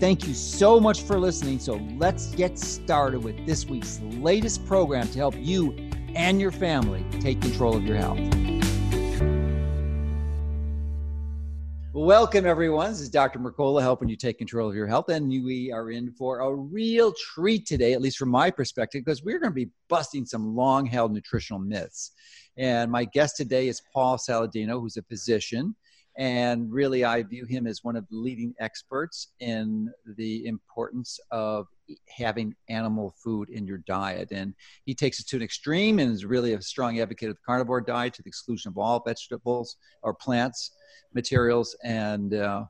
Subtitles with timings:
[0.00, 1.58] Thank you so much for listening.
[1.58, 5.72] So let's get started with this week's latest program to help you
[6.14, 8.20] and your family take control of your health.
[11.92, 12.90] Welcome, everyone.
[12.90, 13.40] This is Dr.
[13.40, 15.08] Mercola helping you take control of your health.
[15.08, 19.24] And we are in for a real treat today, at least from my perspective, because
[19.24, 22.12] we're going to be busting some long held nutritional myths.
[22.56, 25.74] And my guest today is Paul Saladino, who's a physician
[26.18, 31.68] and really, I view him as one of the leading experts in the importance of
[32.08, 34.32] having animal food in your diet.
[34.32, 34.52] And
[34.84, 37.80] he takes it to an extreme and is really a strong advocate of the carnivore
[37.80, 40.72] diet to the exclusion of all vegetables or plants
[41.14, 41.76] materials.
[41.84, 42.64] And, uh,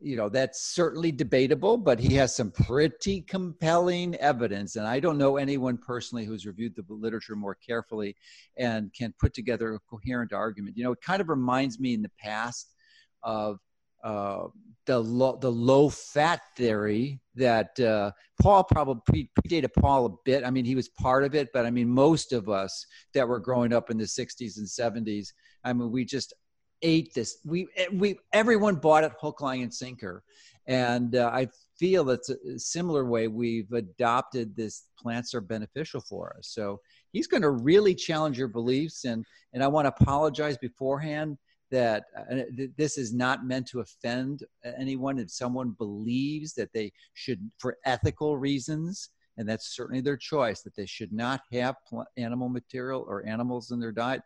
[0.00, 4.74] you know, that's certainly debatable, but he has some pretty compelling evidence.
[4.74, 8.16] And I don't know anyone personally who's reviewed the literature more carefully
[8.56, 10.76] and can put together a coherent argument.
[10.76, 12.74] You know, it kind of reminds me in the past
[13.22, 13.58] of
[14.02, 14.44] uh,
[14.86, 20.44] the low, the low fat theory that uh, Paul probably predated Paul a bit.
[20.44, 23.38] I mean, he was part of it, but I mean, most of us that were
[23.38, 25.28] growing up in the 60s and 70s,
[25.64, 26.34] I mean, we just
[26.82, 27.38] ate this.
[27.44, 30.22] We we everyone bought it hook, line, and sinker,
[30.66, 31.48] and uh, I
[31.78, 34.84] feel that's a similar way we've adopted this.
[34.98, 36.80] Plants are beneficial for us, so
[37.12, 41.38] he's going to really challenge your beliefs, and and I want to apologize beforehand
[41.70, 42.42] that uh,
[42.76, 45.18] this is not meant to offend anyone.
[45.18, 50.76] If someone believes that they should for ethical reasons and that's certainly their choice that
[50.76, 51.76] they should not have
[52.16, 54.22] animal material or animals in their diet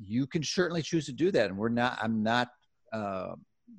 [0.00, 1.50] you can certainly choose to do that.
[1.50, 2.48] And we're not i'm not
[2.92, 3.34] uh,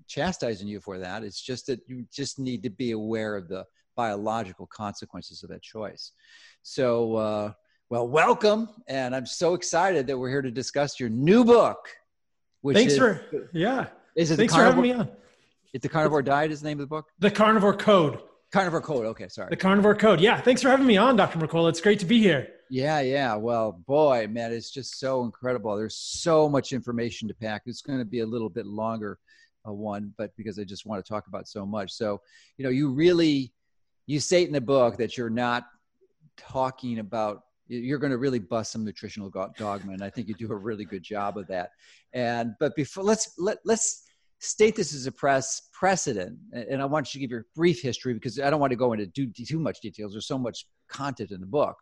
[0.08, 1.24] chastising you for that.
[1.24, 3.66] It's just that you just need to be aware of the
[3.96, 6.12] biological consequences of that choice.
[6.62, 7.52] So uh,
[7.90, 8.70] well welcome.
[8.88, 11.78] And i'm so excited that we're here to discuss your new book
[12.62, 13.88] which Thanks is, for yeah.
[14.16, 15.09] Is it Thanks for having me on.
[15.74, 17.08] It's the Carnivore Diet is the name of the book?
[17.20, 18.20] The Carnivore Code.
[18.52, 19.06] Carnivore Code.
[19.06, 19.50] Okay, sorry.
[19.52, 20.20] The Carnivore Code.
[20.20, 20.42] Yeah.
[20.42, 21.38] Thanks for having me on, Dr.
[21.38, 21.70] Mercola.
[21.70, 22.47] It's great to be here.
[22.72, 23.36] Yeah, yeah.
[23.36, 25.75] Well, boy, man, it's just so incredible.
[25.75, 27.64] There's so much information to pack.
[27.66, 29.20] It's going to be a little bit longer
[29.68, 31.91] uh, one, but because I just want to talk about so much.
[31.91, 32.22] So,
[32.58, 33.53] you know, you really
[34.08, 35.68] you state in the book that you're not
[36.36, 40.52] talking about you're going to really bust some nutritional dogma and i think you do
[40.52, 41.72] a really good job of that.
[42.13, 44.03] And but before let's let, let's
[44.40, 48.13] state this as a press precedent and i want you to give your brief history
[48.13, 50.13] because i don't want to go into do, too much details.
[50.13, 51.78] There's so much content in the book.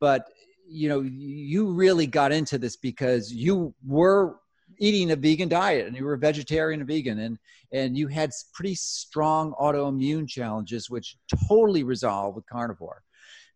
[0.00, 0.26] But
[0.68, 4.36] you know you really got into this because you were
[4.78, 7.38] eating a vegan diet and you were a vegetarian and vegan and
[7.72, 11.16] and you had pretty strong autoimmune challenges which
[11.48, 13.02] totally resolved with carnivore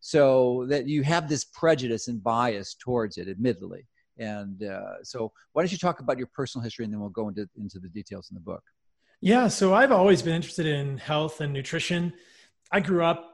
[0.03, 3.87] so that you have this prejudice and bias towards it admittedly.
[4.19, 7.29] And uh, so why don't you talk about your personal history and then we'll go
[7.29, 8.63] into, into the details in the book.
[9.21, 12.13] Yeah so i've always been interested in health and nutrition.
[12.71, 13.29] I grew up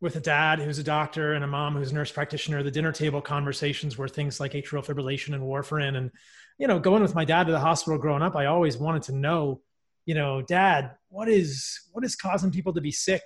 [0.00, 2.62] with a dad who's a doctor and a mom who's a nurse practitioner.
[2.62, 5.96] The dinner table conversations were things like atrial fibrillation and warfarin.
[5.96, 6.10] And
[6.58, 9.12] you know going with my dad to the hospital growing up i always wanted to
[9.12, 9.62] know
[10.04, 13.22] you know dad what is what is causing people to be sick?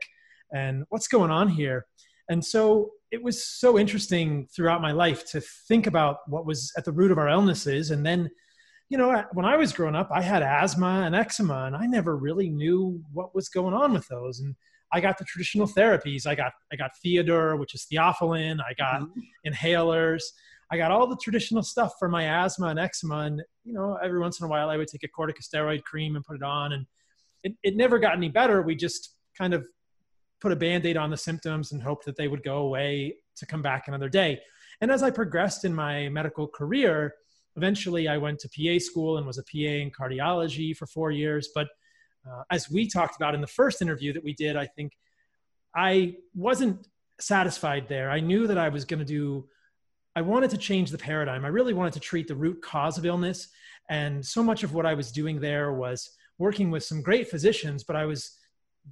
[0.53, 1.87] And what's going on here
[2.29, 6.85] and so it was so interesting throughout my life to think about what was at
[6.85, 7.91] the root of our illnesses.
[7.93, 8.29] And then,
[8.89, 12.17] you know, when I was growing up, I had asthma and eczema, and I never
[12.17, 14.41] really knew what was going on with those.
[14.41, 14.55] And
[14.93, 16.27] I got the traditional therapies.
[16.27, 18.59] I got I got Theo-Dur, which is theophylline.
[18.61, 19.21] I got mm-hmm.
[19.53, 20.23] inhalers.
[20.71, 23.21] I got all the traditional stuff for my asthma and eczema.
[23.21, 26.25] And you know, every once in a while, I would take a corticosteroid cream and
[26.25, 26.87] put it on, and
[27.45, 28.63] it, it never got any better.
[28.63, 29.67] We just kind of
[30.41, 33.63] put a band-aid on the symptoms and hope that they would go away to come
[33.63, 34.41] back another day.
[34.81, 37.15] And as i progressed in my medical career
[37.57, 41.49] eventually i went to pa school and was a pa in cardiology for four years.
[41.55, 41.69] But
[42.29, 44.93] uh, as we talked about in the first interview that we did i think
[45.75, 46.87] i wasn't
[47.19, 48.11] satisfied there.
[48.11, 49.49] I knew that i was going to do
[50.15, 51.45] i wanted to change the paradigm.
[51.45, 53.49] I really wanted to treat the root cause of illness.
[53.89, 57.85] And so much of what i was doing there was working with some great physicians
[57.85, 58.37] but i was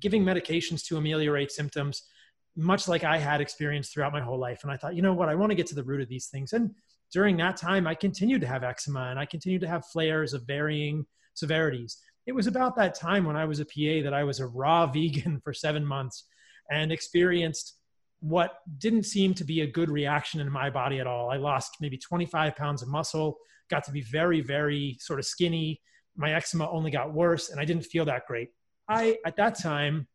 [0.00, 2.04] giving medications to ameliorate symptoms,
[2.56, 4.60] much like I had experienced throughout my whole life.
[4.62, 6.26] And I thought, you know what, I want to get to the root of these
[6.26, 6.52] things.
[6.52, 6.74] And
[7.12, 10.46] during that time, I continued to have eczema and I continued to have flares of
[10.46, 11.98] varying severities.
[12.26, 14.86] It was about that time when I was a PA that I was a raw
[14.92, 16.24] vegan for seven months
[16.70, 17.76] and experienced
[18.20, 21.30] what didn't seem to be a good reaction in my body at all.
[21.30, 23.36] I lost maybe 25 pounds of muscle,
[23.68, 25.82] got to be very, very sort of skinny.
[26.16, 28.48] My eczema only got worse, and I didn't feel that great.
[28.88, 30.08] I, at that time,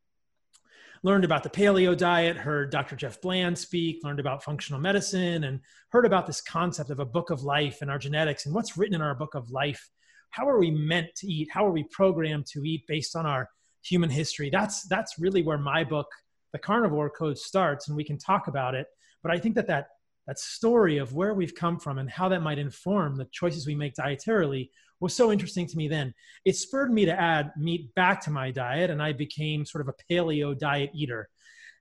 [1.03, 2.95] learned about the paleo diet, heard Dr.
[2.95, 7.29] Jeff Bland speak, learned about functional medicine, and heard about this concept of a book
[7.29, 9.89] of life and our genetics and what's written in our book of life.
[10.31, 11.49] How are we meant to eat?
[11.51, 13.49] How are we programmed to eat based on our
[13.81, 14.49] human history?
[14.49, 16.07] That's that's really where my book
[16.51, 18.87] the carnivore code starts and we can talk about it
[19.21, 19.87] but i think that that
[20.27, 23.75] that story of where we've come from and how that might inform the choices we
[23.75, 24.69] make dietarily
[24.99, 26.13] was so interesting to me then.
[26.45, 29.93] It spurred me to add meat back to my diet and i became sort of
[29.93, 31.29] a paleo diet eater.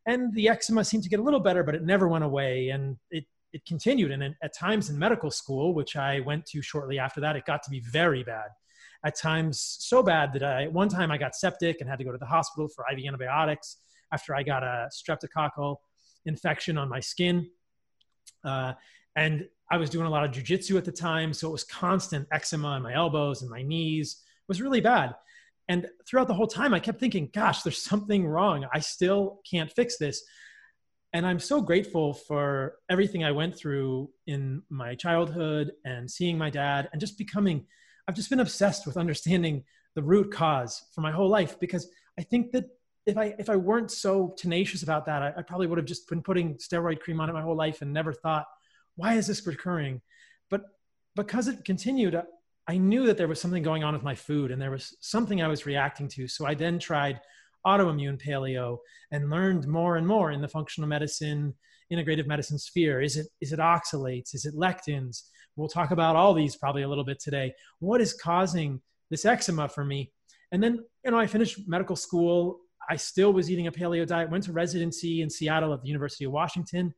[0.07, 2.97] And the eczema seemed to get a little better but it never went away and
[3.11, 4.11] it it continued.
[4.11, 7.63] And at times in medical school which i went to shortly after that it got
[7.65, 8.49] to be very bad.
[9.05, 12.13] At times so bad that I one time I got septic and had to go
[12.13, 13.79] to the hospital for IV antibiotics
[14.13, 15.77] after I got a streptococcal
[16.25, 17.49] infection on my skin.
[18.45, 18.73] Uh,
[19.17, 21.33] and I was doing a lot of jujitsu at the time.
[21.33, 24.23] So it was constant eczema in my elbows and my knees.
[24.23, 25.15] It was really bad.
[25.69, 28.67] And throughout the whole time, I kept thinking, gosh, there's something wrong.
[28.73, 30.25] I still can't fix this.
[31.13, 36.51] And I'm so grateful for everything I went through in my childhood and seeing my
[36.51, 37.67] dad and just becoming,
[38.07, 39.65] I've just been obsessed with understanding
[39.95, 42.67] the root cause for my whole life because I think that
[43.07, 46.09] if I if I weren't so tenacious about that, I, I, probably would have just
[46.09, 48.47] been putting steroid cream on it my whole life and never thought,
[48.99, 50.03] why is this recurring?
[50.51, 50.63] But
[51.15, 52.21] because it continued,
[52.67, 55.41] I knew that there was something going on with my food and there was something
[55.41, 56.29] I was reacting to.
[56.29, 57.21] So I then tried
[57.67, 58.79] autoimmune paleo
[59.13, 61.55] and learned more and more in the functional medicine,
[61.93, 63.01] integrative medicine sphere.
[63.01, 64.35] Is it is it oxalates?
[64.35, 65.23] Is it lectins?
[65.57, 67.55] We'll talk about all these probably a little bit today.
[67.79, 68.81] What is causing
[69.11, 70.13] this eczema for me?
[70.51, 74.31] And then, you know, I finished medical school I still was eating a paleo diet,
[74.31, 76.95] went to residency in Seattle at the University of Washington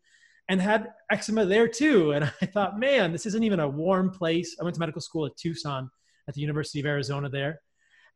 [0.50, 2.10] and had eczema there too.
[2.10, 4.56] And I thought, man, this isn't even a warm place.
[4.60, 5.88] I went to medical school at Tucson
[6.28, 7.60] at the University of Arizona there.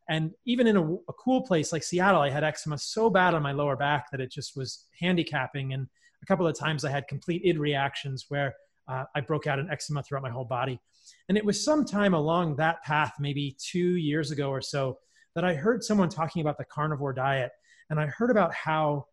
[0.09, 3.43] And even in a, a cool place like Seattle, I had eczema so bad on
[3.43, 5.75] my lower back that it just was handicapping.
[5.75, 5.87] And
[6.23, 8.53] a couple of times I had complete id reactions where
[8.89, 10.81] uh, I broke out in eczema throughout my whole body.
[11.29, 14.99] And it was sometime along that path, maybe two years ago or so,
[15.37, 17.53] that I heard someone talking about the carnivore diet
[17.91, 19.07] and I heard about how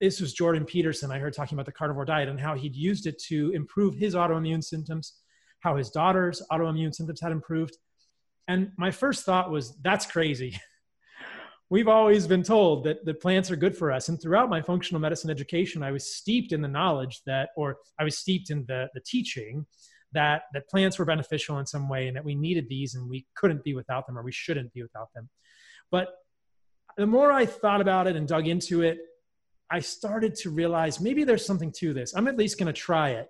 [0.00, 1.10] this was Jordan Peterson.
[1.10, 4.14] I heard talking about the carnivore diet and how he'd used it to improve his
[4.14, 5.14] autoimmune symptoms,
[5.60, 7.76] how his daughter's autoimmune symptoms had improved.
[8.48, 10.60] And my first thought was, that's crazy.
[11.70, 14.08] We've always been told that the plants are good for us.
[14.08, 18.04] And throughout my functional medicine education, I was steeped in the knowledge that, or I
[18.04, 19.66] was steeped in the, the teaching
[20.12, 23.26] that, that plants were beneficial in some way and that we needed these and we
[23.34, 25.28] couldn't be without them or we shouldn't be without them.
[25.90, 26.08] But
[26.96, 28.98] the more I thought about it and dug into it,
[29.74, 32.14] I started to realize maybe there's something to this.
[32.14, 33.28] I'm at least going to try it.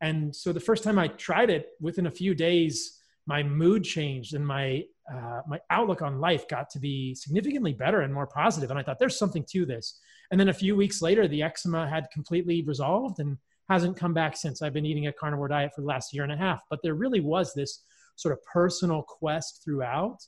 [0.00, 4.32] And so the first time I tried it, within a few days, my mood changed
[4.32, 8.70] and my uh, my outlook on life got to be significantly better and more positive.
[8.70, 10.00] And I thought there's something to this.
[10.30, 13.36] And then a few weeks later, the eczema had completely resolved and
[13.68, 14.62] hasn't come back since.
[14.62, 16.60] I've been eating a carnivore diet for the last year and a half.
[16.70, 17.82] But there really was this
[18.16, 20.20] sort of personal quest throughout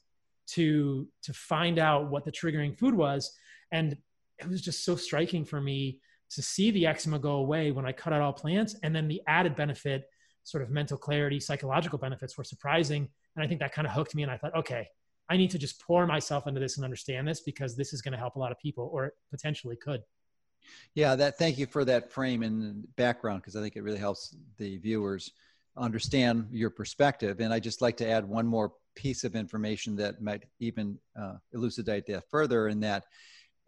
[0.49, 3.33] to to find out what the triggering food was
[3.73, 3.97] and
[4.38, 5.99] it was just so striking for me
[6.31, 9.23] to see the eczema go away when i cut out all plants and then the
[9.26, 10.09] added benefit
[10.45, 14.14] sort of mental clarity psychological benefits were surprising and i think that kind of hooked
[14.14, 14.87] me and i thought okay
[15.28, 18.12] i need to just pour myself into this and understand this because this is going
[18.12, 20.02] to help a lot of people or potentially could.
[20.95, 24.37] Yeah that thank you for that frame and background because i think it really helps
[24.59, 25.30] the viewers
[25.76, 30.21] understand your perspective and i just like to add one more piece of information that
[30.21, 33.04] might even uh, elucidate that further in that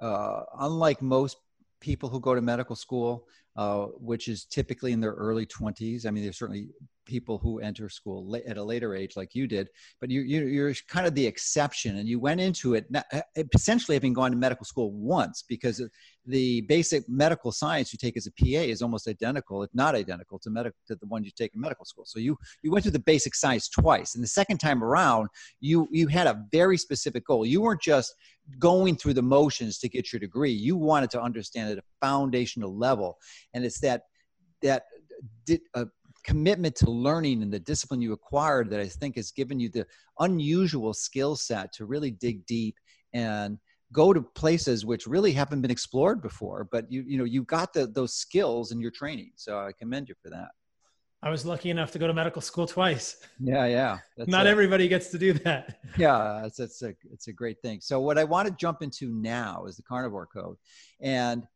[0.01, 1.39] uh, unlike most
[1.81, 3.27] people who go to medical school
[3.57, 6.69] uh, which is typically in their early 20s i mean there's certainly
[7.07, 9.69] people who enter school at a later age like you did
[10.01, 13.21] but you, you are kind of the exception and you went into it uh,
[13.55, 15.83] essentially having gone to medical school once because
[16.27, 20.39] the basic medical science you take as a PA is almost identical, if not identical,
[20.39, 22.05] to medical to the one you take in medical school.
[22.07, 25.29] So you you went through the basic science twice, and the second time around,
[25.61, 27.47] you you had a very specific goal.
[27.47, 28.15] You weren't just
[28.59, 30.53] going through the motions to get your degree.
[30.53, 33.17] You wanted to understand at a foundational level,
[33.55, 34.03] and it's that
[34.63, 34.85] that
[35.47, 35.87] did, uh,
[36.25, 39.87] commitment to learning and the discipline you acquired that I think has given you the
[40.19, 42.77] unusual skill set to really dig deep
[43.13, 43.59] and
[43.93, 47.73] go to places which really haven't been explored before but you you know you got
[47.73, 49.33] the, those skills in your training.
[49.37, 50.49] So i commend you for that.
[51.23, 53.17] I was lucky enough to go to medical school twice.
[53.41, 55.81] Yeah yeah not a, everybody gets to do that.
[55.97, 57.81] Yeah it's, it's a it's a great thing.
[57.81, 60.57] So what i want to jump into now is the carnivore code.
[61.01, 61.47] And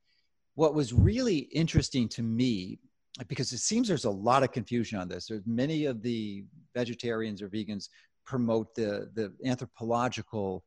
[0.54, 2.78] what was really interesting to me
[3.28, 5.26] because it seems there's a lot of confusion on this.
[5.26, 6.44] There's many of the
[6.75, 7.88] vegetarians or vegans
[8.25, 10.64] promote the the anthropological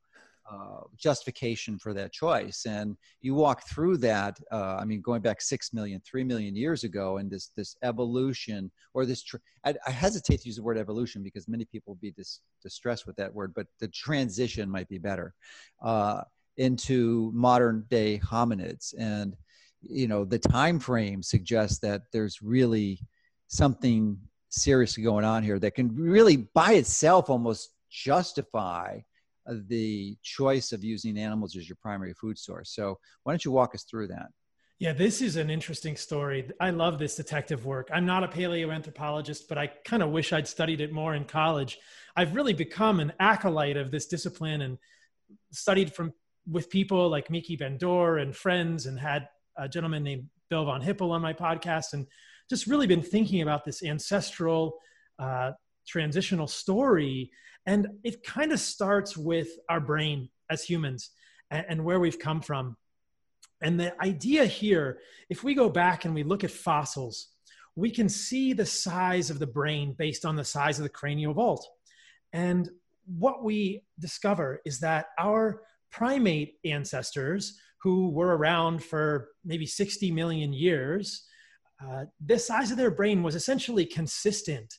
[0.50, 2.66] uh, justification for that choice.
[2.66, 6.86] And you walk through that, uh, I mean, going back six million, three million years
[6.86, 10.77] ago, and this this evolution or this, tr- I, I, hesitate to use the word
[10.77, 14.98] evolution because many people be dis- distressed with that word, but the transition might be
[14.98, 15.34] better
[15.84, 16.22] uh,
[16.56, 18.94] into modern day hominids.
[18.98, 19.36] And
[19.82, 23.00] you know, the time frame suggests that there's really
[23.48, 24.18] something
[24.50, 29.00] seriously going on here that can really by itself almost justify
[29.68, 32.72] the choice of using animals as your primary food source.
[32.74, 34.28] So, why don't you walk us through that?
[34.80, 36.52] Yeah, this is an interesting story.
[36.60, 37.90] I love this detective work.
[37.92, 41.80] I'm not a paleoanthropologist, but I kind of wish I'd studied it more in college.
[42.16, 44.78] I've really become an acolyte of this discipline and
[45.52, 46.14] studied from
[46.50, 51.12] with people like Miki Ben-Dor and friends and had a gentleman named Bill von Hippel
[51.12, 52.06] on my podcast and
[52.50, 54.78] just really been thinking about this ancestral
[55.20, 55.52] uh,
[55.88, 57.32] transitional story
[57.68, 61.12] and it kind of starts with our brain as humans
[61.52, 62.78] and, and where we've come from.
[63.62, 65.00] And the idea here,
[65.30, 67.28] if we go back and we look at fossils,
[67.76, 71.34] we can see the size of the brain based on the size of the cranial
[71.34, 71.68] vault.
[72.32, 72.70] And
[73.06, 75.62] what we discover is that our
[75.92, 81.24] primate ancestors, who were around for maybe 60 million years,
[81.86, 84.74] uh, the size of their brain was essentially consistent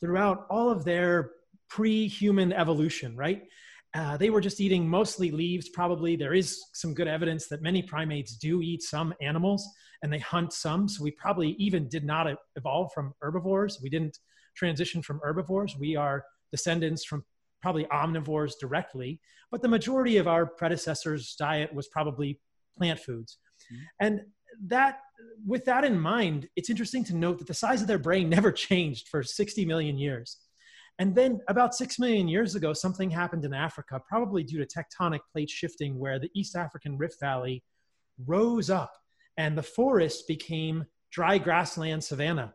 [0.00, 1.32] throughout all of their
[1.68, 3.42] pre-human evolution, right?
[3.94, 6.16] Uh, they were just eating mostly leaves, probably.
[6.16, 9.66] There is some good evidence that many primates do eat some animals
[10.02, 10.88] and they hunt some.
[10.88, 13.80] So we probably even did not evolve from herbivores.
[13.82, 14.18] We didn't
[14.56, 15.76] transition from herbivores.
[15.76, 17.24] We are descendants from
[17.60, 22.40] probably omnivores directly, but the majority of our predecessors' diet was probably
[22.76, 23.38] plant foods.
[23.72, 23.82] Mm-hmm.
[24.00, 24.20] And
[24.66, 25.00] that,
[25.46, 28.52] with that in mind, it's interesting to note that the size of their brain never
[28.52, 30.38] changed for 60 million years.
[31.00, 35.20] And then about six million years ago, something happened in Africa, probably due to tectonic
[35.32, 37.62] plate shifting, where the East African Rift Valley
[38.26, 38.92] rose up
[39.36, 42.52] and the forest became dry grassland savanna.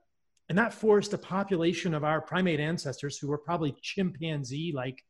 [0.49, 5.03] And that forced a population of our primate ancestors, who were probably chimpanzee like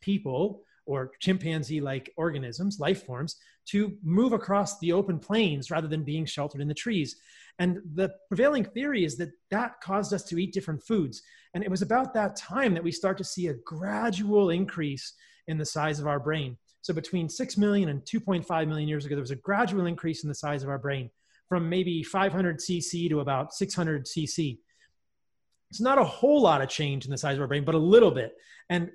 [0.00, 6.02] people or chimpanzee like organisms, life forms, to move across the open plains rather than
[6.02, 7.16] being sheltered in the trees.
[7.58, 11.22] And the prevailing theory is that that caused us to eat different foods.
[11.54, 15.12] And it was about that time that we start to see a gradual increase
[15.48, 16.56] in the size of our brain.
[16.80, 20.28] So between 6 million and 2.5 million years ago, there was a gradual increase in
[20.28, 21.10] the size of our brain
[21.48, 24.58] from maybe 500 cc to about 600 cc.
[25.70, 27.78] It's not a whole lot of change in the size of our brain, but a
[27.78, 28.32] little bit.
[28.70, 28.90] And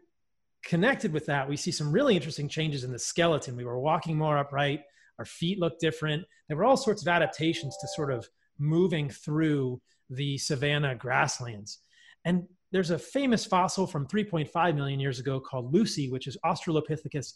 [0.64, 3.56] connected with that, we see some really interesting changes in the skeleton.
[3.56, 4.82] We were walking more upright,
[5.20, 6.24] our feet looked different.
[6.48, 8.28] There were all sorts of adaptations to sort of
[8.58, 11.80] moving through the savanna grasslands.
[12.26, 17.34] And there's a famous fossil from 3.5 million years ago called Lucy, which is Australopithecus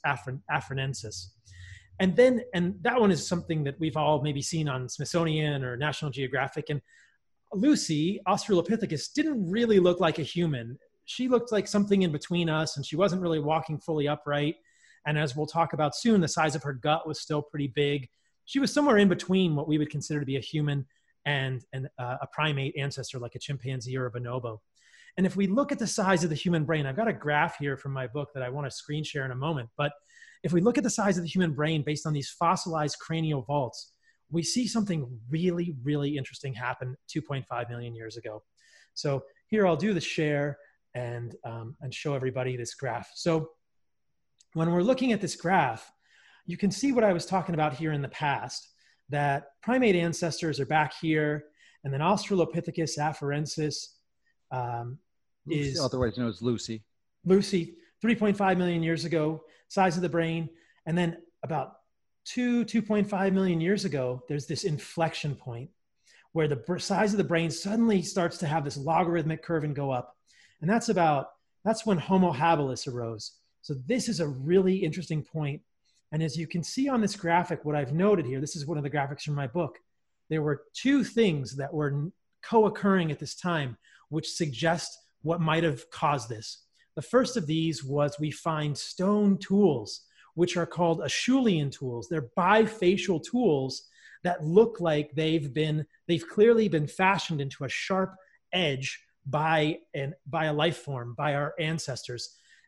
[0.51, 1.27] afarensis.
[2.00, 5.77] And then, and that one is something that we've all maybe seen on Smithsonian or
[5.77, 6.65] National Geographic.
[6.70, 6.82] And
[7.54, 10.77] Lucy, Australopithecus, didn't really look like a human.
[11.06, 14.56] She looked like something in between us, and she wasn't really walking fully upright.
[15.06, 18.10] And as we'll talk about soon, the size of her gut was still pretty big.
[18.46, 20.86] She was somewhere in between what we would consider to be a human
[21.25, 24.60] and, and uh, a primate ancestor like a chimpanzee or a bonobo.
[25.18, 27.58] And if we look at the size of the human brain, I've got a graph
[27.58, 29.70] here from my book that I want to screen share in a moment.
[29.77, 29.92] But
[30.44, 33.42] if we look at the size of the human brain based on these fossilized cranial
[33.42, 33.94] vaults,
[34.29, 38.43] we see something really, really interesting happen 2.5 million years ago.
[38.93, 40.57] So here I'll do the share
[40.93, 43.10] and, um, and show everybody this graph.
[43.15, 43.51] So
[44.53, 45.91] when we're looking at this graph,
[46.46, 48.69] you can see what I was talking about here in the past
[49.10, 51.46] that primate ancestors are back here,
[51.84, 53.75] and then Australopithecus afarensis
[54.51, 54.98] um,
[55.50, 56.84] is otherwise known as Lucy.
[57.25, 60.50] Lucy, 3.5 million years ago, size of the brain,
[60.86, 61.74] and then about
[62.27, 65.69] two, 2.5 million years ago, there's this inflection point
[66.34, 69.91] where the size of the brain suddenly starts to have this logarithmic curve and go
[69.91, 70.15] up,
[70.62, 71.29] and that's about
[71.63, 73.34] that's when Homo habilis arose.
[73.62, 75.62] So this is a really interesting point
[76.12, 78.77] and as you can see on this graphic, what I've noted here, this is one
[78.77, 79.77] of the graphics from my book,
[80.29, 82.10] there were two things that were
[82.43, 83.77] co-occurring at this time,
[84.10, 86.63] which suggest what might have caused this.
[86.96, 90.03] The first of these was we find stone tools,
[90.39, 92.08] which are called Acheulean tools.
[92.08, 93.72] They're bifacial tools
[94.24, 98.12] that look like they've been, they've clearly been fashioned into a sharp
[98.53, 98.89] edge
[99.25, 102.24] by, an, by a life form, by our ancestors.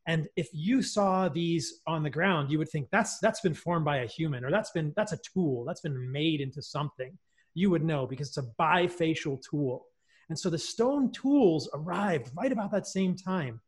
[0.08, 3.86] And if you saw these on the ground, you would think that's that's been formed
[3.86, 7.12] by a human, or that's been that's a tool that's been made into something.
[7.54, 9.86] you would know because it's a bifacial tool.
[10.30, 13.60] And so the stone tools arrived right about that same time.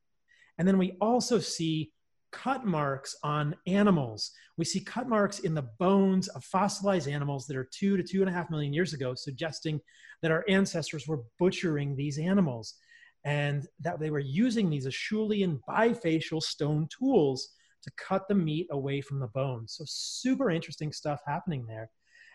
[0.58, 1.92] And then we also see
[2.32, 4.32] cut marks on animals.
[4.58, 8.22] We see cut marks in the bones of fossilized animals that are two to two
[8.22, 9.80] and a half million years ago, suggesting
[10.22, 12.76] that our ancestors were butchering these animals
[13.26, 17.50] and that they were using these Acheulean bifacial stone tools
[17.84, 19.68] to cut the meat away from the bone.
[19.68, 21.90] So super interesting stuff happening there.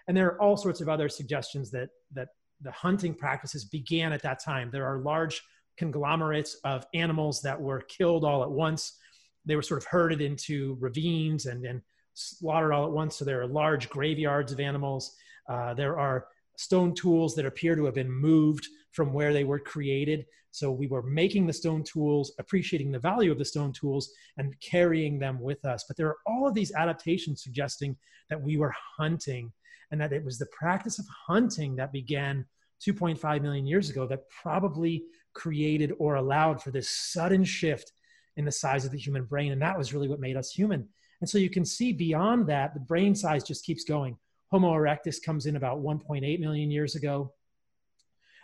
[0.09, 2.29] And there are all sorts of other suggestions that that
[2.61, 4.71] the hunting practices began at that time.
[4.71, 5.43] There are large
[5.77, 8.99] conglomerates of animals that were killed all at once.
[9.47, 11.83] They were sort of herded into ravines and, then
[12.19, 13.17] slaughtered all at once.
[13.17, 15.17] So there are large graveyards of animals.
[15.49, 16.27] Uh, there are
[16.57, 20.25] stone tools that appear to have been moved from where they were created.
[20.51, 24.59] So we were making the stone tools, appreciating the value of the stone tools, and
[24.61, 25.85] carrying them with us.
[25.87, 27.95] But there are all of these adaptations suggesting
[28.31, 29.53] that we were hunting
[29.91, 32.47] and that it was the practice of hunting that began
[32.85, 37.93] 2.5 million years ago that probably created or allowed for this sudden shift
[38.37, 39.53] in the size of the human brain.
[39.53, 40.89] And that was really what made us human.
[41.21, 44.17] And so you can see beyond that, the brain size just keeps going.
[44.51, 47.33] Homo erectus comes in about 1.8 million years ago.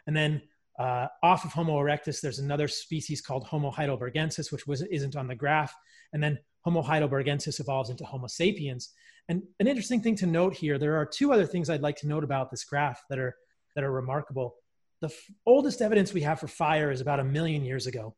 [0.07, 0.43] And then
[0.79, 5.29] uh, off of Homo erectus, there's another species called Homo heidelbergensis, which was, isn't on
[5.29, 5.75] the graph.
[6.13, 8.91] And then Homo heidelbergensis evolves into Homo sapiens.
[9.29, 12.09] And an interesting thing to note here, there are two other things I'd like to
[12.09, 13.37] note about this graph that are,
[13.75, 14.57] that are remarkable.
[15.01, 18.17] The f- oldest evidence we have for fire is about a million years ago.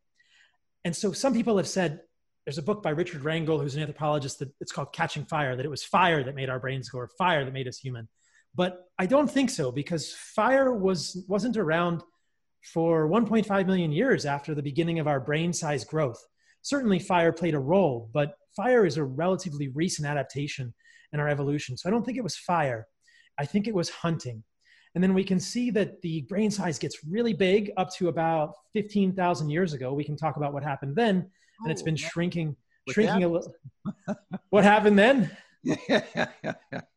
[0.85, 1.99] And so some people have said,
[2.45, 5.65] there's a book by Richard Wrangham, who's an anthropologist, that it's called Catching Fire, that
[5.65, 8.07] it was fire that made our brains go, or fire that made us human.
[8.53, 12.03] But I don't think so because fire was, wasn't around
[12.61, 16.23] for 1.5 million years after the beginning of our brain size growth.
[16.61, 20.73] Certainly, fire played a role, but fire is a relatively recent adaptation
[21.13, 21.77] in our evolution.
[21.77, 22.87] So I don't think it was fire.
[23.39, 24.43] I think it was hunting.
[24.95, 28.55] And then we can see that the brain size gets really big up to about
[28.73, 29.93] 15,000 years ago.
[29.93, 31.29] We can talk about what happened then.
[31.61, 32.55] And it's been oh, shrinking,
[32.89, 33.53] shrinking a little.
[34.49, 35.29] what happened then?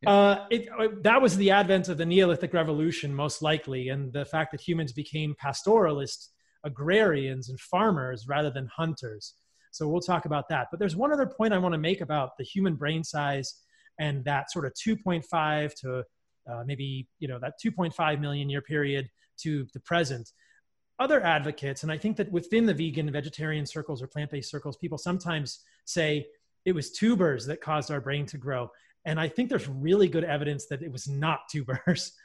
[0.05, 4.25] uh, it, uh, that was the advent of the Neolithic Revolution, most likely, and the
[4.25, 6.29] fact that humans became pastoralists,
[6.63, 9.33] agrarians, and farmers rather than hunters.
[9.71, 10.67] So we'll talk about that.
[10.71, 13.55] But there's one other point I want to make about the human brain size
[13.99, 16.03] and that sort of 2.5 to
[16.49, 20.31] uh, maybe you know that 2.5 million year period to the present.
[20.99, 24.97] Other advocates and i think that within the vegan vegetarian circles or plant-based circles people
[24.97, 26.27] sometimes say
[26.65, 28.69] it was tubers that caused our brain to grow.
[29.05, 32.13] And i think there's really good evidence that it was not tubers.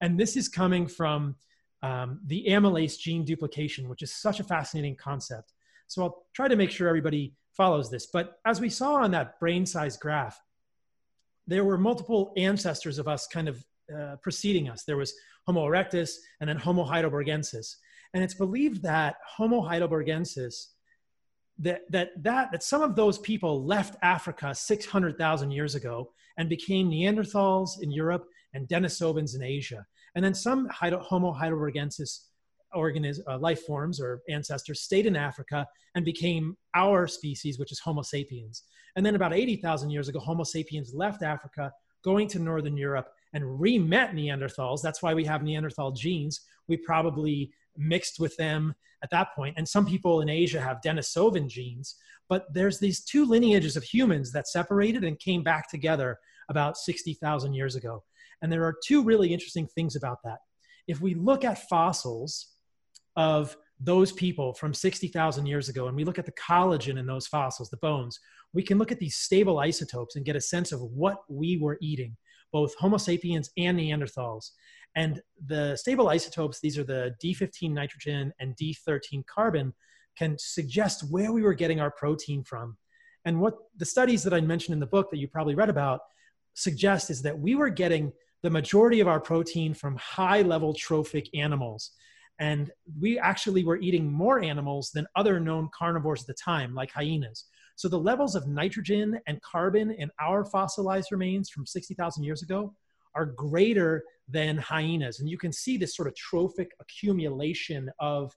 [0.00, 1.36] And this is coming from
[1.84, 5.52] um, the amylase gene duplication which is such a fascinating concept.
[5.86, 8.06] So i'll try to make sure everybody follows this.
[8.06, 10.40] But as we saw on that brain size graph
[11.46, 13.64] there were multiple ancestors of us kind of
[13.96, 14.84] uh, preceding us.
[14.84, 15.12] There was
[15.46, 17.76] Homo erectus and then Homo heidelbergensis.
[18.14, 20.66] And it's believed that Homo heidelbergensis,
[21.58, 26.90] that, that, that, that some of those people left Africa 600,000 years ago and became
[26.90, 29.84] Neanderthals in Europe and Denisovans in Asia.
[30.14, 32.20] And then some Homo heidelbergensis
[32.74, 37.80] organism, uh, life forms or ancestors stayed in Africa and became our species, which is
[37.80, 38.62] Homo sapiens.
[38.96, 41.72] And then about 80,000 years ago, Homo sapiens left Africa,
[42.04, 44.82] going to Northern Europe and re met Neanderthals.
[44.82, 46.40] That's why we have Neanderthal genes.
[46.68, 49.54] We probably mixed with them at that point.
[49.56, 51.96] And some people in Asia have Denisovan genes.
[52.28, 57.54] But there's these two lineages of humans that separated and came back together about 60,000
[57.54, 58.04] years ago.
[58.40, 60.38] And there are two really interesting things about that.
[60.88, 62.51] If we look at fossils,
[63.16, 67.26] of those people from 60,000 years ago and we look at the collagen in those
[67.26, 68.18] fossils, the bones,
[68.52, 71.78] we can look at these stable isotopes and get a sense of what we were
[71.80, 72.16] eating,
[72.52, 74.50] both Homo sapiens and Neanderthals.
[74.94, 79.72] And the stable isotopes, these are the D15 nitrogen and D13 carbon,
[80.16, 82.76] can suggest where we were getting our protein from.
[83.24, 86.00] And what the studies that I mentioned in the book that you probably read about
[86.54, 91.28] suggest is that we were getting the majority of our protein from high level trophic
[91.34, 91.92] animals.
[92.42, 96.90] And we actually were eating more animals than other known carnivores at the time, like
[96.90, 97.44] hyenas.
[97.76, 102.74] So the levels of nitrogen and carbon in our fossilized remains from 60,000 years ago
[103.14, 105.20] are greater than hyenas.
[105.20, 108.32] And you can see this sort of trophic accumulation of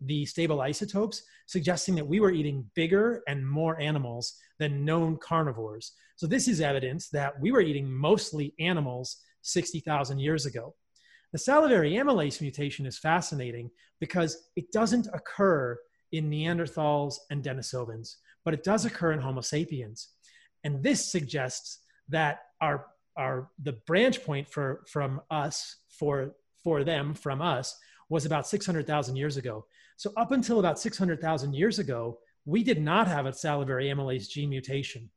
[0.00, 5.92] the stable isotopes, suggesting that we were eating bigger and more animals than known carnivores.
[6.16, 10.74] So this is evidence that we were eating mostly animals 60,000 years ago.
[11.32, 15.78] The salivary amylase mutation is fascinating because it doesn't occur
[16.12, 20.08] in Neanderthals and Denisovans, but it does occur in Homo sapiens.
[20.64, 27.14] And this suggests that our, our, the branch point for, from us for for them
[27.14, 27.76] from us
[28.08, 29.66] was about 600,000 years ago.
[29.96, 34.50] So up until about 600,000 years ago, we did not have a salivary amylase gene
[34.50, 35.10] mutation.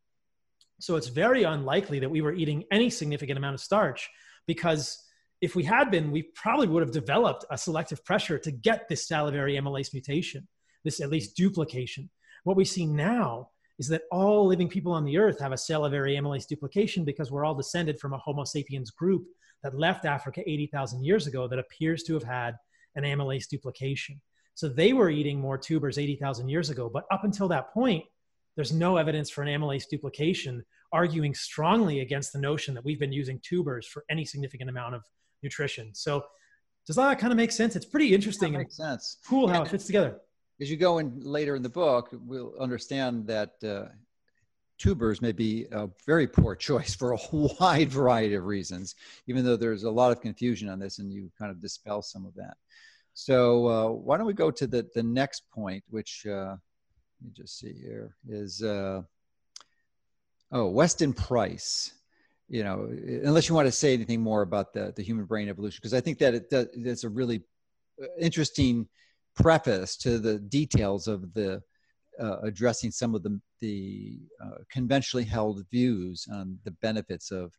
[0.80, 4.10] So it's very unlikely that we were eating any significant amount of starch
[4.45, 5.04] because
[5.43, 9.06] if we had been, we probably would have developed a selective pressure to get this
[9.10, 10.47] salivary amylase mutation,
[10.86, 12.10] this at least duplication.
[12.45, 16.15] What we see now is that all living people on the earth have a salivary
[16.15, 19.25] amylase duplication because we're all descended from a Homo sapiens group
[19.63, 22.56] that left Africa 80,000 years ago that appears to have had
[22.95, 24.21] an amylase duplication.
[24.56, 26.89] So they were eating more tubers 80,000 years ago.
[26.89, 28.06] But up until that point,
[28.56, 33.12] there's no evidence for an amylase duplication, arguing strongly against the notion that we've been
[33.12, 35.03] using tubers for any significant amount of
[35.43, 35.93] nutrition.
[35.93, 36.25] So
[36.86, 37.75] does that kind of make sense?
[37.75, 38.53] It's pretty interesting.
[38.53, 39.17] Makes sense.
[39.27, 40.19] Cool how and it fits together.
[40.62, 43.86] As you go in later in the book, we'll understand that uh,
[44.77, 48.95] tubers may be a very poor choice for a wide variety of reasons,
[49.27, 52.25] even though there's a lot of confusion on this and you kind of dispel some
[52.25, 52.58] of that.
[53.13, 57.32] So uh, why don't we go to the, the next point, which uh, let me
[57.34, 59.03] just see here is, uh,
[60.51, 61.93] oh, Weston Price.
[62.49, 62.89] You know,
[63.23, 66.01] unless you want to say anything more about the, the human brain evolution, because I
[66.01, 67.41] think that it does, it's a really
[68.01, 68.88] uh, interesting
[69.36, 71.62] preface to the details of the
[72.19, 77.53] uh, addressing some of the, the uh, conventionally held views on the benefits of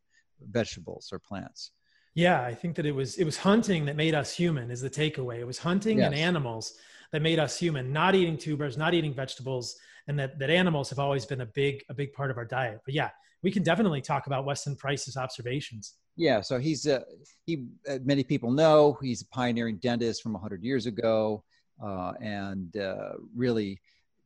[0.51, 1.71] vegetables or plants.
[2.13, 4.89] Yeah, I think that it was it was hunting that made us human is the
[4.89, 5.39] takeaway.
[5.39, 6.05] It was hunting yes.
[6.05, 6.75] and animals
[7.11, 9.75] that made us human, not eating tubers, not eating vegetables,
[10.07, 12.79] and that that animals have always been a big a big part of our diet.
[12.85, 13.09] But yeah,
[13.45, 15.93] we can definitely talk about Weston Price's observations.
[16.17, 17.01] Yeah, so he's uh,
[17.45, 21.43] he uh, many people know he's a pioneering dentist from 100 years ago,
[21.81, 23.79] uh, and uh, really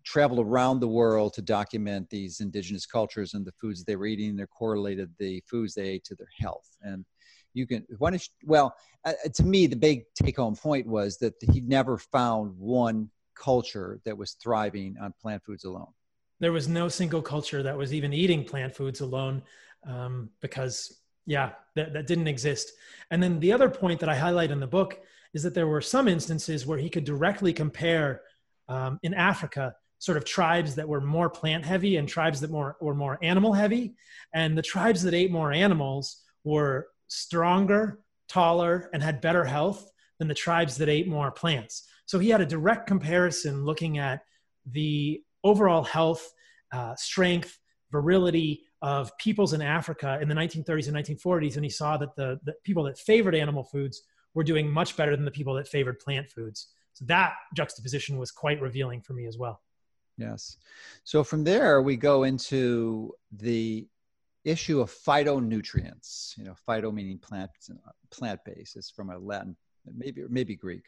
[0.06, 4.38] traveled around the world to document these indigenous cultures and the foods they were eating.
[4.38, 7.04] They correlated the foods they ate to their health and
[7.56, 10.86] you can why don't you, well uh, uh, to me the big take home point
[10.86, 15.92] was that he never found one culture that was thriving on plant foods alone
[16.40, 19.42] there was no single culture that was even eating plant foods alone
[19.86, 22.74] um, because yeah that, that didn't exist
[23.12, 25.00] and then the other point that i highlight in the book
[25.34, 28.22] is that there were some instances where he could directly compare
[28.68, 32.78] um, in africa sort of tribes that were more plant heavy and tribes that more
[32.82, 33.94] were more animal heavy
[34.34, 40.28] and the tribes that ate more animals were stronger, taller, and had better health than
[40.28, 41.88] the tribes that ate more plants.
[42.06, 44.22] So he had a direct comparison looking at
[44.66, 46.32] the overall health,
[46.72, 47.60] uh, strength,
[47.92, 51.56] virility of peoples in Africa in the 1930s and 1940s.
[51.56, 54.02] And he saw that the, the people that favored animal foods
[54.34, 56.70] were doing much better than the people that favored plant foods.
[56.94, 59.62] So that juxtaposition was quite revealing for me as well.
[60.18, 60.58] Yes.
[61.04, 63.88] So from there, we go into the
[64.44, 66.38] issue of phytonutrients.
[66.38, 67.52] You know, phyto meaning plant
[68.12, 68.76] plant based.
[68.76, 69.56] It's from a Latin,
[69.96, 70.84] maybe or maybe Greek,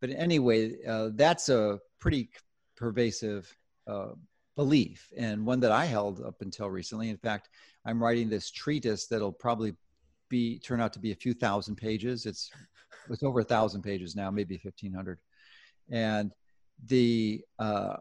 [0.00, 2.28] but anyway, uh, that's a pretty
[2.76, 3.54] pervasive
[3.86, 4.12] uh,
[4.56, 7.10] belief and one that I held up until recently.
[7.10, 7.48] In fact,
[7.84, 9.74] I'm writing this treatise that'll probably
[10.28, 12.26] be turn out to be a few thousand pages.
[12.26, 12.50] It's
[13.10, 15.18] it's over a thousand pages now, maybe fifteen hundred,
[15.90, 16.32] and
[16.86, 17.96] the uh,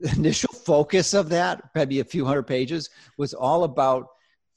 [0.16, 4.08] initial focus of that, maybe a few hundred pages, was all about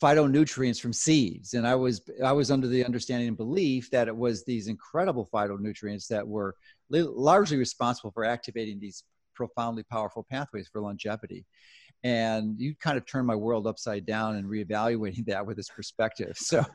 [0.01, 4.15] phytonutrients from seeds and i was i was under the understanding and belief that it
[4.15, 6.55] was these incredible phytonutrients that were
[6.89, 9.03] li- largely responsible for activating these
[9.37, 11.45] profoundly powerful pathways for longevity.
[12.03, 16.35] And you kind of turned my world upside down and reevaluating that with this perspective.
[16.51, 16.65] So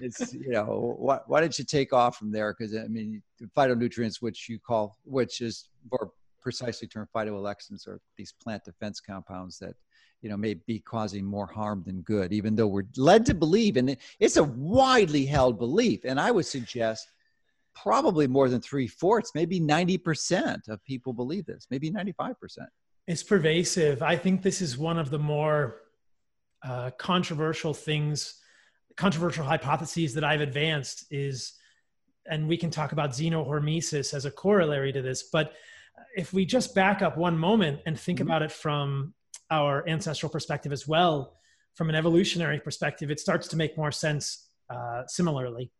[0.00, 2.54] it's you know why, why did you take off from there?
[2.56, 3.22] Because i mean
[3.56, 9.58] phytonutrients which you call which is more precisely termed phytoalexins or these plant defense compounds
[9.58, 9.74] that
[10.22, 13.76] you know may be causing more harm than good even though we're led to believe.
[13.76, 16.00] And it's a widely held belief.
[16.04, 17.06] And i would suggest
[17.74, 22.34] probably more than three-fourths maybe 90% of people believe this maybe 95%
[23.06, 25.80] it's pervasive i think this is one of the more
[26.64, 28.40] uh, controversial things
[28.96, 31.54] controversial hypotheses that i've advanced is
[32.26, 35.54] and we can talk about xenohormesis as a corollary to this but
[36.16, 38.28] if we just back up one moment and think mm-hmm.
[38.28, 39.14] about it from
[39.50, 41.36] our ancestral perspective as well,
[41.74, 45.70] from an evolutionary perspective, it starts to make more sense uh, similarly.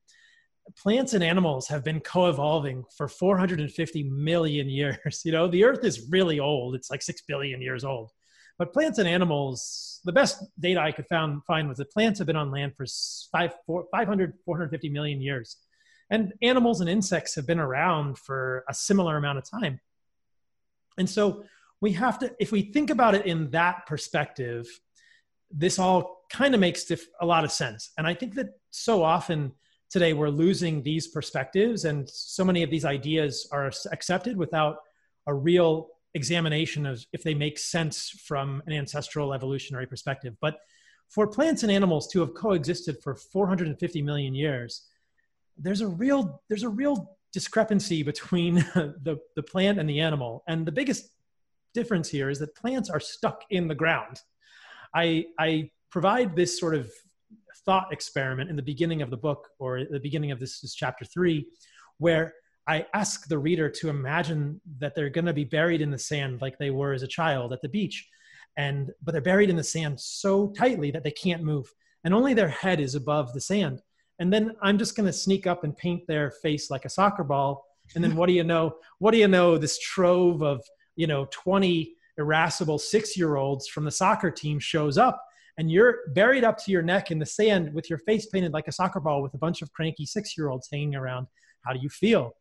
[0.76, 5.22] Plants and animals have been co-evolving for 450 million years.
[5.24, 8.10] You know, the Earth is really old; it's like six billion years old.
[8.58, 12.26] But plants and animals, the best data I could found, find was that plants have
[12.26, 12.86] been on land for
[13.32, 15.56] five, four, 500, 450 million years.
[16.10, 19.80] And animals and insects have been around for a similar amount of time.
[20.98, 21.44] And so
[21.80, 24.68] we have to, if we think about it in that perspective,
[25.50, 27.90] this all kind of makes a lot of sense.
[27.96, 29.52] And I think that so often
[29.92, 34.78] today we're losing these perspectives and so many of these ideas are accepted without
[35.26, 40.34] a real examination of if they make sense from an ancestral evolutionary perspective.
[40.40, 40.58] But
[41.10, 44.88] for plants and animals to have coexisted for 450 million years
[45.58, 50.42] there's a real there's a real discrepancy between the, the plant and the animal.
[50.48, 51.10] And the biggest
[51.74, 54.20] difference here is that plants are stuck in the ground.
[54.94, 56.90] I i provide this sort of
[57.64, 61.04] thought experiment in the beginning of the book or the beginning of this is chapter
[61.04, 61.46] three
[61.98, 62.34] where
[62.66, 66.40] i ask the reader to imagine that they're going to be buried in the sand
[66.40, 68.08] like they were as a child at the beach
[68.56, 71.72] and but they're buried in the sand so tightly that they can't move
[72.04, 73.80] and only their head is above the sand.
[74.18, 77.24] And then i'm just going to sneak up and paint their face like a soccer
[77.24, 78.76] ball and then what do you know?
[78.98, 79.58] What do you know?
[79.58, 80.62] This trove of
[80.96, 85.24] you know 20 irascible 6 year olds from the soccer team shows up
[85.58, 88.68] and you're buried up to your neck in the sand with your face painted like
[88.68, 91.26] a soccer ball with a bunch of cranky six year olds hanging around,
[91.62, 92.34] how do you feel?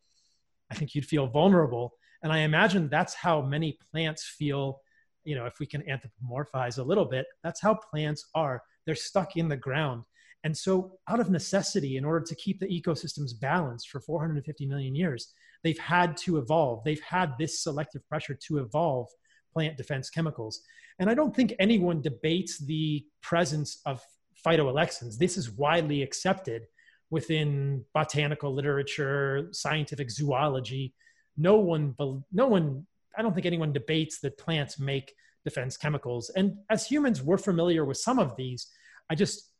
[0.71, 1.93] I think you'd feel vulnerable.
[2.23, 4.81] And I imagine that's how many plants feel.
[5.23, 8.63] You know, if we can anthropomorphize a little bit, that's how plants are.
[8.85, 10.03] They're stuck in the ground.
[10.43, 14.95] And so, out of necessity, in order to keep the ecosystems balanced for 450 million
[14.95, 16.83] years, they've had to evolve.
[16.83, 19.07] They've had this selective pressure to evolve
[19.51, 20.61] plant defense chemicals.
[20.99, 24.01] And I don't think anyone debates the presence of
[24.45, 25.17] phytoalexins.
[25.17, 26.67] This is widely accepted
[27.09, 30.93] within botanical literature, scientific zoology.
[31.37, 31.95] No one,
[32.31, 32.85] no one,
[33.17, 36.29] I don't think anyone debates that plants make defense chemicals.
[36.35, 38.67] And as humans, we're familiar with some of these.
[39.09, 39.51] I just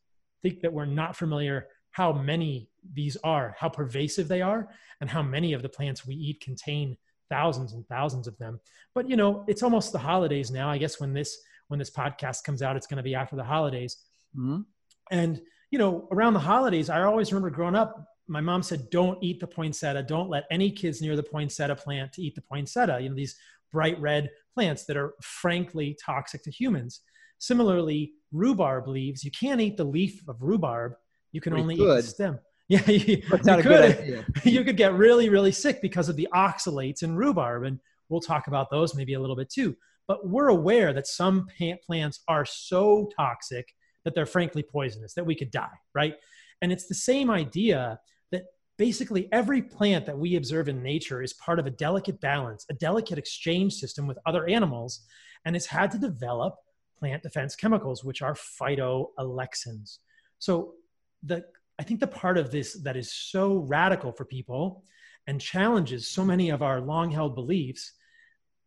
[0.42, 4.68] think that we're not familiar how many these are, how pervasive they are,
[5.00, 6.96] and how many of the plants we eat contain
[7.32, 8.60] thousands and thousands of them.
[8.94, 10.68] But you know, it's almost the holidays now.
[10.68, 13.44] I guess when this when this podcast comes out, it's going to be after the
[13.44, 13.96] holidays.
[14.36, 14.60] Mm-hmm.
[15.10, 15.40] And
[15.70, 18.04] you know, around the holidays, I always remember growing up.
[18.28, 20.02] My mom said, "Don't eat the poinsettia.
[20.02, 23.36] Don't let any kids near the poinsettia plant to eat the poinsettia." You know, these
[23.72, 27.00] bright red plants that are frankly toxic to humans.
[27.38, 29.24] Similarly, rhubarb leaves.
[29.24, 30.92] You can't eat the leaf of rhubarb.
[31.32, 31.98] You can we only could.
[31.98, 32.38] eat the stem.
[32.72, 34.24] Yeah, you, you could.
[34.44, 38.46] you could get really, really sick because of the oxalates in rhubarb, and we'll talk
[38.46, 39.76] about those maybe a little bit too.
[40.08, 41.48] But we're aware that some
[41.86, 43.74] plants are so toxic
[44.06, 46.14] that they're frankly poisonous, that we could die, right?
[46.62, 48.44] And it's the same idea that
[48.78, 52.74] basically every plant that we observe in nature is part of a delicate balance, a
[52.74, 55.02] delicate exchange system with other animals,
[55.44, 56.54] and it's had to develop
[56.98, 59.98] plant defense chemicals, which are phytoalexins.
[60.38, 60.72] So
[61.22, 61.44] the
[61.82, 64.84] I think the part of this that is so radical for people
[65.26, 67.94] and challenges so many of our long held beliefs,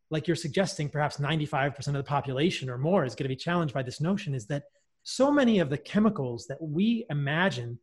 [0.09, 3.73] like you're suggesting, perhaps 95% of the population or more is going to be challenged
[3.73, 4.63] by this notion, is that
[5.03, 7.79] so many of the chemicals that we imagine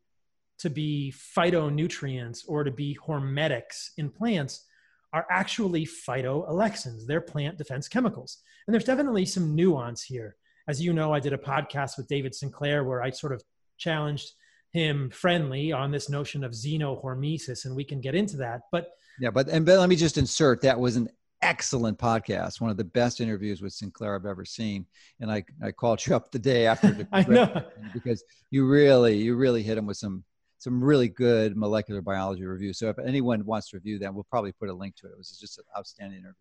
[0.59, 4.67] to be phytonutrients or to be hormetics in plants
[5.15, 7.07] are actually phytoalexins.
[7.07, 8.37] They're plant defense chemicals.
[8.67, 10.37] And there's definitely some nuance here.
[10.69, 13.43] As you know, I did a podcast with David Sinclair where I sort of
[13.79, 14.31] challenged
[14.73, 18.63] him friendly on this notion of xenohormesis, and we can get into that.
[18.71, 18.89] But
[19.21, 21.09] yeah, but and but let me just insert that was an
[21.43, 24.87] excellent podcast, one of the best interviews with Sinclair I've ever seen.
[25.21, 29.37] And I I called you up the day after I know because you really you
[29.37, 30.25] really hit him with some
[30.59, 32.73] some really good molecular biology review.
[32.73, 35.11] So if anyone wants to review that, we'll probably put a link to it.
[35.11, 36.35] It was just an outstanding interview.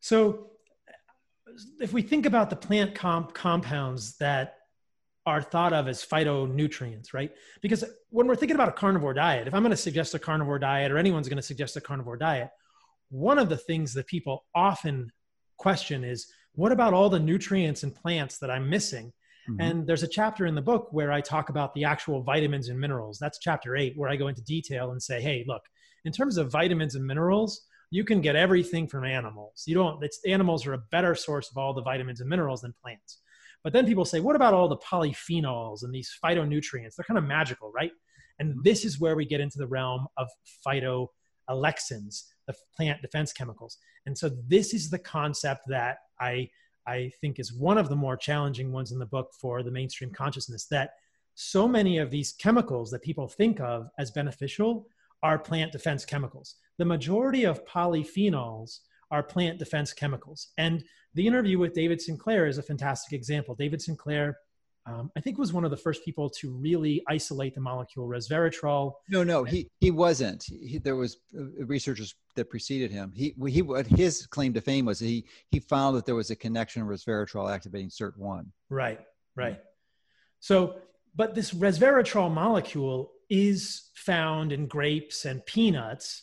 [0.00, 0.50] So
[1.80, 4.59] if we think about the plant comp- compounds that
[5.30, 7.32] are thought of as phytonutrients, right?
[7.62, 10.58] Because when we're thinking about a carnivore diet, if I'm going to suggest a carnivore
[10.58, 12.50] diet or anyone's going to suggest a carnivore diet,
[13.10, 15.10] one of the things that people often
[15.56, 19.12] question is what about all the nutrients and plants that I'm missing?
[19.48, 19.60] Mm-hmm.
[19.60, 22.78] And there's a chapter in the book where I talk about the actual vitamins and
[22.78, 23.18] minerals.
[23.18, 25.62] That's chapter eight, where I go into detail and say, hey, look,
[26.04, 29.64] in terms of vitamins and minerals, you can get everything from animals.
[29.66, 32.74] You don't, it's animals are a better source of all the vitamins and minerals than
[32.82, 33.18] plants.
[33.62, 36.96] But then people say, what about all the polyphenols and these phytonutrients?
[36.96, 37.92] They're kind of magical, right?
[38.38, 38.60] And mm-hmm.
[38.64, 40.28] this is where we get into the realm of
[40.66, 43.78] phytoalexins, the plant defense chemicals.
[44.06, 46.48] And so this is the concept that I
[46.86, 50.10] I think is one of the more challenging ones in the book for the mainstream
[50.10, 50.92] consciousness that
[51.34, 54.86] so many of these chemicals that people think of as beneficial
[55.22, 56.56] are plant defense chemicals.
[56.78, 60.48] The majority of polyphenols are plant defense chemicals.
[60.58, 63.54] And the interview with David Sinclair is a fantastic example.
[63.54, 64.38] David Sinclair,
[64.86, 68.94] um, I think, was one of the first people to really isolate the molecule resveratrol.
[69.08, 70.44] No, no, he he wasn't.
[70.44, 73.12] He, there was uh, researchers that preceded him.
[73.14, 76.36] He he what his claim to fame was he he found that there was a
[76.36, 78.52] connection resveratrol activating SIRT one.
[78.68, 79.00] Right,
[79.36, 79.60] right.
[80.38, 80.76] So,
[81.14, 86.22] but this resveratrol molecule is found in grapes and peanuts,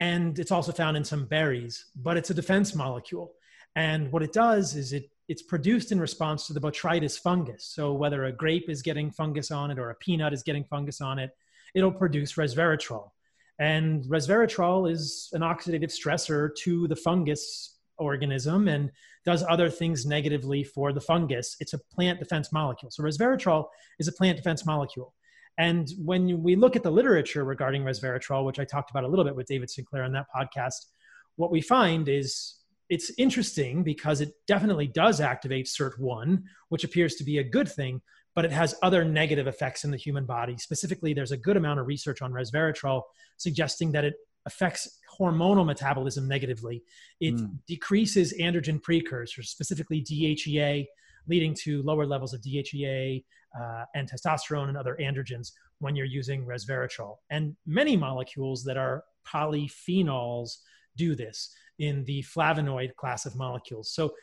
[0.00, 3.32] and it's also found in some berries, but it's a defense molecule.
[3.76, 7.64] And what it does is it it's produced in response to the botrytis fungus.
[7.74, 11.02] So whether a grape is getting fungus on it or a peanut is getting fungus
[11.02, 11.30] on it,
[11.74, 13.10] it'll produce resveratrol.
[13.58, 18.90] And resveratrol is an oxidative stressor to the fungus organism and
[19.26, 21.56] does other things negatively for the fungus.
[21.60, 22.90] It's a plant defense molecule.
[22.90, 23.66] So resveratrol
[23.98, 25.14] is a plant defense molecule.
[25.58, 29.24] And when we look at the literature regarding resveratrol, which I talked about a little
[29.24, 30.86] bit with David Sinclair on that podcast,
[31.34, 32.57] what we find is
[32.88, 38.00] it's interesting because it definitely does activate SIRT1, which appears to be a good thing,
[38.34, 40.56] but it has other negative effects in the human body.
[40.56, 43.02] Specifically, there's a good amount of research on resveratrol
[43.36, 44.14] suggesting that it
[44.46, 46.82] affects hormonal metabolism negatively.
[47.20, 47.58] It mm.
[47.66, 50.86] decreases androgen precursors, specifically DHEA,
[51.26, 53.24] leading to lower levels of DHEA
[53.58, 57.16] uh, and testosterone and other androgens when you're using resveratrol.
[57.30, 60.56] And many molecules that are polyphenols
[60.96, 63.92] do this in the flavonoid class of molecules.
[63.92, 64.14] So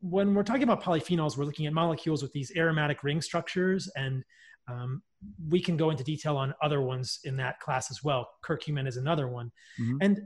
[0.00, 4.22] when we're talking about polyphenols, we're looking at molecules with these aromatic ring structures, and
[4.68, 5.02] um,
[5.48, 8.28] we can go into detail on other ones in that class as well.
[8.44, 9.50] Curcumin is another one.
[9.80, 9.96] Mm-hmm.
[10.00, 10.22] And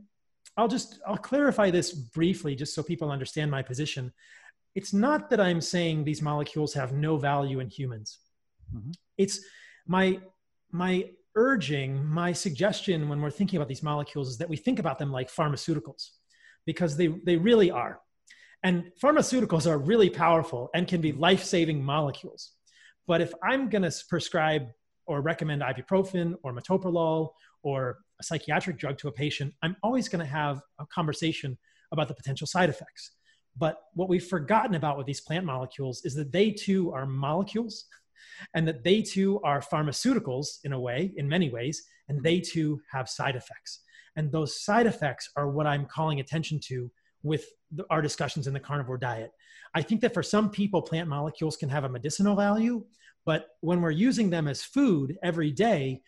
[0.56, 4.12] I'll just I'll clarify this briefly, just so people understand my position.
[4.74, 8.18] It's not that I'm saying these molecules have no value in humans.
[8.74, 8.90] Mm-hmm.
[9.16, 9.40] It's
[9.86, 10.20] my
[10.70, 14.98] my urging, my suggestion when we're thinking about these molecules is that we think about
[14.98, 16.10] them like pharmaceuticals
[16.66, 18.00] because they, they really are.
[18.62, 22.52] And pharmaceuticals are really powerful and can be life saving molecules.
[23.06, 24.68] But if I'm going to prescribe
[25.06, 27.30] or recommend ibuprofen or metoprolol
[27.62, 31.58] or a psychiatric drug to a patient, I'm always going to have a conversation
[31.90, 33.12] about the potential side effects.
[33.56, 37.84] But what we've forgotten about with these plant molecules is that they too are molecules
[38.54, 42.80] and that they too are pharmaceuticals in a way, in many ways, and they too
[42.90, 43.80] have side effects.
[44.16, 46.90] And those side effects are what I'm calling attention to
[47.22, 49.30] with the, our discussions in the carnivore diet.
[49.74, 52.84] I think that for some people, plant molecules can have a medicinal value,
[53.24, 56.02] but when we're using them as food every day,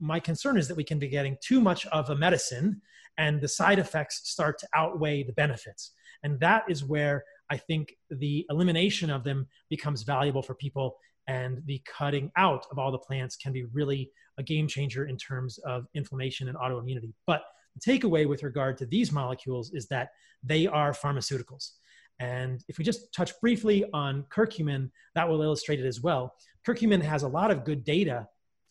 [0.00, 2.80] my concern is that we can be getting too much of a medicine
[3.18, 5.92] and the side effects start to outweigh the benefits.
[6.22, 10.96] And that is where I think the elimination of them becomes valuable for people
[11.28, 15.16] and the cutting out of all the plants can be really a game changer in
[15.16, 17.12] terms of inflammation and autoimmunity.
[17.26, 17.42] But
[17.74, 20.10] the takeaway with regard to these molecules is that
[20.42, 21.72] they are pharmaceuticals.
[22.18, 26.34] And if we just touch briefly on curcumin, that will illustrate it as well.
[26.66, 28.28] Curcumin has a lot of good data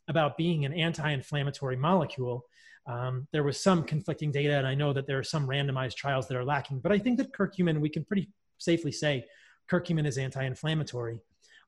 [0.07, 2.45] about being an anti inflammatory molecule.
[2.87, 6.27] Um, there was some conflicting data, and I know that there are some randomized trials
[6.27, 9.25] that are lacking, but I think that curcumin, we can pretty safely say
[9.69, 11.19] curcumin is anti inflammatory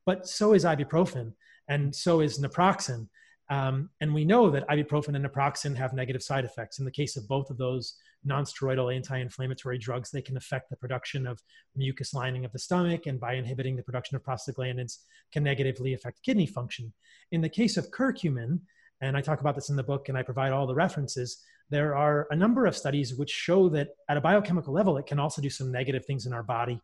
[0.06, 1.34] but so is ibuprofen
[1.68, 3.08] and so is naproxen.
[3.50, 6.80] Um, and we know that ibuprofen and naproxen have negative side effects.
[6.80, 11.28] In the case of both of those nonsteroidal anti-inflammatory drugs, they can affect the production
[11.28, 11.42] of
[11.76, 15.00] mucus lining of the stomach, and by inhibiting the production of prostaglandins,
[15.32, 16.94] can negatively affect kidney function.
[17.32, 18.60] In the case of curcumin,
[19.02, 21.44] and I talk about this in the book, and I provide all the references.
[21.70, 25.20] There are a number of studies which show that at a biochemical level, it can
[25.20, 26.80] also do some negative things in our body.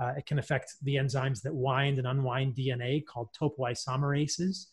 [0.00, 4.66] Uh, it can affect the enzymes that wind and unwind DNA called topoisomerases.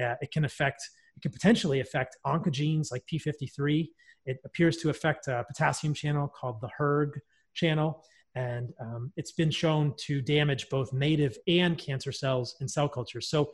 [0.00, 0.82] Uh, it can affect,
[1.16, 3.88] it can potentially affect oncogenes like P53.
[4.26, 7.12] It appears to affect a potassium channel called the hERG
[7.54, 8.04] channel.
[8.34, 13.20] And um, it's been shown to damage both native and cancer cells in cell culture.
[13.20, 13.52] So,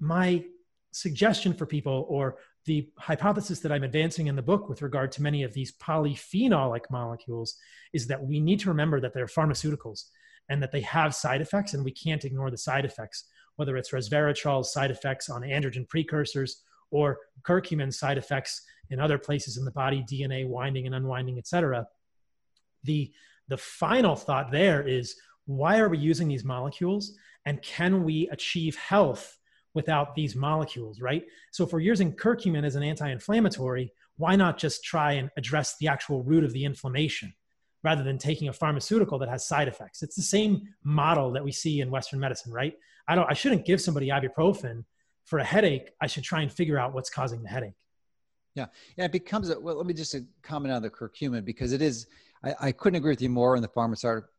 [0.00, 0.44] my
[0.92, 5.22] suggestion for people, or the hypothesis that I'm advancing in the book with regard to
[5.22, 7.56] many of these polyphenolic molecules,
[7.92, 10.04] is that we need to remember that they're pharmaceuticals
[10.48, 13.24] and that they have side effects, and we can't ignore the side effects,
[13.56, 19.56] whether it's resveratrol's side effects on androgen precursors or curcumin side effects in other places
[19.56, 21.86] in the body, DNA winding and unwinding, et cetera.
[22.84, 23.10] The,
[23.48, 27.14] the final thought there is why are we using these molecules
[27.46, 29.38] and can we achieve health
[29.74, 31.24] without these molecules, right?
[31.50, 35.88] So if we're using curcumin as an anti-inflammatory, why not just try and address the
[35.88, 37.32] actual root of the inflammation?
[37.84, 40.02] rather than taking a pharmaceutical that has side effects.
[40.02, 42.74] It's the same model that we see in Western medicine, right?
[43.08, 44.84] I don't I shouldn't give somebody ibuprofen
[45.24, 45.90] for a headache.
[46.00, 47.74] I should try and figure out what's causing the headache.
[48.54, 48.66] Yeah.
[48.96, 49.06] Yeah.
[49.06, 52.06] It becomes a, well, let me just uh, comment on the curcumin because it is,
[52.44, 53.68] I, I couldn't agree with you more on the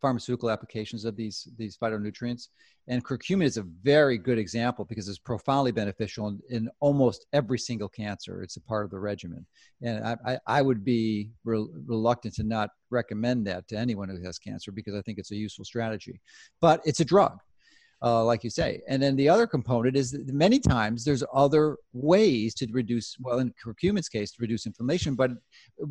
[0.01, 2.49] pharmaceutical applications of these, these phytonutrients.
[2.87, 7.57] And curcumin is a very good example because it's profoundly beneficial in, in almost every
[7.57, 8.43] single cancer.
[8.43, 9.45] It's a part of the regimen.
[9.81, 14.21] And I, I, I would be re- reluctant to not recommend that to anyone who
[14.23, 16.19] has cancer because I think it's a useful strategy.
[16.61, 17.39] But it's a drug.
[18.03, 18.81] Uh, like you say.
[18.89, 23.39] And then the other component is that many times there's other ways to reduce, well,
[23.39, 25.31] in curcumin's case, to reduce inflammation, but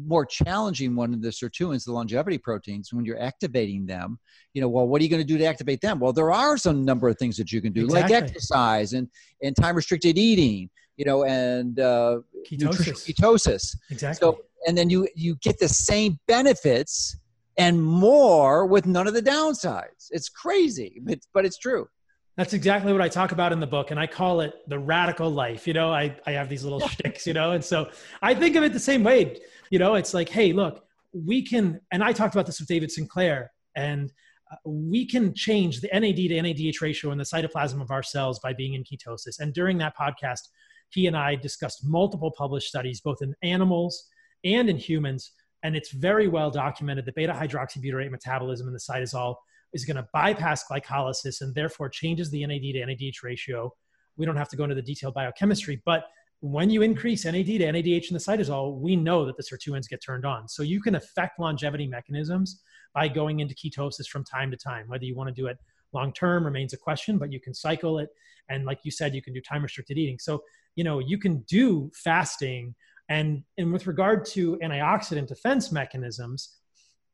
[0.06, 4.18] more challenging one of the sirtuins, the longevity proteins, when you're activating them,
[4.52, 5.98] you know, well, what are you going to do to activate them?
[5.98, 8.14] Well, there are some number of things that you can do, exactly.
[8.14, 9.08] like exercise and,
[9.42, 13.10] and time restricted eating, you know, and uh, ketosis.
[13.10, 13.76] ketosis.
[13.90, 14.20] Exactly.
[14.20, 17.16] So, and then you you get the same benefits
[17.56, 20.08] and more with none of the downsides.
[20.10, 21.88] It's crazy, but but it's true.
[22.36, 25.30] That's exactly what I talk about in the book, and I call it the radical
[25.30, 25.66] life.
[25.66, 27.90] You know, I, I have these little shticks, you know, and so
[28.22, 29.38] I think of it the same way.
[29.70, 32.90] You know, it's like, hey, look, we can, and I talked about this with David
[32.90, 34.10] Sinclair, and
[34.50, 38.38] uh, we can change the NAD to NADH ratio in the cytoplasm of our cells
[38.38, 39.38] by being in ketosis.
[39.38, 40.48] And during that podcast,
[40.88, 44.08] he and I discussed multiple published studies, both in animals
[44.42, 49.36] and in humans, and it's very well documented that beta hydroxybutyrate metabolism in the cytosol
[49.72, 53.72] is going to bypass glycolysis and therefore changes the NAD to NADH ratio.
[54.16, 56.04] We don't have to go into the detailed biochemistry, but
[56.40, 60.02] when you increase NAD to NADH in the cytosol, we know that the sirtuins get
[60.02, 60.48] turned on.
[60.48, 62.60] So you can affect longevity mechanisms
[62.94, 64.88] by going into ketosis from time to time.
[64.88, 65.56] Whether you want to do it
[65.92, 68.08] long term remains a question, but you can cycle it.
[68.48, 70.18] And like you said, you can do time restricted eating.
[70.18, 70.42] So,
[70.74, 72.74] you know, you can do fasting.
[73.08, 76.56] And, and with regard to antioxidant defense mechanisms,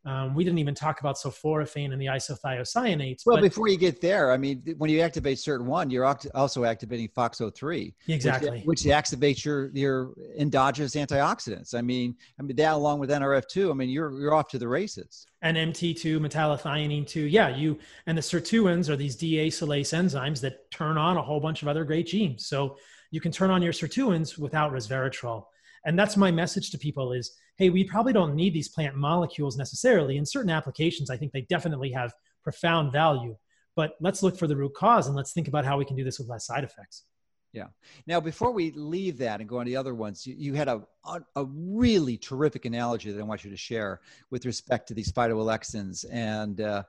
[0.05, 3.27] um, we didn't even talk about sulforaphane and the isothiocyanates.
[3.27, 7.95] Well, before you get there, I mean, when you activate SIRT1, you're also activating FOXO3.
[8.07, 8.63] Exactly.
[8.65, 11.75] Which, which, activates your, your endogenous antioxidants.
[11.75, 14.69] I mean, I mean that along with NRF2, I mean, you're, you're off to the
[14.69, 15.27] races.
[15.43, 17.27] And MT2, metallothionein 2.
[17.27, 21.63] Yeah, you, and the sirtuins are these deacylase enzymes that turn on a whole bunch
[21.63, 22.47] of other great genes.
[22.47, 22.77] So
[23.11, 25.45] you can turn on your sirtuins without resveratrol.
[25.85, 29.59] And that's my message to people is, hey, we probably don't need these plant molecules
[29.59, 30.17] necessarily.
[30.17, 33.37] In certain applications, I think they definitely have profound value.
[33.75, 36.05] But let's look for the root cause and let's think about how we can do
[36.05, 37.05] this with less side effects.
[37.53, 37.67] Yeah.
[38.07, 40.69] Now, before we leave that and go on to the other ones, you, you had
[40.69, 44.01] a, a, a, really terrific analogy that I want you to share
[44.31, 46.83] with respect to these phytoalexins and uh,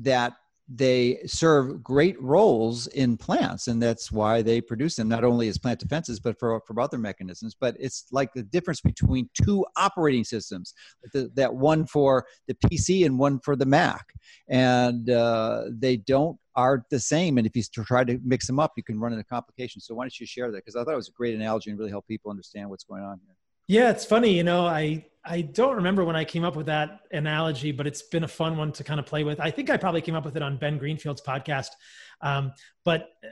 [0.00, 0.36] that
[0.68, 5.56] they serve great roles in plants and that's why they produce them not only as
[5.56, 7.56] plant defenses but for, for other mechanisms.
[7.58, 10.74] But it's like the difference between two operating systems
[11.12, 14.12] the, that one for the pc and one for the mac.
[14.48, 17.38] And uh, they don't are the same.
[17.38, 19.86] And if you try to mix them up you can run into complications.
[19.86, 20.64] So why don't you share that?
[20.64, 23.02] Because i thought it was a great analogy and really help people understand what's going
[23.02, 23.34] on here.
[23.68, 24.34] Yeah, it's funny.
[24.34, 28.02] You know, I I don't remember when I came up with that analogy, but it's
[28.02, 29.38] been a fun one to kind of play with.
[29.40, 31.68] I think I probably came up with it on Ben Greenfield's podcast.
[32.22, 32.52] Um,
[32.84, 33.28] but uh,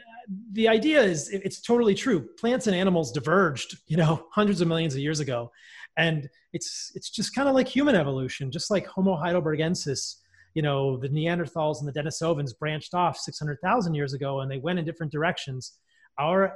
[0.53, 2.29] the idea is it's totally true.
[2.39, 5.51] Plants and animals diverged, you know, hundreds of millions of years ago,
[5.97, 10.17] and it's it's just kind of like human evolution, just like Homo heidelbergensis.
[10.55, 14.79] You know, the Neanderthals and the Denisovans branched off 600,000 years ago, and they went
[14.79, 15.73] in different directions.
[16.19, 16.55] Our,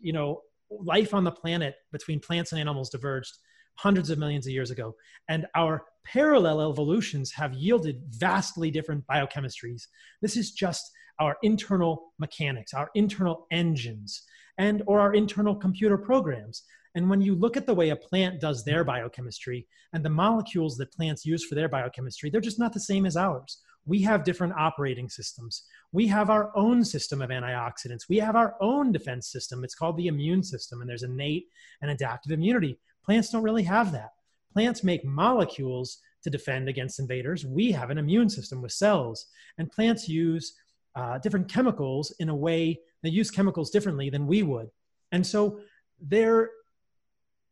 [0.00, 3.36] you know, life on the planet between plants and animals diverged
[3.76, 4.94] hundreds of millions of years ago.
[5.28, 9.82] And our parallel evolutions have yielded vastly different biochemistries.
[10.22, 14.22] This is just our internal mechanics, our internal engines,
[14.58, 16.64] and or our internal computer programs.
[16.94, 20.76] And when you look at the way a plant does their biochemistry and the molecules
[20.78, 24.24] that plants use for their biochemistry, they're just not the same as ours we have
[24.24, 25.64] different operating systems.
[25.92, 28.08] We have our own system of antioxidants.
[28.08, 29.64] We have our own defense system.
[29.64, 31.46] It's called the immune system, and there's innate
[31.82, 32.78] and adaptive immunity.
[33.04, 34.12] Plants don't really have that.
[34.52, 37.46] Plants make molecules to defend against invaders.
[37.46, 39.26] We have an immune system with cells,
[39.58, 40.54] and plants use
[40.94, 44.70] uh, different chemicals in a way, they use chemicals differently than we would.
[45.12, 45.60] And so
[46.00, 46.50] there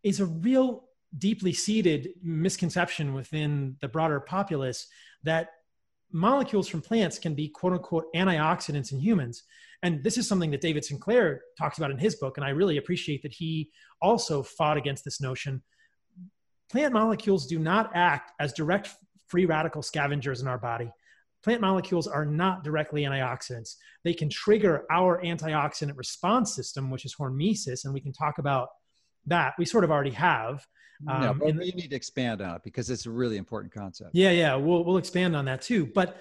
[0.02, 0.84] is a real
[1.16, 4.88] deeply seated misconception within the broader populace
[5.22, 5.50] that
[6.12, 9.44] molecules from plants can be quote unquote antioxidants in humans.
[9.82, 12.36] And this is something that David Sinclair talks about in his book.
[12.36, 13.70] And I really appreciate that he
[14.02, 15.62] also fought against this notion.
[16.70, 18.90] Plant molecules do not act as direct
[19.26, 20.90] free radical scavengers in our body.
[21.44, 23.76] Plant molecules are not directly antioxidants.
[24.02, 28.68] They can trigger our antioxidant response system, which is hormesis, and we can talk about
[29.26, 29.54] that.
[29.58, 30.66] We sort of already have.
[31.06, 34.10] Um, no, but you need to expand on it because it's a really important concept.
[34.14, 35.86] Yeah, yeah, we'll we'll expand on that too.
[35.94, 36.16] But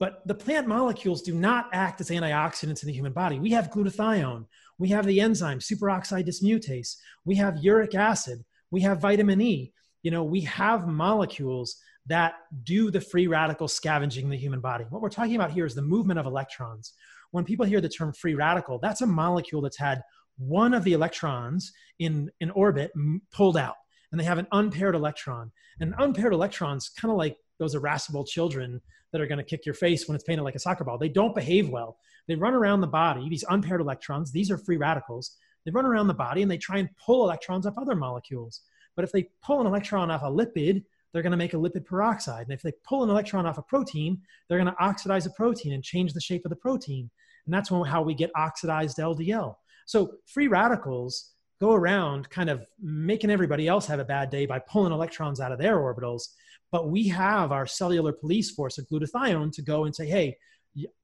[0.00, 3.38] but the plant molecules do not act as antioxidants in the human body.
[3.38, 4.46] We have glutathione,
[4.78, 9.72] we have the enzyme superoxide dismutase, we have uric acid, we have vitamin E.
[10.02, 14.84] You know, we have molecules that do the free radical scavenging in the human body.
[14.90, 16.92] What we're talking about here is the movement of electrons.
[17.30, 20.02] When people hear the term free radical, that's a molecule that's had
[20.36, 22.92] one of the electrons in, in orbit
[23.32, 23.76] pulled out
[24.14, 25.50] and they have an unpaired electron.
[25.80, 29.74] And unpaired electrons kind of like those irascible children that are going to kick your
[29.74, 30.98] face when it's painted like a soccer ball.
[30.98, 31.98] They don't behave well.
[32.28, 35.36] They run around the body, these unpaired electrons, these are free radicals.
[35.64, 38.60] They run around the body and they try and pull electrons off other molecules.
[38.94, 41.84] But if they pull an electron off a lipid, they're going to make a lipid
[41.84, 42.46] peroxide.
[42.46, 45.72] And if they pull an electron off a protein, they're going to oxidize a protein
[45.72, 47.10] and change the shape of the protein.
[47.46, 49.56] And that's how we get oxidized LDL.
[49.86, 54.58] So free radicals go around kind of making everybody else have a bad day by
[54.58, 56.28] pulling electrons out of their orbitals.
[56.72, 60.36] But we have our cellular police force of glutathione to go and say, hey,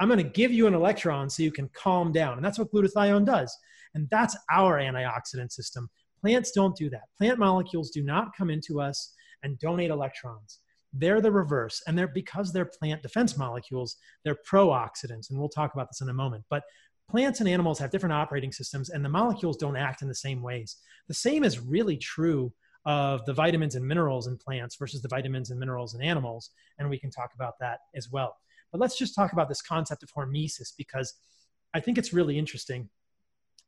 [0.01, 2.37] I'm going to give you an electron so you can calm down.
[2.37, 3.57] And that's what glutathione does.
[3.95, 5.89] And that's our antioxidant system.
[6.21, 7.03] Plants don't do that.
[7.17, 10.59] Plant molecules do not come into us and donate electrons.
[10.93, 11.83] They're the reverse.
[11.87, 15.31] And they're because they're plant defense molecules, they're pro-oxidants.
[15.31, 16.45] And we'll talk about this in a moment.
[16.51, 16.65] But
[17.11, 20.43] plants and animals have different operating systems and the molecules don't act in the same
[20.43, 20.77] ways.
[21.09, 22.53] The same is really true
[22.87, 26.51] of the vitamins and minerals in plants versus the vitamins and minerals in animals.
[26.79, 28.37] And we can talk about that as well.
[28.73, 31.15] But let's just talk about this concept of hormesis because
[31.75, 32.89] I think it's really interesting.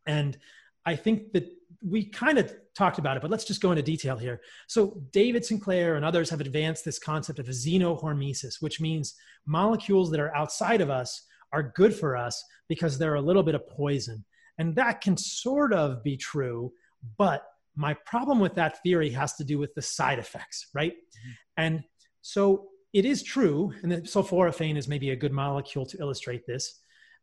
[0.06, 0.38] And
[0.86, 1.48] I think that
[1.86, 4.40] we kind of talked about it, but let's just go into detail here.
[4.66, 9.14] So, David Sinclair and others have advanced this concept of xenohormesis, which means
[9.46, 13.54] molecules that are outside of us are good for us because they're a little bit
[13.54, 14.24] of poison.
[14.58, 16.72] And that can sort of be true,
[17.18, 17.44] but
[17.74, 20.92] my problem with that theory has to do with the side effects, right?
[20.92, 21.30] Mm-hmm.
[21.56, 21.84] And
[22.20, 26.80] so it is true, and sulforaphane is maybe a good molecule to illustrate this.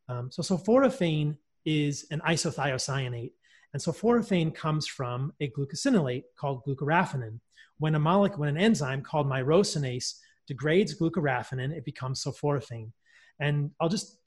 [0.07, 3.33] Um, so sulforaphane is an isothiocyanate,
[3.73, 7.39] and sulforaphane comes from a glucosinolate called glucoraphanin.
[7.77, 10.15] When a molecule, when an enzyme called myrosinase
[10.47, 12.91] degrades glucoraphanin, it becomes sulforaphane.
[13.39, 14.19] And I'll just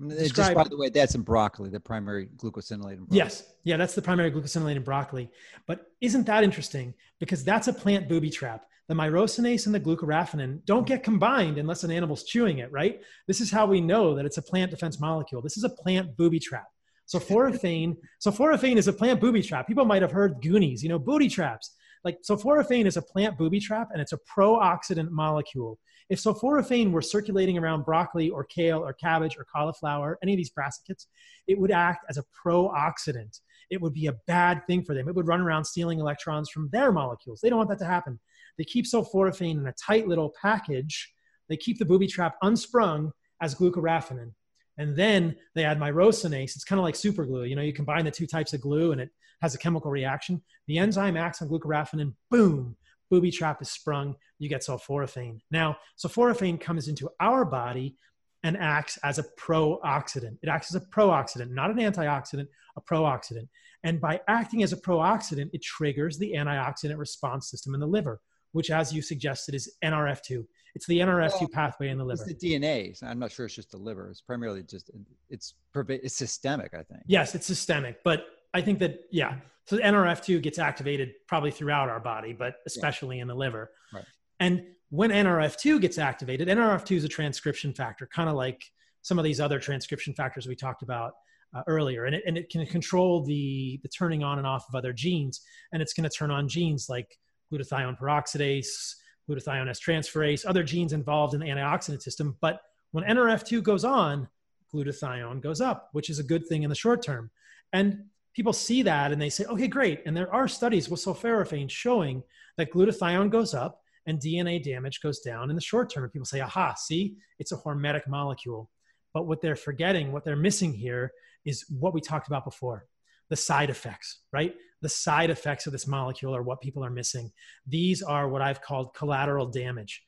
[0.00, 0.48] Describe.
[0.48, 2.98] Just by the way, that's in broccoli, the primary glucosinolate.
[3.10, 5.30] Yes, yeah, that's the primary glucosinolate in broccoli.
[5.68, 6.94] But isn't that interesting?
[7.20, 8.66] Because that's a plant booby trap.
[8.88, 13.00] The myrosinase and the glucoraphanin don't get combined unless an animal's chewing it, right?
[13.28, 15.40] This is how we know that it's a plant defense molecule.
[15.40, 16.66] This is a plant booby trap.
[17.06, 19.68] So sulforaphane, sulforaphane is a plant booby trap.
[19.68, 21.72] People might have heard Goonies, you know, booty traps.
[22.02, 25.78] Like sulforaphane is a plant booby trap and it's a pro-oxidant molecule.
[26.10, 30.52] If sulforaphane were circulating around broccoli or kale or cabbage or cauliflower, any of these
[30.52, 31.06] brassicas,
[31.46, 33.40] it would act as a pro-oxidant.
[33.70, 35.08] It would be a bad thing for them.
[35.08, 37.40] It would run around stealing electrons from their molecules.
[37.40, 38.20] They don't want that to happen.
[38.58, 41.12] They keep sulforaphane in a tight little package.
[41.48, 44.32] They keep the booby trap unsprung as glucoraphanin.
[44.76, 46.54] And then they add myrosinase.
[46.56, 47.44] It's kind of like super glue.
[47.44, 50.42] You know, you combine the two types of glue and it has a chemical reaction.
[50.66, 52.76] The enzyme acts on glucoraphanin, boom,
[53.10, 55.38] booby trap is sprung, you get sulforaphane.
[55.50, 57.96] Now, sulforaphane comes into our body
[58.42, 60.36] and acts as a pro-oxidant.
[60.42, 62.46] It acts as a pro-oxidant, not an antioxidant,
[62.76, 63.48] a pro-oxidant.
[63.84, 68.20] And by acting as a pro-oxidant, it triggers the antioxidant response system in the liver,
[68.52, 70.44] which, as you suggested, is NRF2.
[70.74, 72.24] It's the NRF2 well, pathway in the liver.
[72.26, 72.96] It's the DNA.
[72.96, 74.10] So I'm not sure it's just the liver.
[74.10, 74.90] It's primarily just
[75.30, 76.74] it's it's systemic.
[76.74, 77.02] I think.
[77.06, 79.36] Yes, it's systemic, but I think that yeah.
[79.66, 83.22] So NRF2 gets activated probably throughout our body, but especially yeah.
[83.22, 83.72] in the liver.
[83.92, 84.04] Right.
[84.40, 88.62] And when NRF2 gets activated, NRF2 is a transcription factor, kind of like
[89.02, 91.14] some of these other transcription factors we talked about
[91.54, 92.04] uh, earlier.
[92.04, 95.40] And it, and it can control the, the turning on and off of other genes.
[95.72, 97.18] And it's going to turn on genes like
[97.52, 98.94] glutathione peroxidase,
[99.28, 102.36] glutathione S transferase, other genes involved in the antioxidant system.
[102.40, 102.60] But
[102.92, 104.28] when NRF2 goes on,
[104.72, 107.30] glutathione goes up, which is a good thing in the short term.
[107.72, 110.02] And people see that and they say, okay, great.
[110.06, 112.22] And there are studies with sulforaphane showing
[112.56, 116.04] that glutathione goes up and DNA damage goes down in the short term.
[116.04, 118.70] And people say, aha, see, it's a hormetic molecule.
[119.12, 121.12] But what they're forgetting, what they're missing here
[121.44, 122.86] is what we talked about before
[123.30, 124.54] the side effects, right?
[124.82, 127.32] The side effects of this molecule are what people are missing.
[127.66, 130.02] These are what I've called collateral damage.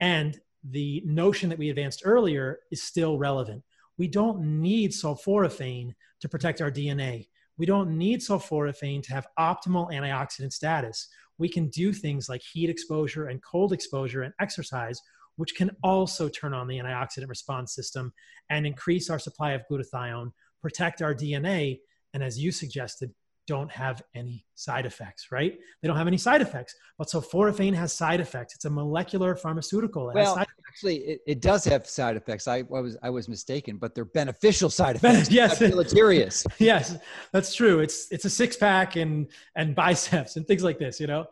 [0.00, 3.62] And the notion that we advanced earlier is still relevant.
[3.98, 7.28] We don't need sulforaphane to protect our DNA.
[7.58, 11.08] We don't need sulforaphane to have optimal antioxidant status.
[11.38, 15.00] We can do things like heat exposure and cold exposure and exercise,
[15.36, 18.12] which can also turn on the antioxidant response system
[18.50, 21.80] and increase our supply of glutathione, protect our DNA,
[22.14, 23.12] and as you suggested,
[23.46, 25.58] don't have any side effects, right?
[25.80, 26.74] They don't have any side effects.
[26.96, 28.54] But sulforaphane has side effects.
[28.54, 30.10] It's a molecular pharmaceutical.
[30.10, 30.38] It well,
[30.68, 32.46] actually, it, it, does have side effects.
[32.46, 35.30] I, I, was I was mistaken, but they're beneficial side effects.
[35.30, 36.46] yes, deleterious.
[36.58, 36.96] yes,
[37.32, 37.80] that's true.
[37.80, 41.00] It's it's a six pack and and biceps and things like this.
[41.00, 41.26] You know,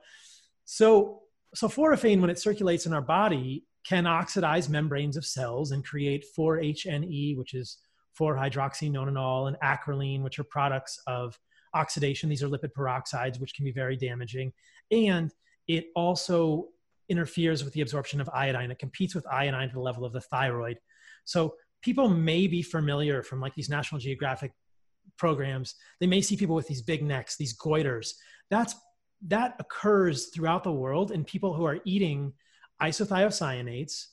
[0.64, 1.20] so
[1.56, 7.36] sulforaphane when it circulates in our body can oxidize membranes of cells and create 4-HNE,
[7.38, 7.78] which is
[8.20, 11.38] 4-hydroxynonenal, and acrolein, which are products of
[11.74, 12.28] oxidation.
[12.28, 14.52] These are lipid peroxides, which can be very damaging.
[14.90, 15.32] And
[15.68, 16.68] it also
[17.08, 18.70] interferes with the absorption of iodine.
[18.70, 20.78] It competes with iodine to the level of the thyroid.
[21.24, 24.52] So people may be familiar from like these National Geographic
[25.16, 25.74] programs.
[26.00, 28.12] They may see people with these big necks, these goiters.
[28.50, 28.74] That's
[29.26, 32.32] that occurs throughout the world in people who are eating
[32.80, 34.06] isothiocyanates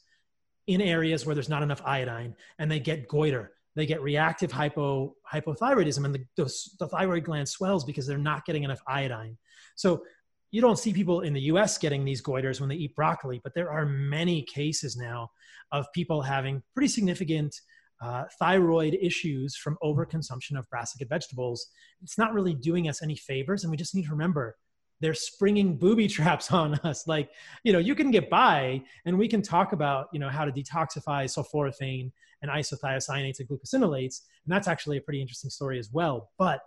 [0.67, 5.13] in areas where there's not enough iodine and they get goiter they get reactive hypo,
[5.31, 9.37] hypothyroidism and the, the, the, thyroid gland swells because they're not getting enough iodine.
[9.75, 10.01] So
[10.49, 13.53] you don't see people in the us getting these goiters when they eat broccoli but
[13.53, 15.29] there are many cases now
[15.71, 17.55] of people having pretty significant
[18.01, 21.67] uh, thyroid issues from overconsumption of brassica vegetables.
[22.01, 24.55] It's not really doing us any favors and we just need to remember
[25.01, 27.05] they're springing booby traps on us.
[27.05, 27.29] Like
[27.63, 30.51] you know you can get by and we can talk about you know how to
[30.51, 32.11] detoxify sulforaphane
[32.41, 36.29] and isothiocyanates and glucosinolates and that's actually a pretty interesting story as well.
[36.37, 36.61] But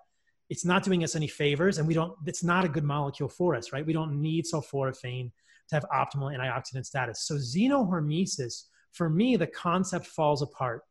[0.48, 3.54] it's not doing us any favors and we don't it's not a good molecule for
[3.54, 3.86] us right?
[3.86, 5.30] We don't need sulforaphane
[5.68, 7.22] to have optimal antioxidant status.
[7.22, 10.82] So xenohormesis for me the concept falls apart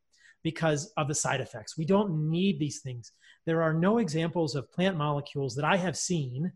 [0.44, 1.78] because of the side effects.
[1.78, 3.12] We don't need these things.
[3.46, 6.52] There are no examples of plant molecules that i have seen.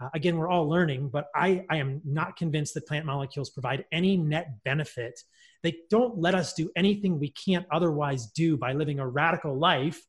[0.00, 3.84] Uh, again, we're all learning, but I, I am not convinced that plant molecules provide
[3.90, 5.20] any net benefit.
[5.62, 10.00] They don't let us do anything we can't otherwise do by living a radical life,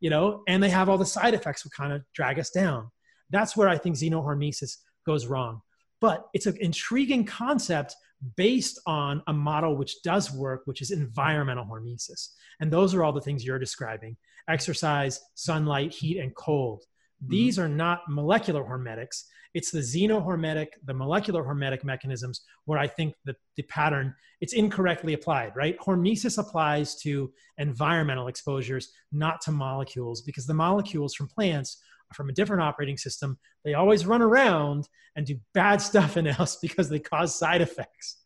[0.00, 2.90] you know, and they have all the side effects that kind of drag us down.
[3.30, 5.62] That's where I think xenohormesis goes wrong.
[6.00, 7.94] But it's an intriguing concept
[8.36, 12.30] based on a model which does work, which is environmental hormesis.
[12.60, 14.16] And those are all the things you're describing
[14.48, 16.84] exercise, sunlight, heat, and cold.
[17.22, 17.30] Mm-hmm.
[17.30, 19.24] These are not molecular hormetics.
[19.54, 25.14] It's the xenohormetic, the molecular hormetic mechanisms where I think that the pattern, it's incorrectly
[25.14, 25.78] applied, right?
[25.78, 32.28] Hormesis applies to environmental exposures, not to molecules, because the molecules from plants are from
[32.28, 33.38] a different operating system.
[33.64, 38.18] They always run around and do bad stuff in us because they cause side effects.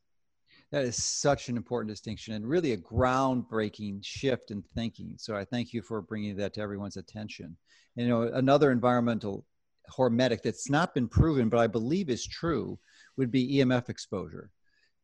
[0.72, 5.14] That is such an important distinction and really a groundbreaking shift in thinking.
[5.18, 7.56] So I thank you for bringing that to everyone's attention.
[7.96, 9.44] You know, another environmental
[9.90, 12.78] hormetic that's not been proven, but I believe is true,
[13.16, 14.50] would be EMF exposure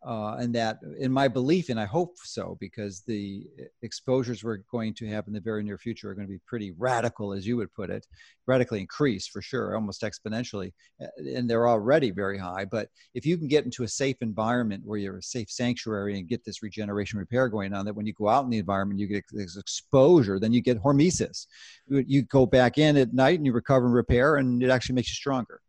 [0.05, 3.47] uh, and that in my belief and i hope so because the
[3.83, 6.73] exposures we're going to have in the very near future are going to be pretty
[6.79, 8.07] radical as you would put it
[8.47, 10.73] radically increased for sure almost exponentially
[11.03, 14.83] uh, and they're already very high but if you can get into a safe environment
[14.85, 18.13] where you're a safe sanctuary and get this regeneration repair going on that when you
[18.13, 21.47] go out in the environment you get this exposure then you get hormesis.
[21.89, 25.09] You go back in at night and you recover and repair and it actually makes
[25.09, 25.61] you stronger.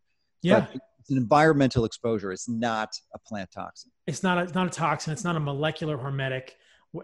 [0.42, 0.68] Yeah.
[0.72, 2.34] But it's an environmental exposure.
[2.34, 3.92] It's not a plant toxin.
[4.08, 5.14] It's not a, it's not a toxin.
[5.14, 6.50] It's not a molecular hormetic.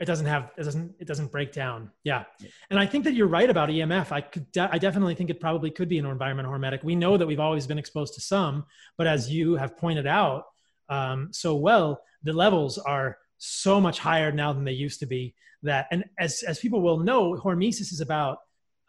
[0.01, 1.89] It doesn't have it doesn't it doesn't break down.
[2.03, 2.25] Yeah,
[2.69, 4.11] and I think that you're right about EMF.
[4.11, 6.83] I could I definitely think it probably could be an environmental hormetic.
[6.83, 8.65] We know that we've always been exposed to some,
[8.97, 10.47] but as you have pointed out
[10.89, 15.33] um, so well, the levels are so much higher now than they used to be.
[15.61, 18.39] That and as as people will know, hormesis is about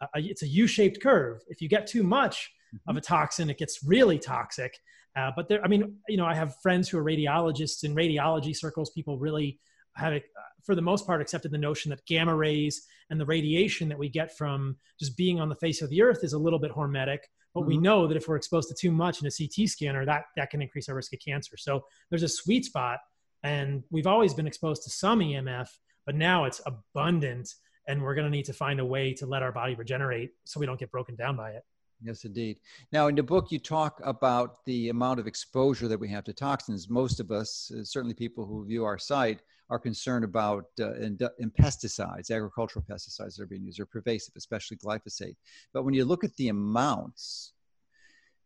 [0.01, 1.41] a, it's a U-shaped curve.
[1.47, 2.89] If you get too much mm-hmm.
[2.89, 4.77] of a toxin, it gets really toxic.
[5.15, 8.55] Uh, but there, I mean, you know, I have friends who are radiologists in radiology
[8.55, 8.89] circles.
[8.89, 9.59] People really
[9.95, 10.19] have, uh,
[10.63, 14.09] for the most part, accepted the notion that gamma rays and the radiation that we
[14.09, 17.19] get from just being on the face of the earth is a little bit hormetic.
[17.53, 17.69] But mm-hmm.
[17.69, 20.49] we know that if we're exposed to too much in a CT scanner, that that
[20.49, 21.55] can increase our risk of cancer.
[21.57, 22.99] So there's a sweet spot,
[23.43, 25.69] and we've always been exposed to some EMF,
[26.05, 27.53] but now it's abundant,
[27.87, 30.59] and we're going to need to find a way to let our body regenerate so
[30.59, 31.63] we don't get broken down by it.
[32.05, 32.59] Yes, indeed.
[32.91, 36.33] Now, in the book, you talk about the amount of exposure that we have to
[36.33, 36.87] toxins.
[36.87, 39.39] Most of us, uh, certainly people who view our site,
[39.71, 44.35] are concerned about uh, in, in pesticides, agricultural pesticides that are being used, are pervasive,
[44.37, 45.35] especially glyphosate.
[45.73, 47.53] But when you look at the amounts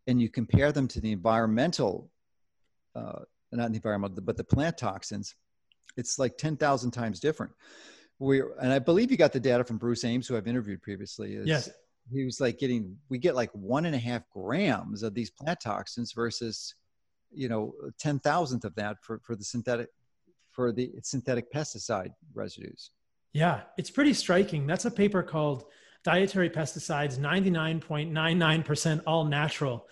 [0.07, 2.09] and you compare them to the environmental,
[2.95, 5.35] uh, not the environmental, but the plant toxins,
[5.97, 7.51] it's like 10,000 times different.
[8.19, 11.33] We're, and I believe you got the data from Bruce Ames, who I've interviewed previously.
[11.33, 11.69] Is, yes
[12.11, 15.59] he was like getting we get like one and a half grams of these plant
[15.61, 16.75] toxins versus
[17.31, 19.87] you know ten thousandth of that for for the synthetic
[20.51, 22.91] for the synthetic pesticide residues.
[23.33, 24.67] Yeah it's pretty striking.
[24.67, 25.65] That's a paper called
[26.03, 29.85] dietary pesticides 99.99% all natural.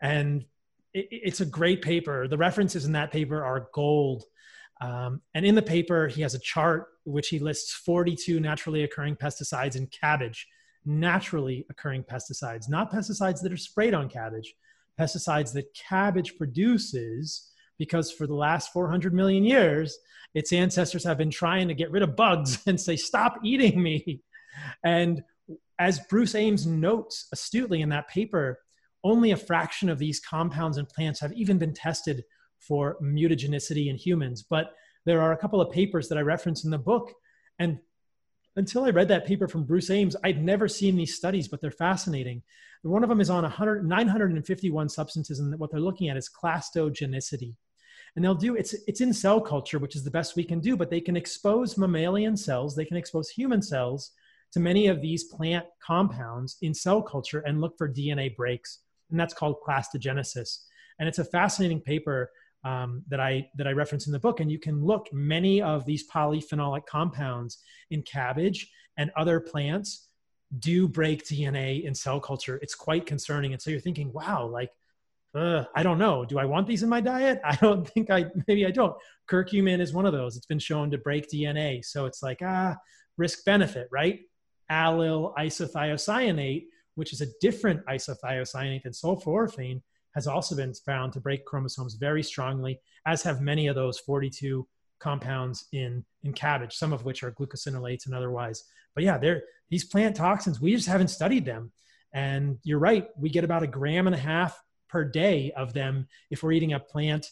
[0.00, 0.44] And
[0.92, 2.28] it, it's a great paper.
[2.28, 4.24] The references in that paper are gold.
[4.80, 9.16] Um, and in the paper he has a chart which he lists 42 naturally occurring
[9.16, 10.46] pesticides in cabbage
[10.84, 14.54] naturally occurring pesticides, not pesticides that are sprayed on cabbage,
[14.98, 19.98] pesticides that cabbage produces because for the last 400 million years,
[20.34, 24.20] its ancestors have been trying to get rid of bugs and say, stop eating me.
[24.84, 25.22] And
[25.78, 28.60] as Bruce Ames notes astutely in that paper,
[29.02, 32.24] only a fraction of these compounds in plants have even been tested
[32.58, 34.44] for mutagenicity in humans.
[34.48, 34.72] But
[35.04, 37.12] there are a couple of papers that I reference in the book.
[37.58, 37.78] And
[38.56, 41.70] until I read that paper from Bruce Ames, I'd never seen these studies, but they're
[41.70, 42.42] fascinating.
[42.82, 47.56] One of them is on 100, 951 substances, and what they're looking at is clastogenicity.
[48.14, 50.76] And they'll do it's it's in cell culture, which is the best we can do,
[50.76, 54.12] but they can expose mammalian cells, they can expose human cells
[54.52, 58.80] to many of these plant compounds in cell culture and look for DNA breaks.
[59.10, 60.58] And that's called clastogenesis.
[61.00, 62.30] And it's a fascinating paper
[62.64, 64.40] um, that I that I reference in the book.
[64.40, 67.58] And you can look many of these polyphenolic compounds
[67.90, 70.08] in cabbage and other plants
[70.58, 72.58] do break DNA in cell culture.
[72.62, 73.52] It's quite concerning.
[73.52, 74.70] And so you're thinking, wow, like,
[75.34, 76.24] uh, I don't know.
[76.24, 77.40] Do I want these in my diet?
[77.44, 78.96] I don't think I, maybe I don't.
[79.28, 80.36] Curcumin is one of those.
[80.36, 81.84] It's been shown to break DNA.
[81.84, 82.76] So it's like, ah,
[83.16, 84.20] risk benefit, right?
[84.70, 89.82] Allyl isothiocyanate, which is a different isothiocyanate than sulforaphane,
[90.14, 94.66] has also been found to break chromosomes very strongly, as have many of those 42
[95.00, 98.64] compounds in, in cabbage, some of which are glucosinolates and otherwise.
[98.94, 101.72] But yeah, they're, these plant toxins, we just haven't studied them.
[102.12, 106.06] And you're right, we get about a gram and a half per day of them
[106.30, 107.30] if we're eating a plant,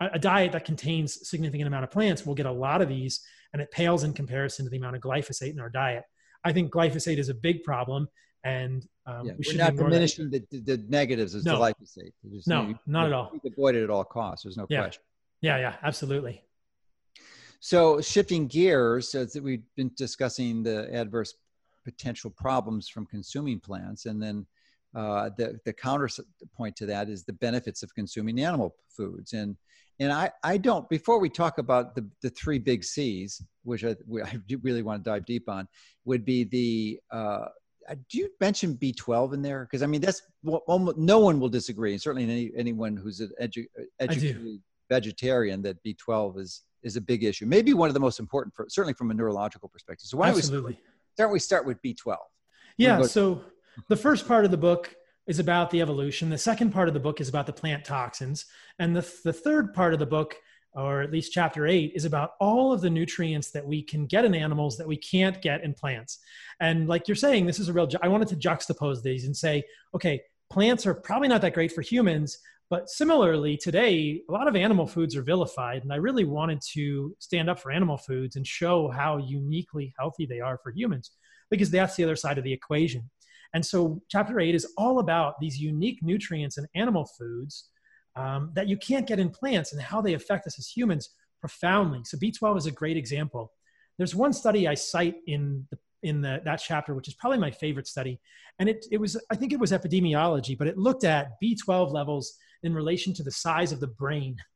[0.00, 3.20] a, diet that contains significant amount of plants, we'll get a lot of these,
[3.52, 6.04] and it pales in comparison to the amount of glyphosate in our diet.
[6.44, 8.08] I think glyphosate is a big problem,
[8.44, 11.58] and um, yeah, we should not diminishing the, the, negatives of no.
[11.58, 12.12] glyphosate.
[12.30, 13.32] Just, no, you, not at all.
[13.44, 14.44] Avoid it at all costs.
[14.44, 14.82] There's no yeah.
[14.82, 15.02] question.
[15.40, 16.42] Yeah, yeah, absolutely.
[17.60, 21.34] So shifting gears, as we've been discussing the adverse
[21.84, 24.46] potential problems from consuming plants, and then
[24.94, 29.32] uh, the the counterpoint to that is the benefits of consuming animal foods.
[29.32, 29.56] And
[30.00, 33.96] and I I don't before we talk about the the three big C's, which I,
[34.24, 35.68] I really want to dive deep on,
[36.04, 37.46] would be the uh,
[38.08, 39.64] do you mention B12 in there?
[39.64, 40.22] Because I mean, that's
[40.66, 45.62] almost, no one will disagree, and certainly any, anyone who's an edu- uh, educated vegetarian,
[45.62, 47.46] that B12 is is a big issue.
[47.46, 50.06] Maybe one of the most important, for, certainly from a neurological perspective.
[50.06, 50.78] So why Absolutely.
[51.16, 52.16] don't we start, we start with B12?
[52.76, 53.02] Yeah.
[53.02, 53.42] So
[53.88, 54.94] the first part of the book
[55.26, 56.30] is about the evolution.
[56.30, 58.46] The second part of the book is about the plant toxins,
[58.78, 60.36] and the the third part of the book
[60.74, 64.24] or at least chapter eight, is about all of the nutrients that we can get
[64.24, 66.18] in animals that we can't get in plants.
[66.60, 69.64] And like you're saying, this is a real, I wanted to juxtapose these and say,
[69.94, 72.38] okay, plants are probably not that great for humans,
[72.72, 75.82] but similarly, today, a lot of animal foods are vilified.
[75.82, 80.24] And I really wanted to stand up for animal foods and show how uniquely healthy
[80.24, 81.10] they are for humans,
[81.50, 83.10] because that's the other side of the equation.
[83.52, 87.68] And so, chapter eight is all about these unique nutrients in animal foods
[88.16, 91.10] um, that you can't get in plants and how they affect us as humans
[91.40, 92.00] profoundly.
[92.04, 93.52] So B12 is a great example.
[93.98, 97.50] There's one study I cite in the in the, that chapter, which is probably my
[97.50, 98.20] favorite study.
[98.58, 102.34] And it, it was, I think it was epidemiology, but it looked at B12 levels
[102.62, 104.36] in relation to the size of the brain.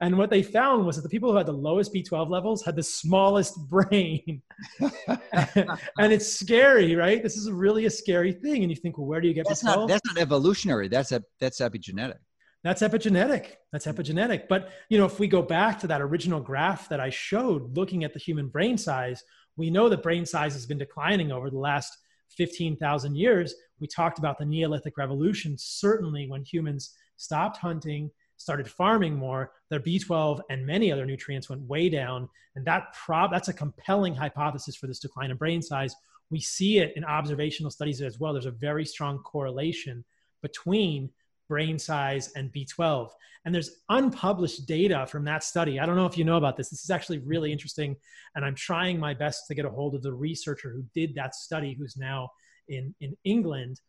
[0.00, 2.76] And what they found was that the people who had the lowest B12 levels had
[2.76, 4.40] the smallest brain.
[4.78, 7.20] and it's scary, right?
[7.20, 8.62] This is really a scary thing.
[8.62, 9.74] And you think, well, where do you get that's B12?
[9.74, 10.86] Not, that's not evolutionary.
[10.86, 12.18] That's, a, that's epigenetic.
[12.66, 13.52] That's epigenetic.
[13.70, 13.92] That's hmm.
[13.92, 14.48] epigenetic.
[14.48, 18.02] But you know, if we go back to that original graph that I showed, looking
[18.02, 19.22] at the human brain size,
[19.56, 21.96] we know that brain size has been declining over the last
[22.30, 23.54] 15,000 years.
[23.78, 25.54] We talked about the Neolithic revolution.
[25.56, 31.62] Certainly, when humans stopped hunting, started farming more, their B12 and many other nutrients went
[31.62, 32.28] way down.
[32.56, 35.94] And that prob that's a compelling hypothesis for this decline in brain size.
[36.30, 38.32] We see it in observational studies as well.
[38.32, 40.04] There's a very strong correlation
[40.42, 41.10] between
[41.48, 43.10] brain size, and B12.
[43.44, 45.78] And there's unpublished data from that study.
[45.78, 46.68] I don't know if you know about this.
[46.68, 47.96] This is actually really interesting.
[48.34, 51.34] And I'm trying my best to get a hold of the researcher who did that
[51.34, 52.30] study, who's now
[52.68, 53.80] in, in England.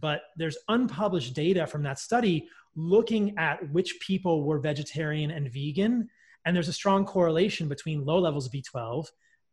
[0.00, 6.08] But there's unpublished data from that study looking at which people were vegetarian and vegan.
[6.44, 9.06] And there's a strong correlation between low levels of B12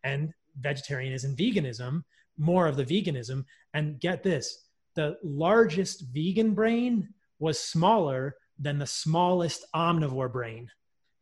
[0.04, 2.04] and vegetarianism, veganism,
[2.38, 3.46] more of the veganism.
[3.76, 7.08] And get this the largest vegan brain
[7.42, 10.70] was smaller than the smallest omnivore brain,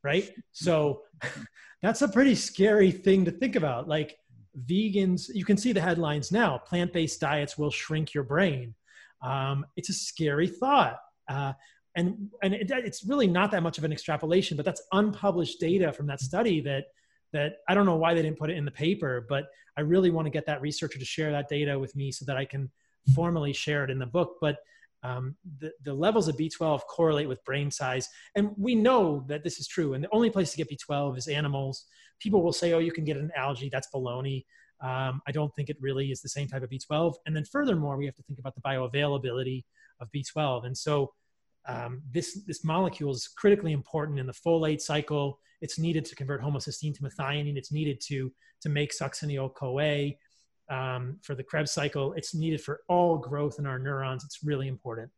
[0.04, 0.30] right?
[0.52, 1.04] So
[1.82, 3.88] that's a pretty scary thing to think about.
[3.88, 4.18] Like
[4.66, 8.76] vegans, you can see the headlines now plant based diets will shrink your brain.
[9.22, 10.98] Um, it's a scary thought.
[11.30, 11.54] Uh,
[11.96, 15.92] and and it, it's really not that much of an extrapolation, but that's unpublished data
[15.92, 16.86] from that study that
[17.32, 19.46] that I don't know why they didn't put it in the paper, but
[19.78, 22.38] I really want to get that researcher to share that data with me so that
[22.38, 22.70] I can
[23.16, 24.38] formally share it in the book.
[24.42, 24.58] But
[25.04, 28.10] um, the, the levels of B12 correlate with brain size.
[28.36, 29.94] And we know that this is true.
[29.94, 31.86] And the only place to get B12 is animals.
[32.20, 33.70] People will say, oh, you can get an algae.
[33.72, 34.46] That's baloney.
[34.82, 37.16] Um, I don't think it really is the same type of B12.
[37.26, 39.64] And then furthermore, we have to think about the bioavailability
[40.00, 40.66] of B12.
[40.66, 41.12] And so
[41.68, 45.40] um, this this molecule is critically important in the folate cycle.
[45.62, 47.58] It's needed to convert homocysteine to methionine.
[47.58, 48.32] It's needed to
[48.62, 50.12] to make succinyl CoA
[50.70, 52.14] um, for the Krebs cycle.
[52.14, 54.24] It's needed for all growth in our neurons.
[54.24, 55.10] It's really important.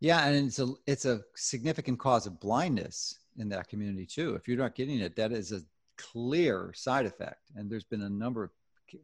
[0.00, 4.34] Yeah, and it's a it's a significant cause of blindness in that community too.
[4.34, 5.62] If you're not getting it, that is a
[5.96, 8.50] clear side effect, and there's been a number of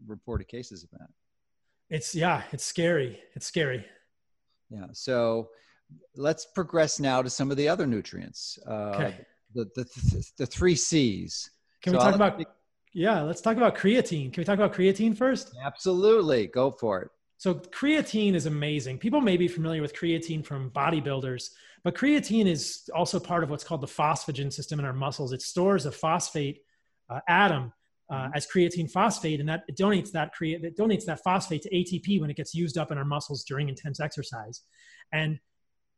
[0.07, 1.09] reported cases of that.
[1.89, 3.21] It's yeah, it's scary.
[3.35, 3.85] It's scary.
[4.71, 4.87] Yeah.
[4.93, 5.51] So
[6.17, 8.59] let's progress now to some of the other nutrients.
[8.67, 9.27] Uh, okay.
[9.55, 11.51] The, the, the three C's.
[11.83, 12.47] Can so we talk I'll about?
[12.93, 14.33] Yeah, let's talk about creatine.
[14.33, 15.55] Can we talk about creatine first?
[15.63, 16.49] Absolutely.
[16.49, 17.11] Go for it.
[17.39, 18.99] So creatine is amazing.
[18.99, 21.51] People may be familiar with creatine from bodybuilders,
[21.85, 25.33] but creatine is also part of what's called the phosphagen system in our muscles.
[25.33, 26.61] It stores a phosphate
[27.09, 27.73] uh, atom
[28.11, 28.33] uh, mm-hmm.
[28.35, 32.21] as creatine phosphate, and that it donates that create it donates that phosphate to ATP
[32.21, 34.63] when it gets used up in our muscles during intense exercise.
[35.13, 35.39] And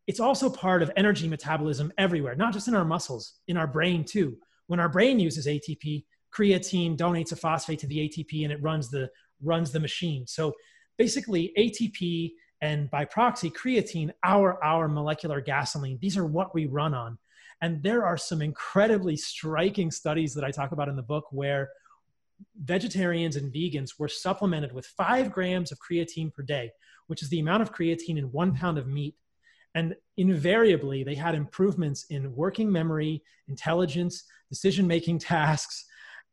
[0.07, 4.05] it's also part of energy metabolism everywhere, not just in our muscles, in our brain
[4.05, 4.37] too.
[4.67, 8.91] When our brain uses ATP, creatine donates a phosphate to the ATP and it runs
[8.91, 9.11] the
[9.43, 10.27] runs the machine.
[10.27, 10.53] So
[10.99, 15.99] basically ATP and by proxy creatine our our molecular gasoline.
[16.01, 17.19] These are what we run on.
[17.61, 21.71] And there are some incredibly striking studies that I talk about in the book where
[22.61, 26.73] vegetarians and vegans were supplemented with five grams of creatine per day,
[27.07, 29.15] which is the amount of creatine in one pound of meat
[29.75, 35.87] and invariably, they had improvements in working memory, intelligence, decision making tasks.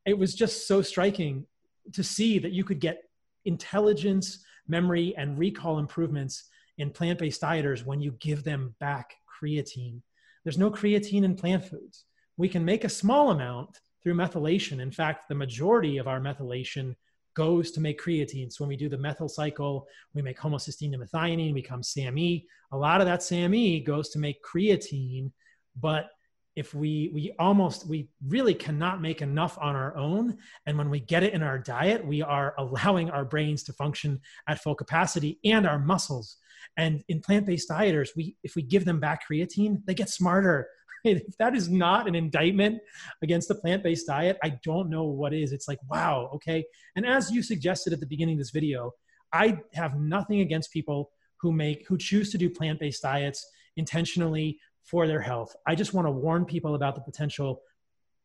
[0.05, 1.45] It was just so striking
[1.93, 3.03] to see that you could get
[3.45, 10.01] intelligence, memory, and recall improvements in plant based dieters when you give them back creatine.
[10.43, 12.05] There's no creatine in plant foods.
[12.37, 14.81] We can make a small amount through methylation.
[14.81, 16.95] In fact, the majority of our methylation
[17.35, 18.51] goes to make creatine.
[18.51, 22.45] So when we do the methyl cycle, we make homocysteine to methionine, we become SAMe.
[22.71, 25.31] A lot of that SAMe goes to make creatine,
[25.79, 26.09] but
[26.55, 30.99] if we we almost we really cannot make enough on our own and when we
[30.99, 35.39] get it in our diet we are allowing our brains to function at full capacity
[35.45, 36.37] and our muscles
[36.77, 40.67] and in plant-based dieters we if we give them back creatine they get smarter
[41.03, 42.79] if that is not an indictment
[43.21, 45.51] against the plant-based diet, I don't know what is.
[45.51, 46.65] It's like, wow, okay.
[46.95, 48.91] And as you suggested at the beginning of this video,
[49.31, 53.47] I have nothing against people who make who choose to do plant-based diets
[53.77, 54.59] intentionally
[54.89, 55.55] for their health.
[55.67, 57.61] I just want to warn people about the potential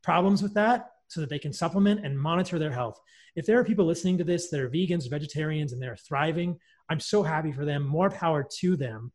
[0.02, 2.98] problems with that so that they can supplement and monitor their health.
[3.36, 6.58] If there are people listening to this that are vegans, vegetarians, and they're thriving,
[6.88, 7.86] I'm so happy for them.
[7.86, 9.12] More power to them.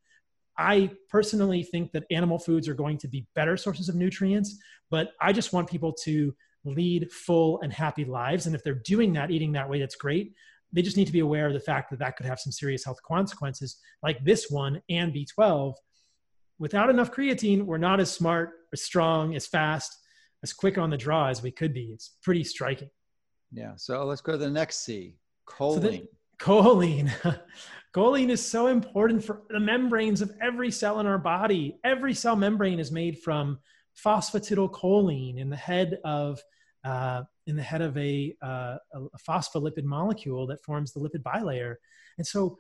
[0.58, 4.58] I personally think that animal foods are going to be better sources of nutrients,
[4.92, 6.36] but I just want people to
[6.66, 8.46] lead full and happy lives.
[8.46, 10.34] And if they're doing that, eating that way, that's great.
[10.74, 12.84] They just need to be aware of the fact that that could have some serious
[12.84, 15.76] health consequences, like this one and B12.
[16.60, 19.98] Without enough creatine, we're not as smart, as strong, as fast,
[20.44, 21.92] as quick on the draw as we could be.
[21.94, 22.90] It's pretty striking.
[23.52, 23.74] Yeah.
[23.78, 25.16] So let's go to the next C
[25.48, 25.74] choline.
[25.74, 26.08] So the,
[26.40, 27.42] choline.
[27.96, 31.80] choline is so important for the membranes of every cell in our body.
[31.84, 33.60] Every cell membrane is made from
[34.06, 36.40] phosphatidylcholine in the head of
[36.86, 41.76] uh, in the head of a, uh, a phospholipid molecule that forms the lipid bilayer.
[42.18, 42.58] And so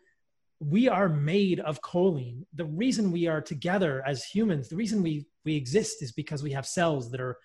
[0.59, 2.43] we are made of choline.
[2.53, 6.51] The reason we are together as humans, the reason we, we exist is because we
[6.51, 7.37] have cells that are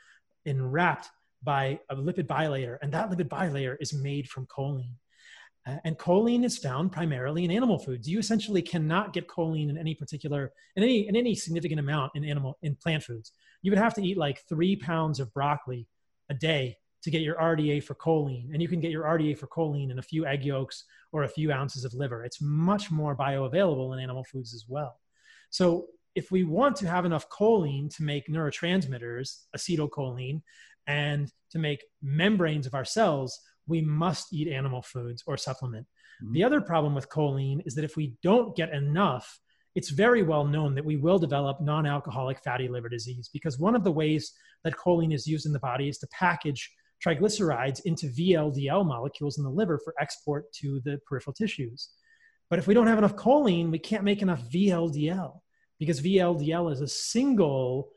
[0.46, 1.08] enwrapped
[1.42, 4.94] by a lipid bilayer, and that lipid bilayer is made from choline.
[5.66, 8.08] Uh, and choline is found primarily in animal foods.
[8.08, 12.24] You essentially cannot get choline in any particular, in any, in any significant amount in
[12.24, 13.32] animal, in plant foods.
[13.62, 15.86] You would have to eat like three pounds of broccoli
[16.28, 18.52] a day to get your RDA for choline.
[18.52, 21.28] And you can get your RDA for choline in a few egg yolks or a
[21.28, 22.24] few ounces of liver.
[22.24, 24.98] It's much more bioavailable in animal foods as well.
[25.50, 30.40] So if we want to have enough choline to make neurotransmitters, acetylcholine,
[30.86, 35.86] and to make membranes of our cells, we must eat animal foods or supplement.
[36.22, 36.32] Mm-hmm.
[36.32, 39.40] The other problem with choline is that if we don't get enough,
[39.74, 43.74] it's very well known that we will develop non alcoholic fatty liver disease because one
[43.74, 44.32] of the ways
[44.62, 46.70] that choline is used in the body is to package
[47.04, 51.90] triglycerides into VLDL molecules in the liver for export to the peripheral tissues.
[52.50, 55.40] But if we don't have enough choline, we can't make enough VLDL
[55.78, 57.90] because VLDL is a single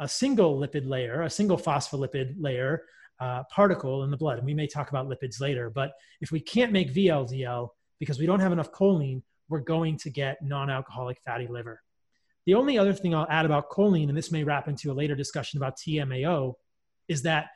[0.00, 2.82] a single lipid layer, a single phospholipid layer
[3.20, 4.38] uh, particle in the blood.
[4.38, 7.68] And we may talk about lipids later, but if we can't make VLDL
[8.00, 11.82] because we don't have enough choline, we're going to get non alcoholic fatty liver.
[12.46, 15.14] The only other thing I'll add about choline, and this may wrap into a later
[15.14, 16.54] discussion about TMAO,
[17.08, 17.50] is that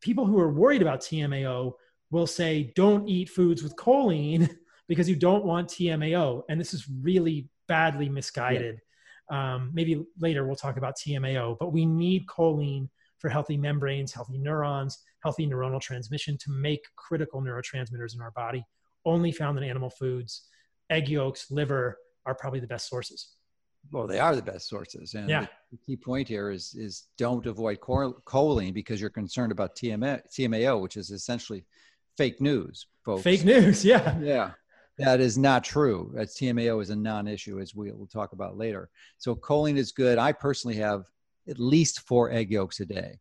[0.00, 1.72] people who are worried about TMAO
[2.10, 4.54] will say, don't eat foods with choline
[4.88, 6.42] because you don't want TMAO.
[6.48, 8.80] And this is really badly misguided.
[9.30, 14.38] Um, maybe later we'll talk about TMAO, but we need choline for healthy membranes, healthy
[14.38, 18.62] neurons, healthy neuronal transmission to make critical neurotransmitters in our body,
[19.06, 20.48] only found in animal foods.
[20.90, 23.30] Egg yolks, liver are probably the best sources.
[23.90, 25.14] Well, they are the best sources.
[25.14, 25.46] And yeah.
[25.70, 30.80] the key point here is, is don't avoid choline because you're concerned about TMA, TMAO,
[30.80, 31.64] which is essentially
[32.16, 33.22] fake news, folks.
[33.22, 34.18] Fake news, yeah.
[34.20, 34.50] Yeah.
[34.98, 36.12] That is not true.
[36.14, 38.90] That's TMAO is a non-issue, as we will talk about later.
[39.18, 40.18] So choline is good.
[40.18, 41.06] I personally have
[41.48, 43.18] at least four egg yolks a day,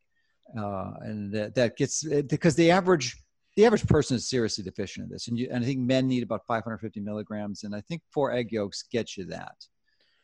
[0.58, 3.18] uh, and that, that gets because the average
[3.56, 6.24] the average person is seriously deficient in this, and, you, and I think men need
[6.24, 9.56] about 550 milligrams, and I think four egg yolks get you that.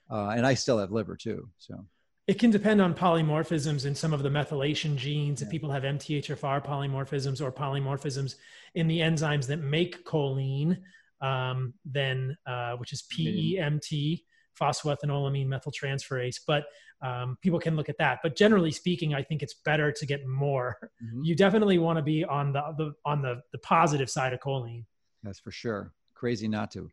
[0.09, 1.85] Uh, and I still have liver too, so.
[2.27, 5.41] It can depend on polymorphisms in some of the methylation genes.
[5.41, 5.47] Yeah.
[5.47, 8.35] If people have MTHFR polymorphisms or polymorphisms
[8.75, 10.77] in the enzymes that make choline,
[11.21, 14.21] um, then uh, which is PEMT,
[14.59, 16.41] phosphoethanolamine methyltransferase.
[16.45, 16.65] But
[17.01, 18.19] um, people can look at that.
[18.21, 20.77] But generally speaking, I think it's better to get more.
[21.03, 21.23] Mm-hmm.
[21.23, 24.85] You definitely want to be on the, the on the the positive side of choline.
[25.23, 25.93] That's for sure.
[26.13, 26.89] Crazy not to.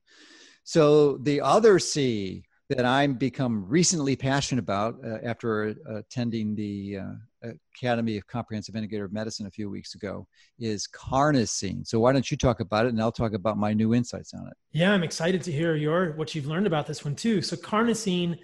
[0.64, 6.98] So the other C that I'm become recently passionate about uh, after uh, attending the
[6.98, 10.26] uh, Academy of Comprehensive Integrative Medicine a few weeks ago
[10.58, 11.86] is carnosine.
[11.86, 14.46] So why don't you talk about it, and I'll talk about my new insights on
[14.48, 14.54] it.
[14.72, 17.42] Yeah, I'm excited to hear your what you've learned about this one too.
[17.42, 18.38] So carnosine.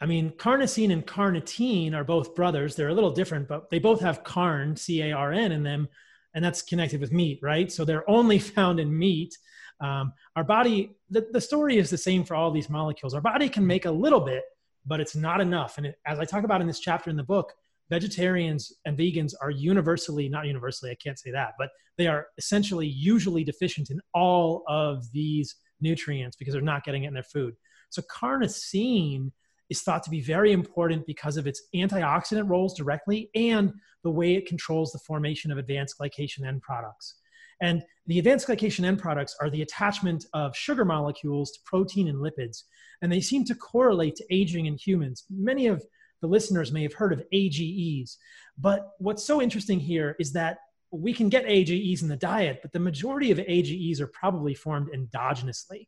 [0.00, 2.74] I mean, carnosine and carnitine are both brothers.
[2.74, 5.88] They're a little different, but they both have carn, C A R N, in them,
[6.34, 7.70] and that's connected with meat, right?
[7.70, 9.36] So they're only found in meat.
[9.80, 13.14] Um, our body, the, the story is the same for all these molecules.
[13.14, 14.42] Our body can make a little bit,
[14.86, 15.76] but it's not enough.
[15.76, 17.52] And it, as I talk about in this chapter in the book,
[17.90, 22.86] vegetarians and vegans are universally, not universally, I can't say that, but they are essentially
[22.86, 27.54] usually deficient in all of these nutrients because they're not getting it in their food.
[27.90, 29.32] So carnosine
[29.68, 34.34] is thought to be very important because of its antioxidant roles directly and the way
[34.34, 37.16] it controls the formation of advanced glycation end products.
[37.62, 42.18] And the advanced glycation end products are the attachment of sugar molecules to protein and
[42.18, 42.64] lipids,
[43.00, 45.24] and they seem to correlate to aging in humans.
[45.30, 45.82] Many of
[46.20, 48.18] the listeners may have heard of AGEs,
[48.58, 50.58] but what's so interesting here is that
[50.90, 54.90] we can get AGEs in the diet, but the majority of AGEs are probably formed
[54.92, 55.86] endogenously.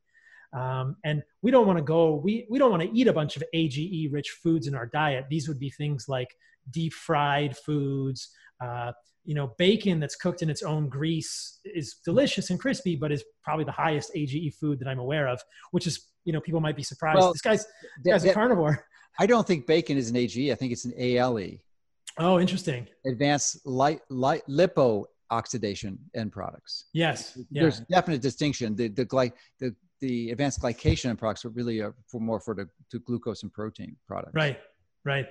[0.57, 3.37] Um, and we don't want to go, we, we don't want to eat a bunch
[3.37, 5.27] of AGE rich foods in our diet.
[5.29, 6.29] These would be things like
[6.70, 8.31] deep fried foods,
[8.64, 8.93] uh,
[9.25, 13.25] you know, bacon that's cooked in its own grease is delicious and crispy, but is
[13.43, 16.77] probably the highest AGE food that I'm aware of, which is, you know, people might
[16.77, 17.18] be surprised.
[17.18, 17.64] Well, this guy's,
[18.03, 18.85] this guy's that, a carnivore.
[19.18, 20.51] I don't think bacon is an AGE.
[20.51, 21.59] I think it's an ALE.
[22.18, 22.87] Oh, interesting.
[23.07, 26.87] Advanced light, light lipo oxidation end products.
[26.93, 27.39] Yes.
[27.51, 27.62] Yeah.
[27.62, 28.77] There's definite distinction.
[28.77, 32.55] The, the, gly, the, the advanced glycation end products are really are for more for
[32.55, 34.35] the to glucose and protein products.
[34.35, 34.59] Right.
[35.05, 35.29] Right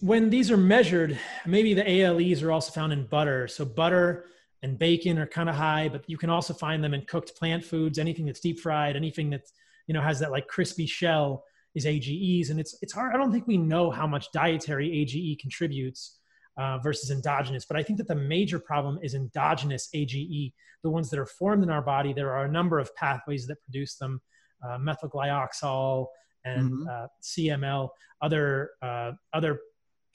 [0.00, 3.48] when these are measured, maybe the ALEs are also found in butter.
[3.48, 4.26] So butter
[4.62, 7.64] and bacon are kind of high, but you can also find them in cooked plant
[7.64, 7.98] foods.
[7.98, 9.42] Anything that's deep fried, anything that
[9.86, 11.44] you know has that like crispy shell
[11.74, 13.14] is AGEs, and it's it's hard.
[13.14, 16.18] I don't think we know how much dietary AGE contributes
[16.58, 21.08] uh, versus endogenous, but I think that the major problem is endogenous AGE, the ones
[21.10, 22.12] that are formed in our body.
[22.12, 24.20] There are a number of pathways that produce them:
[24.66, 26.06] uh, methylglyoxal
[26.44, 26.88] and mm-hmm.
[26.88, 27.88] uh, CML,
[28.20, 29.60] other uh, other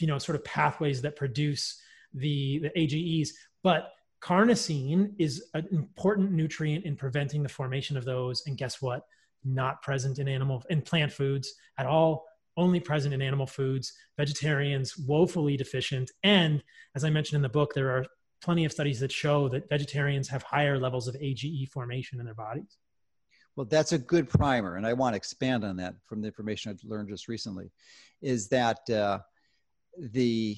[0.02, 1.80] you know sort of pathways that produce
[2.14, 3.34] the the AGEs.
[3.64, 3.92] But
[4.22, 8.44] carnosine is an important nutrient in preventing the formation of those.
[8.46, 9.04] And guess what?
[9.44, 12.26] Not present in animal in plant foods at all.
[12.58, 13.94] Only present in animal foods.
[14.18, 16.12] Vegetarians woefully deficient.
[16.24, 16.64] And
[16.96, 18.06] as I mentioned in the book, there are
[18.42, 22.36] plenty of studies that show that vegetarians have higher levels of AGE formation in their
[22.36, 22.78] bodies.
[23.56, 26.72] Well, that's a good primer, and I want to expand on that from the information
[26.72, 27.72] I've learned just recently.
[28.22, 29.20] Is that uh,
[29.98, 30.58] the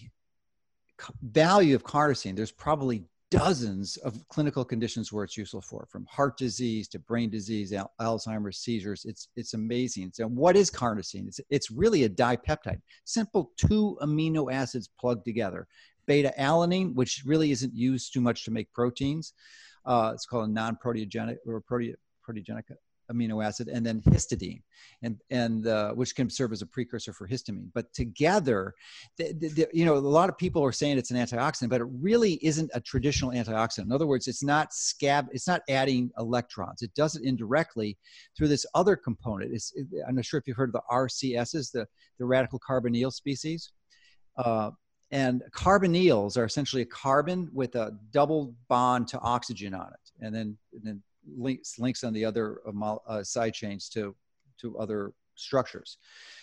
[1.22, 3.04] value of carnosine, there's probably
[3.34, 7.92] dozens of clinical conditions where it's useful for, from heart disease to brain disease, al-
[8.00, 9.06] Alzheimer's, seizures.
[9.06, 10.12] It's it's amazing.
[10.14, 11.28] So, what is carnosine?
[11.28, 15.68] It's it's really a dipeptide, simple two amino acids plugged together.
[16.06, 19.34] Beta alanine, which really isn't used too much to make proteins.
[19.86, 21.96] Uh, it's called a non-proteogenic or prote-
[22.28, 22.64] proteogenic
[23.12, 24.62] amino acid, and then histidine,
[25.02, 27.70] and and uh, which can serve as a precursor for histamine.
[27.74, 28.74] But together,
[29.18, 31.82] the, the, the, you know, a lot of people are saying it's an antioxidant, but
[31.82, 33.86] it really isn't a traditional antioxidant.
[33.86, 36.82] In other words, it's not scab, it's not adding electrons.
[36.82, 37.98] It does it indirectly
[38.38, 39.54] through this other component.
[39.54, 41.88] It's, it, I'm not sure if you've heard of the RCSs, the
[42.20, 43.72] the radical carbonyl species.
[44.38, 44.72] Uh,
[45.12, 50.34] and carbonyls are essentially a carbon with a double bond to oxygen on it, and
[50.34, 51.04] then, and then
[51.38, 54.16] links links on the other uh, uh, side chains to
[54.60, 55.98] to other structures.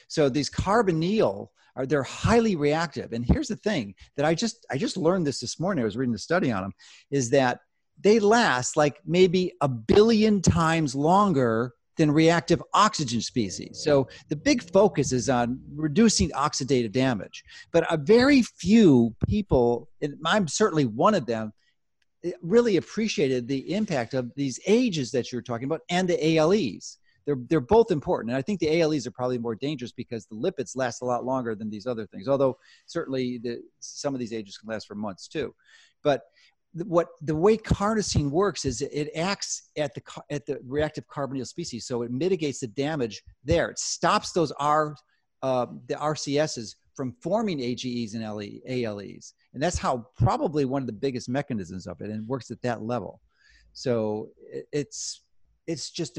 [0.09, 3.13] So these carbonyl are they're highly reactive.
[3.13, 5.83] And here's the thing that I just I just learned this this morning.
[5.83, 6.73] I was reading the study on them,
[7.11, 7.61] is that
[8.01, 13.83] they last like maybe a billion times longer than reactive oxygen species.
[13.85, 17.45] So the big focus is on reducing oxidative damage.
[17.73, 21.53] But a very few people, and I'm certainly one of them,
[22.43, 26.99] really appreciated the impact of these ages that you're talking about and the ALEs.
[27.27, 28.31] They're, they're both important.
[28.31, 31.25] And I think the ALEs are probably more dangerous because the lipids last a lot
[31.25, 32.57] longer than these other things, although
[32.87, 35.55] certainly the, some of these ages can last for months too.
[36.03, 36.23] But
[36.73, 41.85] what the way carnosine works is it acts at the at the reactive carbonyl species,
[41.85, 43.71] so it mitigates the damage there.
[43.71, 44.95] It stops those R
[45.43, 50.87] uh, the RCSs from forming AGEs and LE, ALEs, and that's how probably one of
[50.87, 53.21] the biggest mechanisms of it, and it works at that level.
[53.73, 54.31] So
[54.73, 55.23] it's
[55.67, 56.19] it's just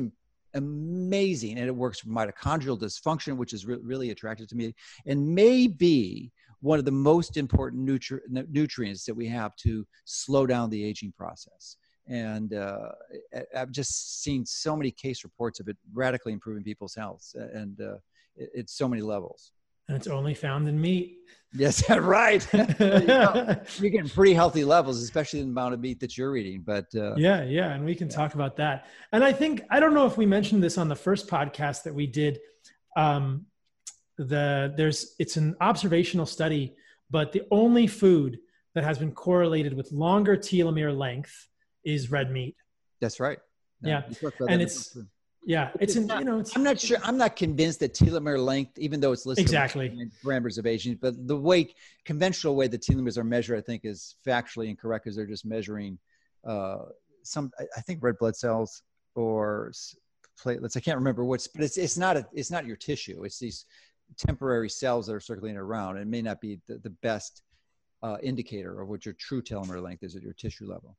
[0.53, 4.73] amazing, and it works for mitochondrial dysfunction, which is re- really attractive to me,
[5.05, 8.19] and maybe one of the most important nutri-
[8.49, 11.77] nutrients that we have to slow down the aging process.
[12.07, 12.89] And uh,
[13.55, 17.95] I've just seen so many case reports of it radically improving people's health, and uh,
[18.35, 19.53] it's so many levels.
[19.91, 21.17] And it's only found in meat.
[21.51, 22.47] Yes, right.
[22.53, 26.61] you are getting pretty healthy levels, especially the amount of meat that you're eating.
[26.65, 28.15] But uh, yeah, yeah, and we can yeah.
[28.15, 28.85] talk about that.
[29.11, 31.93] And I think I don't know if we mentioned this on the first podcast that
[31.93, 32.39] we did.
[32.95, 33.47] Um,
[34.17, 36.73] the there's it's an observational study,
[37.09, 38.39] but the only food
[38.73, 41.49] that has been correlated with longer telomere length
[41.83, 42.55] is red meat.
[43.01, 43.39] That's right.
[43.81, 44.97] No, yeah, and it's
[45.43, 46.39] yeah, it's, it's not, you know.
[46.39, 46.97] It's, I'm not sure.
[47.03, 49.89] I'm not convinced that telomere length, even though it's listed exactly
[50.23, 51.73] parameters of aging, but the way
[52.05, 55.97] conventional way the telomeres are measured, I think, is factually incorrect because they're just measuring
[56.47, 56.83] uh,
[57.23, 57.51] some.
[57.75, 58.83] I think red blood cells
[59.15, 59.71] or
[60.43, 60.77] platelets.
[60.77, 63.23] I can't remember what's, but it's it's not a, it's not your tissue.
[63.23, 63.65] It's these
[64.17, 65.97] temporary cells that are circulating around.
[65.97, 67.41] It may not be the, the best
[68.03, 70.97] uh, indicator of what your true telomere length is at your tissue level.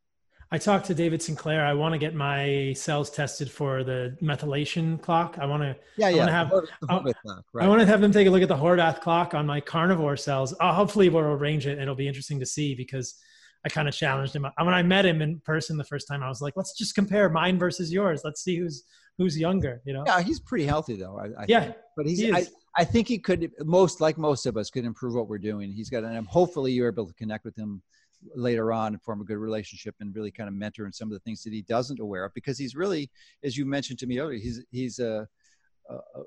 [0.54, 1.64] I talked to David Sinclair.
[1.64, 5.38] I want to get my cells tested for the methylation clock.
[5.40, 5.74] I want to.
[5.96, 6.14] Yeah, yeah.
[6.14, 6.48] I want to have.
[7.24, 7.64] clock, right.
[7.64, 10.18] I want to have them take a look at the Horvath clock on my carnivore
[10.18, 10.54] cells.
[10.60, 13.14] Uh, hopefully, we'll arrange it, and it'll be interesting to see because
[13.64, 14.46] I kind of challenged him.
[14.58, 17.30] When I met him in person the first time, I was like, "Let's just compare
[17.30, 18.20] mine versus yours.
[18.22, 18.84] Let's see who's
[19.16, 20.04] who's younger." You know?
[20.06, 21.18] Yeah, he's pretty healthy though.
[21.18, 21.76] I, I yeah, think.
[21.96, 22.18] but he's.
[22.18, 22.44] He I,
[22.76, 25.72] I think he could most like most of us could improve what we're doing.
[25.72, 27.82] He's got, and hopefully you're able to connect with him
[28.34, 31.12] later on and form a good relationship and really kind of mentor in some of
[31.12, 33.10] the things that he doesn't aware of because he's really,
[33.42, 35.26] as you mentioned to me earlier, he's he's a,
[35.88, 36.22] a, a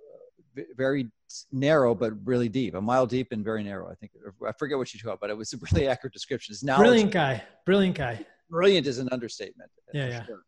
[0.75, 1.09] very
[1.51, 3.89] narrow but really deep, a mile deep and very narrow.
[3.89, 4.11] I think
[4.47, 6.53] I forget what you called, but it was a really accurate description.
[6.53, 8.25] His brilliant guy, brilliant guy.
[8.49, 9.71] Brilliant is an understatement.
[9.93, 10.25] Yeah, yeah.
[10.25, 10.43] Sure.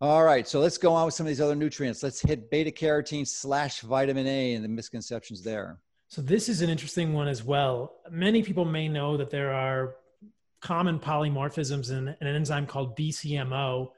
[0.00, 2.04] All right, so let's go on with some of these other nutrients.
[2.04, 5.80] Let's hit beta carotene slash vitamin A and the misconceptions there.
[6.08, 7.96] So this is an interesting one as well.
[8.10, 9.96] Many people may know that there are
[10.62, 13.90] common polymorphisms in an enzyme called BCMO.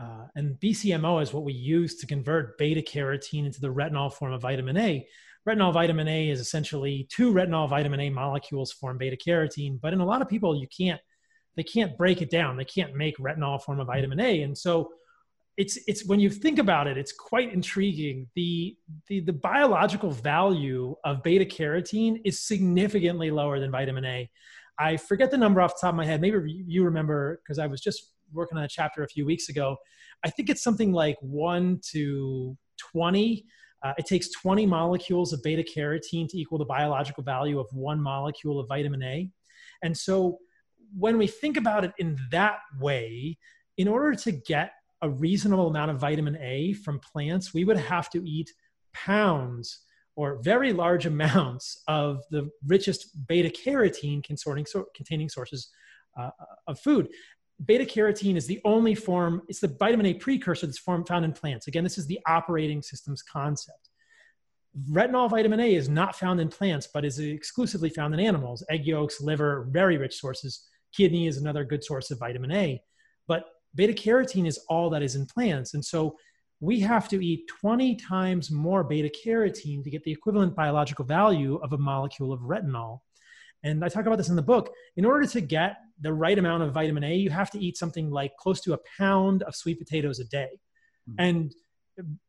[0.00, 4.32] Uh, and BCMO is what we use to convert beta carotene into the retinol form
[4.32, 5.04] of vitamin A.
[5.48, 10.00] Retinol vitamin A is essentially two retinol vitamin A molecules form beta carotene, but in
[10.00, 11.00] a lot of people, you can't,
[11.56, 12.56] they can't break it down.
[12.56, 14.42] They can't make retinol form of vitamin A.
[14.42, 14.92] And so
[15.58, 18.28] it's it's when you think about it it's quite intriguing.
[18.34, 18.76] The
[19.08, 24.30] the the biological value of beta carotene is significantly lower than vitamin a.
[24.78, 26.20] I forget the number off the top of my head.
[26.20, 29.76] Maybe you remember because i was just working on a chapter a few weeks ago.
[30.24, 32.56] I think it's something like 1 to
[32.92, 33.44] 20
[33.82, 38.00] uh, it takes 20 molecules of beta carotene to equal the biological value of one
[38.00, 39.30] molecule of vitamin a.
[39.82, 40.38] And so
[40.96, 43.38] when we think about it in that way
[43.76, 44.72] in order to get
[45.02, 48.50] a reasonable amount of vitamin A from plants, we would have to eat
[48.92, 49.80] pounds
[50.16, 55.70] or very large amounts of the richest beta carotene containing sources
[56.18, 56.30] uh,
[56.66, 57.08] of food.
[57.64, 61.32] Beta carotene is the only form, it's the vitamin A precursor that's form, found in
[61.32, 61.66] plants.
[61.66, 63.90] Again, this is the operating systems concept.
[64.90, 68.64] Retinol vitamin A is not found in plants, but is exclusively found in animals.
[68.70, 70.68] Egg yolks, liver, very rich sources.
[70.92, 72.80] Kidney is another good source of vitamin A.
[73.26, 75.74] But beta carotene is all that is in plants.
[75.74, 76.16] And so
[76.60, 81.56] we have to eat 20 times more beta carotene to get the equivalent biological value
[81.56, 83.00] of a molecule of retinol.
[83.62, 84.72] And I talk about this in the book.
[84.96, 88.10] In order to get the right amount of vitamin A, you have to eat something
[88.10, 90.48] like close to a pound of sweet potatoes a day.
[91.08, 91.24] Mm-hmm.
[91.24, 91.54] And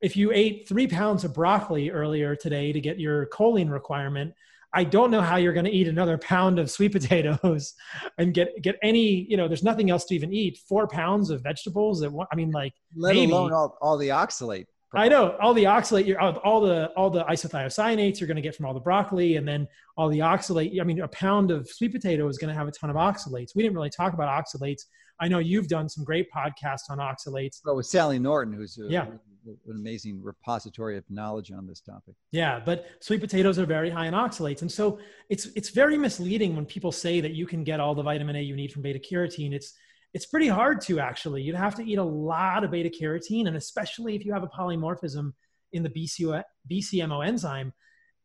[0.01, 4.33] if you ate three pounds of broccoli earlier today to get your choline requirement,
[4.73, 7.73] I don't know how you're going to eat another pound of sweet potatoes
[8.17, 9.25] and get get any.
[9.29, 10.57] You know, there's nothing else to even eat.
[10.67, 12.01] Four pounds of vegetables.
[12.01, 13.31] That I mean, like let maybe.
[13.31, 14.65] alone all, all the oxalate.
[14.93, 18.55] I know all the oxalate, You're all the all the isothiocyanates you're going to get
[18.55, 19.67] from all the broccoli, and then
[19.97, 20.79] all the oxalate.
[20.81, 23.55] I mean, a pound of sweet potato is going to have a ton of oxalates.
[23.55, 24.85] We didn't really talk about oxalates.
[25.19, 27.59] I know you've done some great podcasts on oxalates.
[27.65, 29.05] Oh, with Sally Norton, who's a, yeah.
[29.45, 32.15] an amazing repository of knowledge on this topic.
[32.31, 36.55] Yeah, but sweet potatoes are very high in oxalates, and so it's it's very misleading
[36.55, 38.99] when people say that you can get all the vitamin A you need from beta
[38.99, 39.53] carotene.
[39.53, 39.73] It's
[40.13, 41.43] it's pretty hard to actually.
[41.43, 44.47] You'd have to eat a lot of beta carotene, and especially if you have a
[44.47, 45.33] polymorphism
[45.73, 47.73] in the BCO, BCMO enzyme.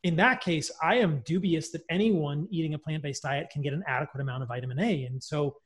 [0.03, 3.73] In that case, I am dubious that anyone eating a plant based diet can get
[3.73, 5.05] an adequate amount of vitamin A.
[5.05, 5.57] And so,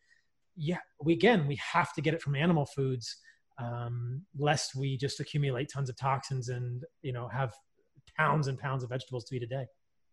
[0.58, 3.16] yeah, we again, we have to get it from animal foods,
[3.58, 7.54] um, lest we just accumulate tons of toxins and you know have
[8.16, 9.66] pounds and pounds of vegetables to eat a day.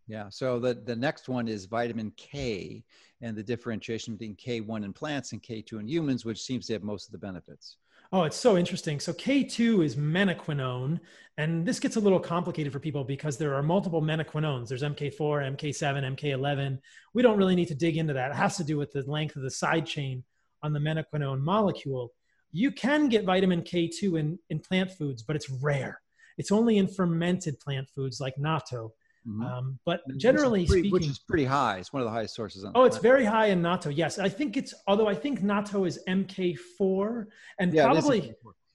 [0.07, 0.30] Yeah.
[0.30, 2.84] So the, the next one is vitamin K
[3.22, 6.84] and the differentiation between K1 in plants and K2 in humans, which seems to have
[6.84, 7.77] most of the benefits.
[8.11, 8.99] Oh, it's so interesting.
[8.99, 10.99] So K2 is menaquinone,
[11.38, 14.67] and this gets a little complicated for people because there are multiple menaquinones.
[14.67, 16.77] There's MK4, MK7, MK11.
[17.15, 18.30] We don't really need to dig into that.
[18.30, 20.23] It has to do with the length of the side chain
[20.64, 22.11] on the menaquinone molecule.
[22.52, 25.99] You can get vitamin K2 in, in plant foods, but it's rare.
[26.38, 28.91] It's only in fermented plant foods like natto.
[29.27, 29.44] Mm-hmm.
[29.44, 31.77] Um, but generally pretty, speaking, which is pretty high.
[31.77, 32.64] It's one of the highest sources.
[32.64, 33.91] On oh, it's very high in natto.
[33.95, 34.73] Yes, I think it's.
[34.88, 37.26] Although I think natto is MK4,
[37.60, 38.34] and yeah, probably,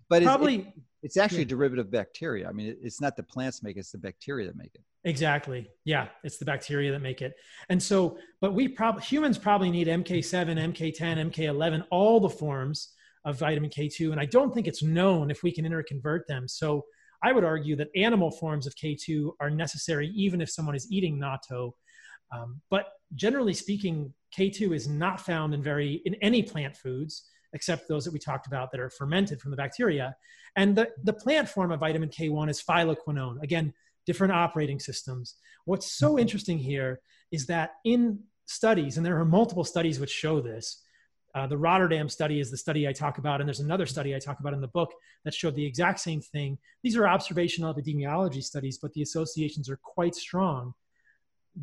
[0.08, 0.66] but probably, it's,
[1.02, 1.44] it's actually yeah.
[1.44, 2.48] a derivative of bacteria.
[2.48, 4.82] I mean, it's not the plants make it; it's the bacteria that make it.
[5.04, 5.70] Exactly.
[5.84, 7.34] Yeah, it's the bacteria that make it.
[7.70, 12.92] And so, but we probably humans probably need MK7, MK10, MK11, all the forms
[13.24, 16.48] of vitamin K2, and I don't think it's known if we can interconvert them.
[16.48, 16.84] So
[17.22, 21.18] I would argue that animal forms of K2 are necessary even if someone is eating
[21.18, 21.72] natto.
[22.32, 27.88] Um, but generally speaking, K2 is not found in very in any plant foods except
[27.88, 30.14] those that we talked about that are fermented from the bacteria.
[30.56, 33.42] And the, the plant form of vitamin K1 is phylloquinone.
[33.42, 33.72] Again,
[34.06, 35.36] different operating systems.
[35.64, 36.20] What's so mm-hmm.
[36.20, 37.00] interesting here
[37.30, 40.82] is that in studies, and there are multiple studies which show this,
[41.34, 44.18] uh, the Rotterdam study is the study I talk about, and there's another study I
[44.18, 44.92] talk about in the book
[45.24, 46.58] that showed the exact same thing.
[46.82, 50.74] These are observational epidemiology studies, but the associations are quite strong.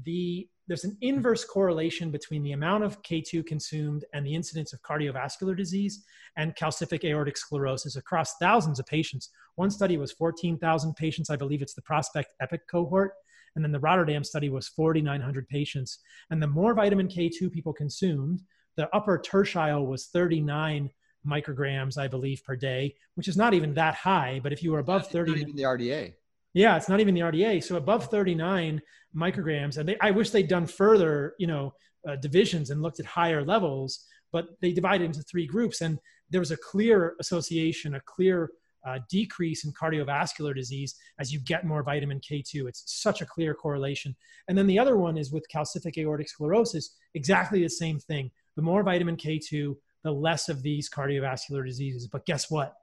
[0.03, 4.81] The, there's an inverse correlation between the amount of K2 consumed and the incidence of
[4.81, 6.03] cardiovascular disease
[6.35, 9.29] and calcific aortic sclerosis across thousands of patients.
[9.55, 11.29] One study was 14,000 patients.
[11.29, 13.13] I believe it's the Prospect EPIC cohort.
[13.55, 15.99] And then the Rotterdam study was 4,900 patients.
[16.29, 18.41] And the more vitamin K2 people consumed,
[18.75, 20.91] the upper tertile was 39
[21.25, 24.39] micrograms, I believe, per day, which is not even that high.
[24.41, 26.13] But if you were above 30, not even the RDA.
[26.57, 27.63] Yeah, it's not even the RDA.
[27.63, 28.81] So above 39
[29.15, 31.71] micrograms, and they, I wish they'd done further, you know,
[32.09, 34.03] uh, divisions and looked at higher levels.
[34.31, 35.99] But they divided into three groups, and
[36.31, 38.49] there was a clear association, a clear
[38.87, 42.67] uh, decrease in cardiovascular disease as you get more vitamin K2.
[42.67, 44.15] It's such a clear correlation.
[44.47, 48.63] And then the other one is with calcific aortic sclerosis, exactly the same thing the
[48.63, 52.07] more vitamin K2, the less of these cardiovascular diseases.
[52.07, 52.73] But guess what?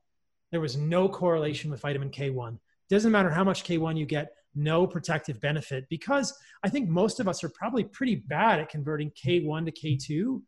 [0.53, 2.59] There was no correlation with vitamin K1.
[2.95, 7.27] Doesn't matter how much K1 you get, no protective benefit because I think most of
[7.27, 10.41] us are probably pretty bad at converting K1 to K2.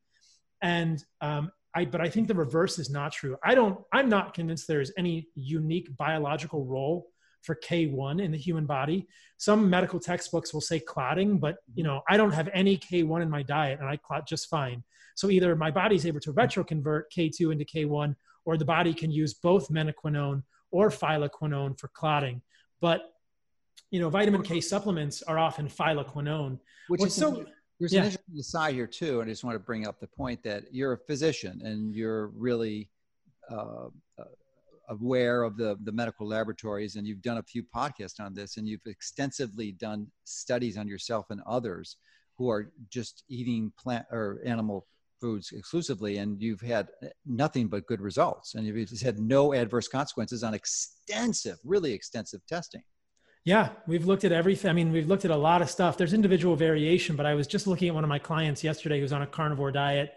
[0.62, 3.36] And um, I, but I think the reverse is not true.
[3.44, 7.09] I don't, I'm not convinced there is any unique biological role
[7.43, 9.09] for K1 in the human body.
[9.39, 13.28] Some medical textbooks will say clotting, but you know, I don't have any K1 in
[13.28, 14.85] my diet and I clot just fine.
[15.16, 18.14] So either my body's able to retroconvert K2 into K1,
[18.44, 22.43] or the body can use both menaquinone or phylloquinone for clotting.
[22.80, 23.12] But
[23.90, 27.44] you know, vitamin K supplements are often phylloquinone, which is so.
[27.78, 28.01] There's yeah.
[28.01, 30.64] an interesting aside here too, and I just want to bring up the point that
[30.72, 32.90] you're a physician and you're really
[33.51, 33.88] uh,
[34.18, 34.24] uh
[34.88, 38.68] aware of the, the medical laboratories and you've done a few podcasts on this and
[38.68, 41.97] you've extensively done studies on yourself and others
[42.36, 44.86] who are just eating plant or animal
[45.26, 46.86] foods exclusively and you've had
[47.26, 52.82] nothing but good results and you've had no adverse consequences on extensive really extensive testing.
[53.44, 55.96] Yeah we've looked at everything i mean we've looked at a lot of stuff.
[55.98, 59.12] There's individual variation but i was just looking at one of my clients yesterday who's
[59.12, 60.10] on a carnivore diet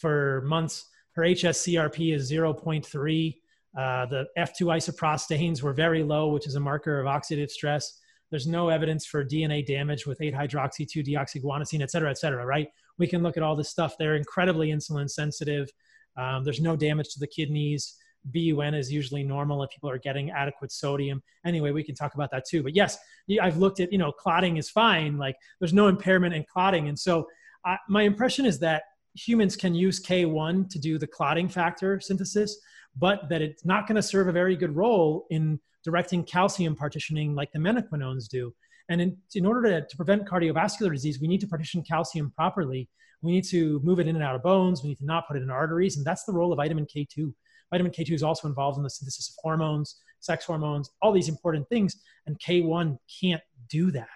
[0.00, 0.74] for months.
[1.16, 3.36] Her hscrp is 0.3
[3.76, 7.98] uh, the f2 isoprostanes were very low which is a marker of oxidative stress.
[8.30, 12.46] There's no evidence for dna damage with 8 hydroxy 2 deoxyguanosine et cetera et cetera
[12.46, 12.68] right
[12.98, 13.96] we can look at all this stuff.
[13.98, 15.70] They're incredibly insulin sensitive.
[16.16, 17.96] Um, there's no damage to the kidneys.
[18.24, 21.22] BUN is usually normal if people are getting adequate sodium.
[21.44, 22.62] Anyway, we can talk about that too.
[22.62, 22.98] But yes,
[23.40, 25.18] I've looked at, you know, clotting is fine.
[25.18, 26.88] Like there's no impairment in clotting.
[26.88, 27.26] And so
[27.64, 32.56] uh, my impression is that humans can use K1 to do the clotting factor synthesis,
[32.96, 37.34] but that it's not going to serve a very good role in directing calcium partitioning
[37.34, 38.54] like the menaquinones do.
[38.92, 42.90] And in, in order to, to prevent cardiovascular disease, we need to partition calcium properly.
[43.22, 44.82] We need to move it in and out of bones.
[44.82, 45.96] We need to not put it in arteries.
[45.96, 47.32] And that's the role of vitamin K2.
[47.70, 51.66] Vitamin K2 is also involved in the synthesis of hormones, sex hormones, all these important
[51.70, 51.96] things.
[52.26, 53.40] And K1 can't
[53.70, 54.08] do that.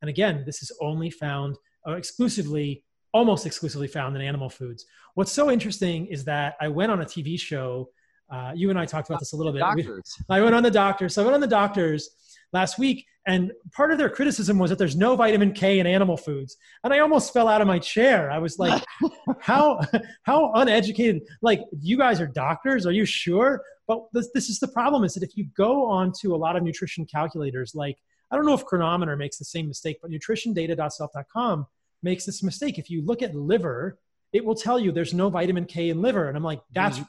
[0.00, 2.82] And again, this is only found uh, exclusively,
[3.12, 4.86] almost exclusively found in animal foods.
[5.16, 7.90] What's so interesting is that I went on a TV show.
[8.32, 9.58] Uh, you and I talked about this a little bit.
[9.58, 10.16] Doctors.
[10.30, 11.14] I went on the doctors.
[11.14, 12.08] So I went on the doctors
[12.54, 16.16] last week, and part of their criticism was that there's no vitamin K in animal
[16.16, 16.56] foods.
[16.84, 18.30] And I almost fell out of my chair.
[18.30, 18.82] I was like,
[19.40, 19.80] how,
[20.22, 22.86] how uneducated, like you guys are doctors.
[22.86, 23.62] Are you sure?
[23.88, 26.56] But this, this is the problem is that if you go on to a lot
[26.56, 27.96] of nutrition calculators, like,
[28.30, 31.66] I don't know if Cronometer makes the same mistake, but nutritiondata.self.com
[32.02, 32.78] makes this mistake.
[32.78, 33.98] If you look at liver,
[34.32, 36.28] it will tell you there's no vitamin K in liver.
[36.28, 37.00] And I'm like, that's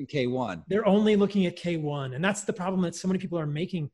[0.00, 0.64] K1.
[0.68, 2.14] They're only looking at K1.
[2.14, 3.90] And that's the problem that so many people are making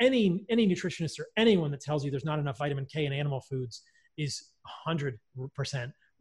[0.00, 3.40] any any nutritionist or anyone that tells you there's not enough vitamin K in animal
[3.40, 3.82] foods
[4.16, 4.50] is
[4.88, 5.18] 100%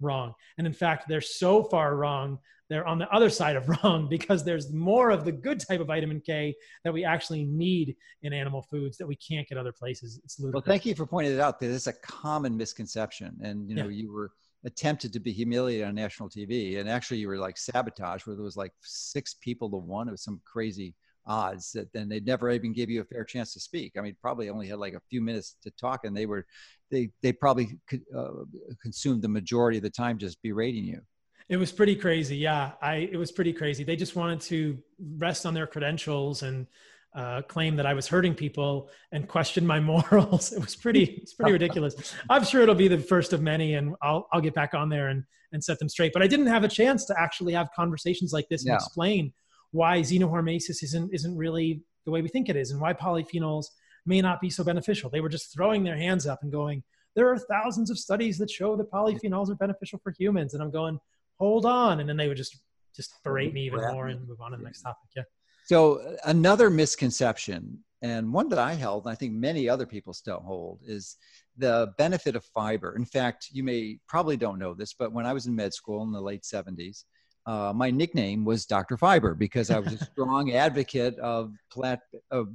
[0.02, 0.34] wrong.
[0.58, 2.40] And in fact, they're so far wrong,
[2.70, 5.88] they're on the other side of wrong because there's more of the good type of
[5.88, 10.20] vitamin K that we actually need in animal foods that we can't get other places.
[10.24, 10.66] It's ludicrous.
[10.66, 13.38] Well, thank you for pointing it out because it's a common misconception.
[13.42, 14.04] And, you know, yeah.
[14.04, 14.32] you were
[14.66, 16.80] attempted to be humiliated on national TV.
[16.80, 20.08] And actually you were like sabotage where there was like six people to one.
[20.08, 20.96] It was some crazy
[21.28, 23.94] odds that then they'd never even give you a fair chance to speak.
[23.98, 26.46] I mean, probably only had like a few minutes to talk, and they were
[26.92, 28.44] they they probably could, uh,
[28.82, 31.02] consumed the majority of the time just berating you.
[31.48, 32.38] It was pretty crazy.
[32.38, 33.84] Yeah, I it was pretty crazy.
[33.84, 34.78] They just wanted to
[35.18, 36.68] rest on their credentials and
[37.16, 40.52] uh, claim that I was hurting people and question my morals.
[40.52, 42.14] It was pretty it's pretty ridiculous.
[42.30, 45.10] I'm sure it'll be the first of many, and I'll I'll get back on there
[45.10, 46.14] and and set them straight.
[46.14, 49.32] But I didn't have a chance to actually have conversations like this and explain
[49.76, 53.66] why xenohormesis isn't isn't really the way we think it is and why polyphenols
[54.06, 55.10] may not be so beneficial.
[55.10, 56.84] They were just throwing their hands up and going,
[57.16, 60.54] there are thousands of studies that show that polyphenols are beneficial for humans.
[60.54, 61.00] And I'm going,
[61.40, 62.00] hold on.
[62.00, 62.58] And then they would just
[62.96, 65.10] just berate me even more and move on to the next topic.
[65.16, 65.24] Yeah.
[65.66, 70.14] So uh, another misconception, and one that I held, and I think many other people
[70.14, 71.18] still hold, is
[71.58, 72.96] the benefit of fiber.
[72.96, 76.04] In fact, you may probably don't know this, but when I was in med school
[76.04, 77.04] in the late 70s,
[77.46, 78.98] uh, my nickname was Dr.
[78.98, 82.00] Fiber because I was a strong advocate of plant
[82.32, 82.50] of,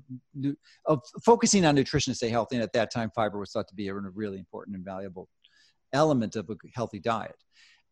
[0.86, 2.56] of focusing on nutrition to stay healthy.
[2.56, 5.28] And at that time, fiber was thought to be a really important and valuable
[5.92, 7.36] element of a healthy diet.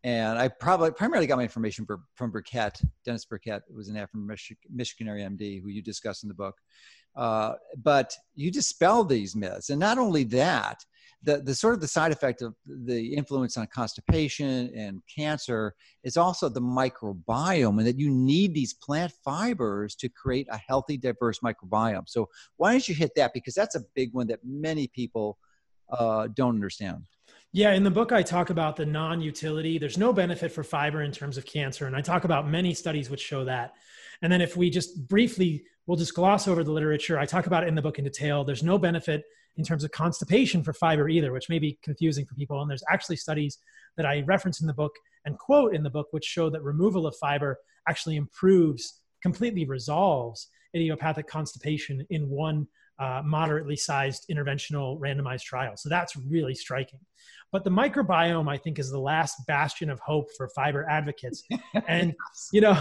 [0.05, 4.29] And I probably primarily got my information from Burkitt, Denis Burkitt, who was an African
[4.71, 6.55] Michiganary MD who you discuss in the book.
[7.19, 9.71] Uh, but you dispel these myths.
[9.71, 10.79] And not only that,
[11.25, 15.75] the, the sort of the side effect of the influence on constipation and cancer
[16.05, 20.97] is also the microbiome and that you need these plant fibers to create a healthy
[20.97, 24.87] diverse microbiome so why don't you hit that because that's a big one that many
[24.87, 25.39] people
[25.91, 27.03] uh, don't understand
[27.53, 29.79] yeah, in the book, I talk about the non utility.
[29.79, 31.87] There's no benefit for fiber in terms of cancer.
[31.87, 33.73] And I talk about many studies which show that.
[34.21, 37.19] And then if we just briefly, we'll just gloss over the literature.
[37.19, 38.45] I talk about it in the book in detail.
[38.45, 39.25] There's no benefit
[39.57, 42.61] in terms of constipation for fiber either, which may be confusing for people.
[42.61, 43.59] And there's actually studies
[43.97, 44.93] that I reference in the book
[45.25, 47.59] and quote in the book, which show that removal of fiber
[47.89, 55.73] actually improves, completely resolves idiopathic constipation in one uh, moderately sized interventional randomized trial.
[55.77, 57.01] So that's really striking.
[57.51, 61.43] But the microbiome, I think, is the last bastion of hope for fiber advocates.
[61.89, 62.15] and,
[62.53, 62.77] you know,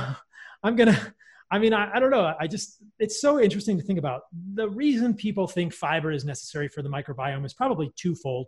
[0.61, 1.13] I'm going to
[1.49, 2.33] I mean, I, I, don't know.
[2.39, 4.23] I just, it's so interesting to think about.
[4.53, 8.47] The reason people think fiber is necessary for the microbiome is probably twofold.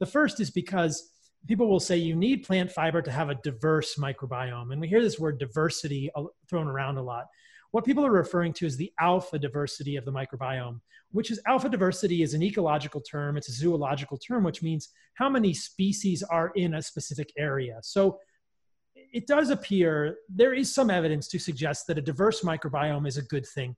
[0.00, 1.10] The first is because
[1.46, 4.72] people will say you need plant fiber to have a diverse microbiome.
[4.72, 6.10] And we hear this word diversity
[6.48, 7.26] thrown around a lot.
[7.70, 10.80] What people are referring to is the alpha diversity of the microbiome,
[11.12, 15.28] which is alpha diversity is an ecological term, it's a zoological term, which means how
[15.28, 17.78] many species are in a specific area.
[17.82, 18.18] So
[19.12, 23.22] it does appear there is some evidence to suggest that a diverse microbiome is a
[23.22, 23.76] good thing,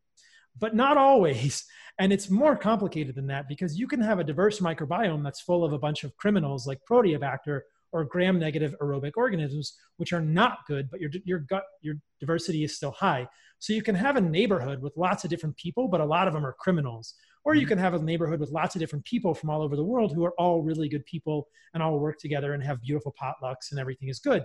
[0.59, 1.65] but not always.
[1.98, 5.66] And it's more complicated than that because you can have a diverse microbiome that's full
[5.66, 7.61] of a bunch of criminals like Proteobacter
[7.93, 12.65] or gram negative aerobic organisms, which are not good, but your, your gut, your diversity
[12.65, 13.28] is still high.
[13.59, 16.32] So you can have a neighborhood with lots of different people, but a lot of
[16.32, 17.15] them are criminals.
[17.44, 17.70] Or you mm-hmm.
[17.70, 20.24] can have a neighborhood with lots of different people from all over the world who
[20.24, 24.09] are all really good people and all work together and have beautiful potlucks and everything
[24.09, 24.44] is good.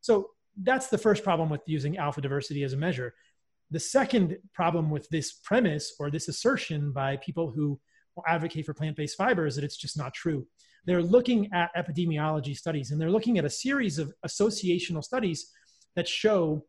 [0.00, 0.30] So
[0.62, 3.14] that's the first problem with using alpha diversity as a measure.
[3.70, 7.80] The second problem with this premise or this assertion by people who
[8.26, 10.46] advocate for plant based fiber is that it's just not true.
[10.86, 15.52] They're looking at epidemiology studies and they're looking at a series of associational studies
[15.96, 16.64] that show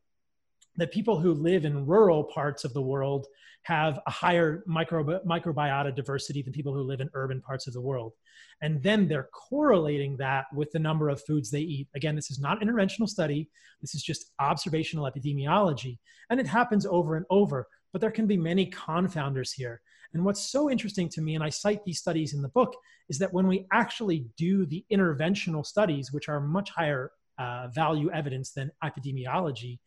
[0.77, 3.27] that people who live in rural parts of the world
[3.67, 7.81] have a higher micro, microbiota diversity than people who live in urban parts of the
[7.81, 8.13] world.
[8.61, 11.89] And then they're correlating that with the number of foods they eat.
[11.93, 13.49] Again, this is not an interventional study.
[13.81, 15.97] This is just observational epidemiology.
[16.29, 19.81] And it happens over and over, but there can be many confounders here.
[20.13, 22.73] And what's so interesting to me, and I cite these studies in the book,
[23.09, 28.09] is that when we actually do the interventional studies, which are much higher uh, value
[28.11, 29.79] evidence than epidemiology,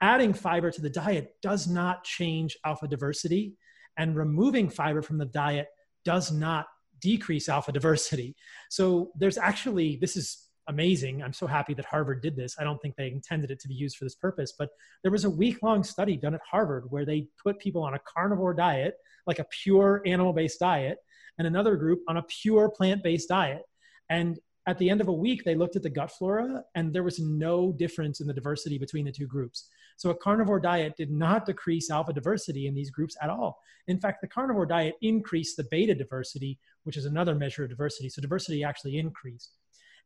[0.00, 3.54] adding fiber to the diet does not change alpha diversity,
[3.98, 5.68] and removing fiber from the diet
[6.04, 6.66] does not
[7.00, 8.36] decrease alpha diversity.
[8.70, 11.22] So there's actually, this is amazing.
[11.22, 12.56] I'm so happy that Harvard did this.
[12.58, 14.70] I don't think they intended it to be used for this purpose, but
[15.02, 18.00] there was a week long study done at Harvard where they put people on a
[18.06, 18.94] carnivore diet,
[19.26, 20.98] like a pure animal based diet,
[21.38, 23.62] and another group on a pure plant based diet.
[24.08, 27.02] And at the end of a week, they looked at the gut flora and there
[27.02, 29.68] was no difference in the diversity between the two groups.
[29.96, 33.58] So a carnivore diet did not decrease alpha diversity in these groups at all.
[33.88, 38.08] In fact, the carnivore diet increased the beta diversity, which is another measure of diversity.
[38.08, 39.52] So diversity actually increased.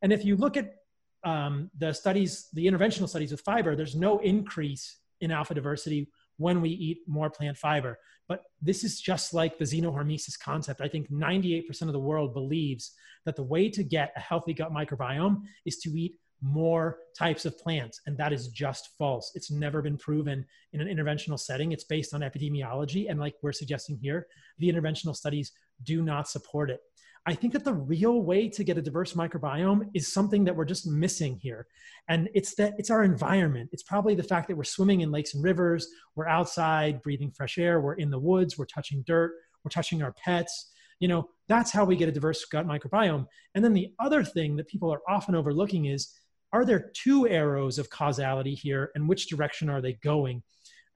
[0.01, 0.75] And if you look at
[1.23, 6.07] um, the studies, the interventional studies with fiber, there's no increase in alpha diversity
[6.37, 7.97] when we eat more plant fiber.
[8.27, 10.81] But this is just like the xenohormesis concept.
[10.81, 12.91] I think 98% of the world believes
[13.25, 17.57] that the way to get a healthy gut microbiome is to eat more types of
[17.57, 18.01] plants.
[18.05, 19.31] And that is just false.
[19.35, 21.71] It's never been proven in an interventional setting.
[21.71, 23.09] It's based on epidemiology.
[23.09, 24.27] And like we're suggesting here,
[24.59, 25.51] the interventional studies
[25.83, 26.81] do not support it.
[27.27, 30.65] I think that the real way to get a diverse microbiome is something that we're
[30.65, 31.65] just missing here.
[32.07, 33.69] And it's that it's our environment.
[33.73, 37.57] It's probably the fact that we're swimming in lakes and rivers, we're outside breathing fresh
[37.57, 39.33] air, we're in the woods, we're touching dirt,
[39.63, 40.71] we're touching our pets.
[40.99, 43.25] You know, that's how we get a diverse gut microbiome.
[43.55, 46.13] And then the other thing that people are often overlooking is
[46.53, 50.43] are there two arrows of causality here and which direction are they going?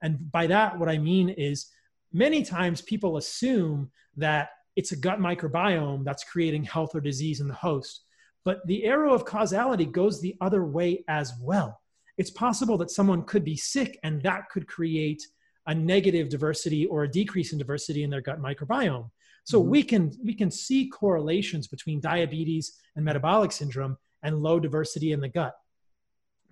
[0.00, 1.66] And by that, what I mean is
[2.12, 4.50] many times people assume that
[4.80, 8.04] it's a gut microbiome that's creating health or disease in the host.
[8.46, 11.78] But the arrow of causality goes the other way as well.
[12.16, 15.22] It's possible that someone could be sick and that could create
[15.66, 19.10] a negative diversity or a decrease in diversity in their gut microbiome.
[19.44, 19.70] So mm-hmm.
[19.70, 25.20] we can we can see correlations between diabetes and metabolic syndrome and low diversity in
[25.20, 25.52] the gut.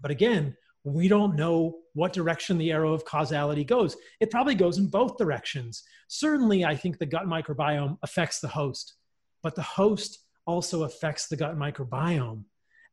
[0.03, 3.97] But again, we don't know what direction the arrow of causality goes.
[4.21, 5.83] It probably goes in both directions.
[6.09, 8.95] Certainly, I think the gut microbiome affects the host,
[9.43, 12.45] but the host also affects the gut microbiome.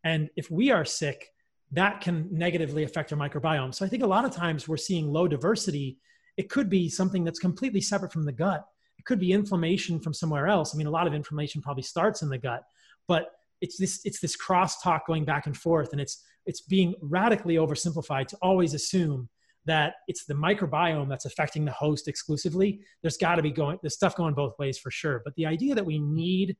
[0.03, 1.30] And if we are sick,
[1.72, 3.74] that can negatively affect our microbiome.
[3.74, 5.98] So I think a lot of times we're seeing low diversity.
[6.38, 8.66] It could be something that's completely separate from the gut.
[8.98, 10.74] It could be inflammation from somewhere else.
[10.74, 12.64] I mean, a lot of inflammation probably starts in the gut,
[13.07, 13.32] but
[13.62, 18.27] it's this it's this crosstalk going back and forth, and it's it's being radically oversimplified
[18.27, 19.30] to always assume
[19.65, 22.81] that it's the microbiome that's affecting the host exclusively.
[23.01, 25.22] There's got to be going, there's stuff going both ways for sure.
[25.26, 26.55] But the idea that we need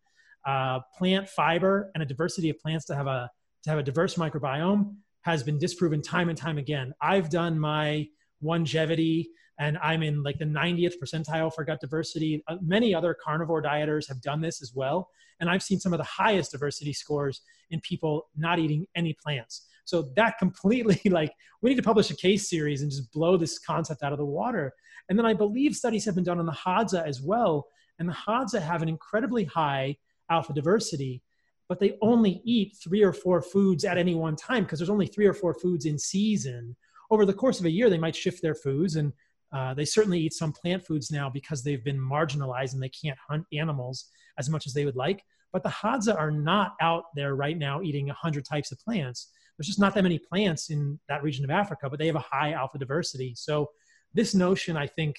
[0.46, 3.30] uh, plant fiber and a diversity of plants to have a
[3.64, 6.94] to have a diverse microbiome has been disproven time and time again.
[7.02, 8.08] I've done my
[8.44, 9.30] longevity
[9.60, 12.44] and I'm in like the 90th percentile for gut diversity.
[12.48, 15.10] Uh, many other carnivore dieters have done this as well.
[15.40, 17.42] And I've seen some of the highest diversity scores
[17.72, 19.68] in people not eating any plants.
[19.86, 21.32] So that completely like
[21.62, 24.26] we need to publish a case series and just blow this concept out of the
[24.26, 24.74] water.
[25.10, 27.68] And then I believe studies have been done on the Hadza as well.
[28.00, 29.96] And the Hadza have an incredibly high
[30.30, 31.22] alpha diversity,
[31.70, 35.08] but they only eat three or four foods at any one time because there's only
[35.08, 36.76] three or four foods in season.
[37.12, 39.14] Over the course of a year, they might shift their foods and
[39.54, 43.18] uh, they certainly eat some plant foods now because they've been marginalized and they can't
[43.30, 45.24] hunt animals as much as they would like.
[45.54, 49.32] But the Hadza are not out there right now eating 100 types of plants.
[49.58, 52.20] There's just not that many plants in that region of Africa, but they have a
[52.20, 53.34] high alpha diversity.
[53.36, 53.70] So
[54.14, 55.16] this notion, I think,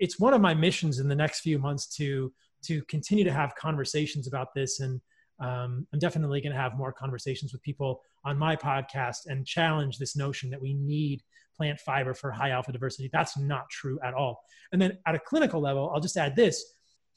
[0.00, 2.32] it's one of my missions in the next few months to
[2.62, 5.00] to continue to have conversations about this and
[5.40, 9.96] um, i'm definitely going to have more conversations with people on my podcast and challenge
[9.96, 11.22] this notion that we need
[11.58, 13.10] plant fiber for high alpha diversity.
[13.12, 14.40] That's not true at all.
[14.72, 16.64] And then at a clinical level, I'll just add this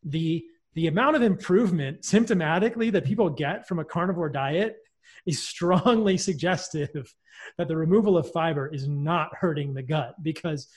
[0.04, 0.44] the
[0.74, 4.78] the amount of improvement symptomatically that people get from a carnivore diet
[5.26, 7.14] is strongly suggestive
[7.58, 10.68] that the removal of fiber is not hurting the gut because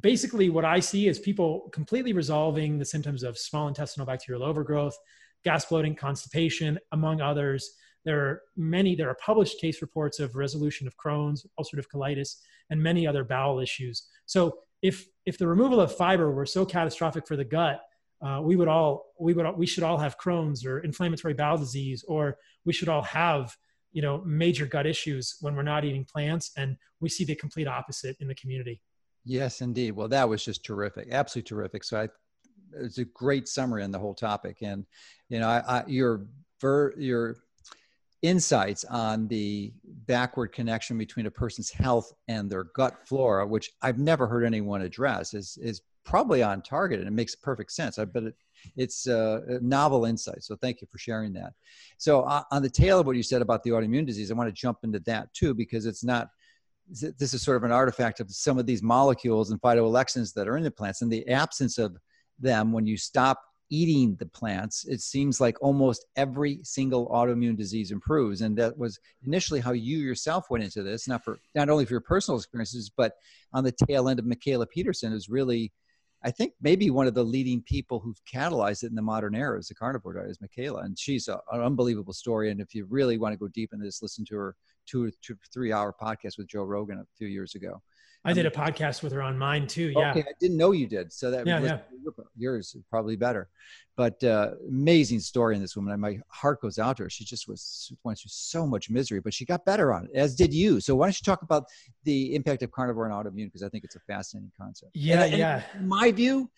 [0.00, 4.96] basically what I see is people completely resolving the symptoms of small intestinal bacterial overgrowth,
[5.44, 7.70] gas bloating, constipation, among others.
[8.04, 12.36] There are many, there are published case reports of resolution of Crohn's, ulcerative colitis,
[12.70, 14.06] and many other bowel issues.
[14.26, 17.80] So if, if the removal of fiber were so catastrophic for the gut,
[18.20, 22.04] uh, we would all, we would, we should all have Crohn's or inflammatory bowel disease,
[22.08, 23.56] or we should all have,
[23.92, 27.66] you know major gut issues when we're not eating plants and we see the complete
[27.66, 28.82] opposite in the community.
[29.24, 29.92] Yes indeed.
[29.92, 31.84] Well that was just terrific absolutely terrific.
[31.84, 32.08] So i
[32.80, 34.58] it's a great summary on the whole topic.
[34.62, 34.84] And
[35.28, 36.26] you know I, I, your
[36.60, 37.36] ver, your
[38.20, 39.72] insights on the
[40.06, 44.82] backward connection between a person's health and their gut flora which i've never heard anyone
[44.82, 48.34] address is is probably on target and it makes perfect sense i it
[48.76, 50.42] it's a, a novel insight.
[50.42, 51.52] So thank you for sharing that.
[51.96, 54.48] So uh, on the tail of what you said about the autoimmune disease, I want
[54.48, 56.28] to jump into that too because it's not.
[56.90, 60.56] This is sort of an artifact of some of these molecules and phytoalexins that are
[60.56, 61.98] in the plants, and the absence of
[62.38, 67.90] them when you stop eating the plants, it seems like almost every single autoimmune disease
[67.90, 68.40] improves.
[68.40, 71.92] And that was initially how you yourself went into this, not for not only for
[71.92, 73.12] your personal experiences, but
[73.52, 75.70] on the tail end of Mikhaila Peterson is really
[76.24, 79.58] I think maybe one of the leading people who've catalyzed it in the modern era
[79.58, 82.50] is the carnivore diet is Mikhaila, and she's a, an unbelievable story.
[82.50, 85.10] And if you really want to go deep into this, listen to her two or
[85.52, 87.80] three hour podcast with Joe Rogan a few years ago.
[88.24, 89.90] I did a podcast with her on mine too.
[89.90, 90.10] Yeah.
[90.10, 91.12] Okay, I didn't know you did.
[91.12, 91.78] So that yeah, yeah.
[92.36, 93.48] yours is probably better.
[93.96, 95.92] But uh, amazing story in this woman.
[95.92, 97.10] And my heart goes out to her.
[97.10, 100.34] She just was went through so much misery, but she got better on it, as
[100.34, 100.80] did you.
[100.80, 101.64] So why don't you talk about
[102.04, 103.46] the impact of carnivore and autoimmune?
[103.46, 104.92] Because I think it's a fascinating concept.
[104.94, 105.62] Yeah, and, yeah.
[105.74, 106.50] And my view,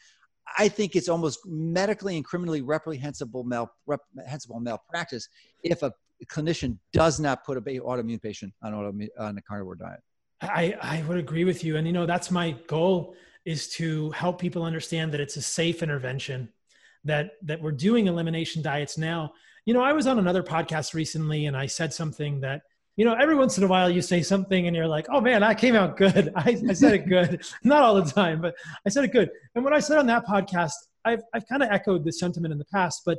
[0.59, 5.29] I think it's almost medically and criminally reprehensible, mal, reprehensible malpractice
[5.63, 5.93] if a
[6.27, 10.01] clinician does not put a autoimmune patient on, autoimmune, on a carnivore diet.
[10.43, 11.77] I, I would agree with you.
[11.77, 13.15] And, you know, that's my goal
[13.45, 16.49] is to help people understand that it's a safe intervention,
[17.05, 19.33] that, that we're doing elimination diets now.
[19.65, 22.63] You know, I was on another podcast recently and I said something that,
[22.97, 25.43] you know, every once in a while you say something and you're like, oh man,
[25.43, 26.33] I came out good.
[26.37, 27.43] I, I said it good.
[27.65, 28.55] Not all the time, but
[28.87, 29.31] I said it good.
[29.55, 30.73] And what I said on that podcast,
[31.05, 33.19] I've, I've kind of echoed the sentiment in the past, but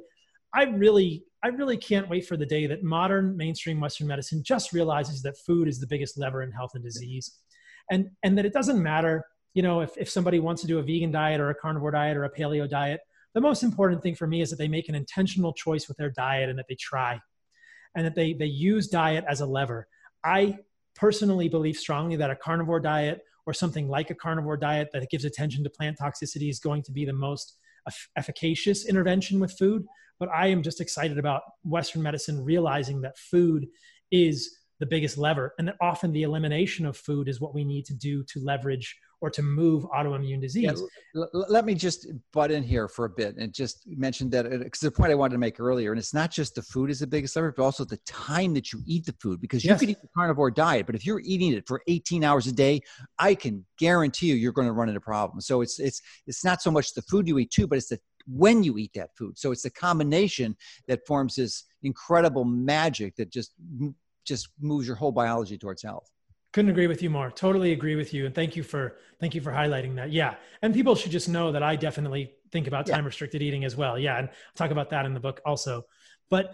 [0.53, 4.73] I really, I really can't wait for the day that modern mainstream Western medicine just
[4.73, 7.39] realizes that food is the biggest lever in health and disease,
[7.89, 10.83] and and that it doesn't matter, you know, if if somebody wants to do a
[10.83, 13.01] vegan diet or a carnivore diet or a paleo diet.
[13.33, 16.09] The most important thing for me is that they make an intentional choice with their
[16.09, 17.19] diet and that they try,
[17.95, 19.87] and that they they use diet as a lever.
[20.23, 20.59] I
[20.95, 25.25] personally believe strongly that a carnivore diet or something like a carnivore diet that gives
[25.25, 27.57] attention to plant toxicity is going to be the most
[28.15, 29.83] efficacious intervention with food
[30.21, 33.67] but I am just excited about Western medicine realizing that food
[34.11, 37.85] is the biggest lever and that often the elimination of food is what we need
[37.85, 40.81] to do to leverage or to move autoimmune disease.
[41.13, 44.83] Yeah, let me just butt in here for a bit and just mention that because
[44.83, 46.99] uh, the point I wanted to make earlier, and it's not just the food is
[46.99, 49.79] the biggest lever, but also the time that you eat the food because you yes.
[49.79, 52.81] could eat the carnivore diet, but if you're eating it for 18 hours a day,
[53.19, 55.45] I can guarantee you you're going to run into problems.
[55.45, 57.99] So it's it's it's not so much the food you eat too, but it's the
[58.27, 59.37] when you eat that food.
[59.37, 60.55] So it's the combination
[60.87, 63.53] that forms this incredible magic that just
[64.25, 66.09] just moves your whole biology towards health.
[66.53, 67.31] Couldn't agree with you more.
[67.31, 70.11] Totally agree with you, and thank you for thank you for highlighting that.
[70.11, 73.75] Yeah, and people should just know that I definitely think about time restricted eating as
[73.75, 73.97] well.
[73.97, 75.85] Yeah, and I'll talk about that in the book also.
[76.29, 76.53] But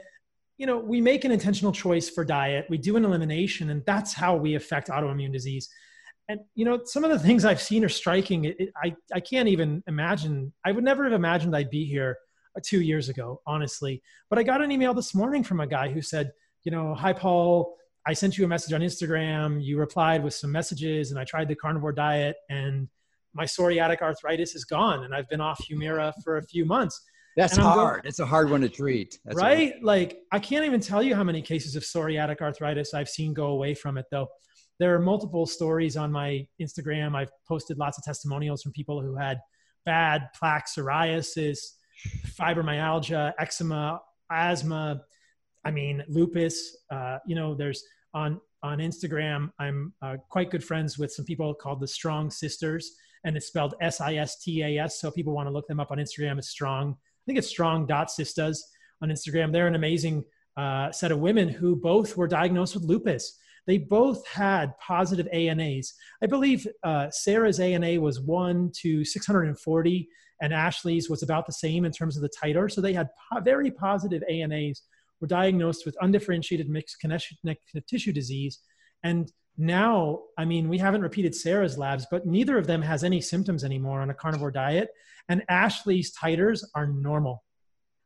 [0.57, 2.65] you know, we make an intentional choice for diet.
[2.69, 5.69] We do an elimination, and that's how we affect autoimmune disease
[6.30, 9.20] and you know some of the things i've seen are striking it, it, i i
[9.20, 12.18] can't even imagine i would never have imagined i'd be here
[12.56, 15.90] uh, two years ago honestly but i got an email this morning from a guy
[15.90, 16.32] who said
[16.64, 17.76] you know hi paul
[18.06, 21.48] i sent you a message on instagram you replied with some messages and i tried
[21.48, 22.88] the carnivore diet and
[23.34, 27.02] my psoriatic arthritis is gone and i've been off humira for a few months
[27.36, 28.02] that's hard.
[28.02, 29.20] Going, it's a hard one to treat.
[29.24, 29.76] That's right?
[29.84, 33.49] Like I can't even tell you how many cases of psoriatic arthritis I've seen go
[33.49, 34.28] away from it though
[34.80, 37.16] there are multiple stories on my Instagram.
[37.16, 39.40] I've posted lots of testimonials from people who had
[39.86, 41.60] bad plaque psoriasis,
[42.40, 44.02] fibromyalgia, eczema,
[44.32, 45.02] asthma.
[45.66, 46.78] I mean, lupus.
[46.91, 47.84] Uh, you know, there's
[48.14, 49.52] on on Instagram.
[49.60, 52.91] I'm uh, quite good friends with some people called the Strong Sisters,
[53.24, 54.99] and it's spelled S I S T A S.
[54.99, 56.38] So people want to look them up on Instagram.
[56.38, 56.91] It's strong.
[56.91, 58.12] I think it's strong dot
[59.02, 59.52] on Instagram.
[59.52, 60.24] They're an amazing
[60.56, 63.38] uh, set of women who both were diagnosed with lupus
[63.68, 65.94] they both had positive ANAs.
[66.23, 70.10] I believe uh, Sarah's ANA was 1 to 640,
[70.41, 72.72] and Ashley's was about the same in terms of the titer.
[72.72, 74.81] So they had po- very positive ANAs,
[75.19, 78.60] were diagnosed with undifferentiated mixed connective tissue disease.
[79.03, 83.19] And now, I mean, we haven't repeated Sarah's labs, but neither of them has any
[83.19, 84.89] symptoms anymore on a carnivore diet.
[85.27, 87.44] And Ashley's titers are normal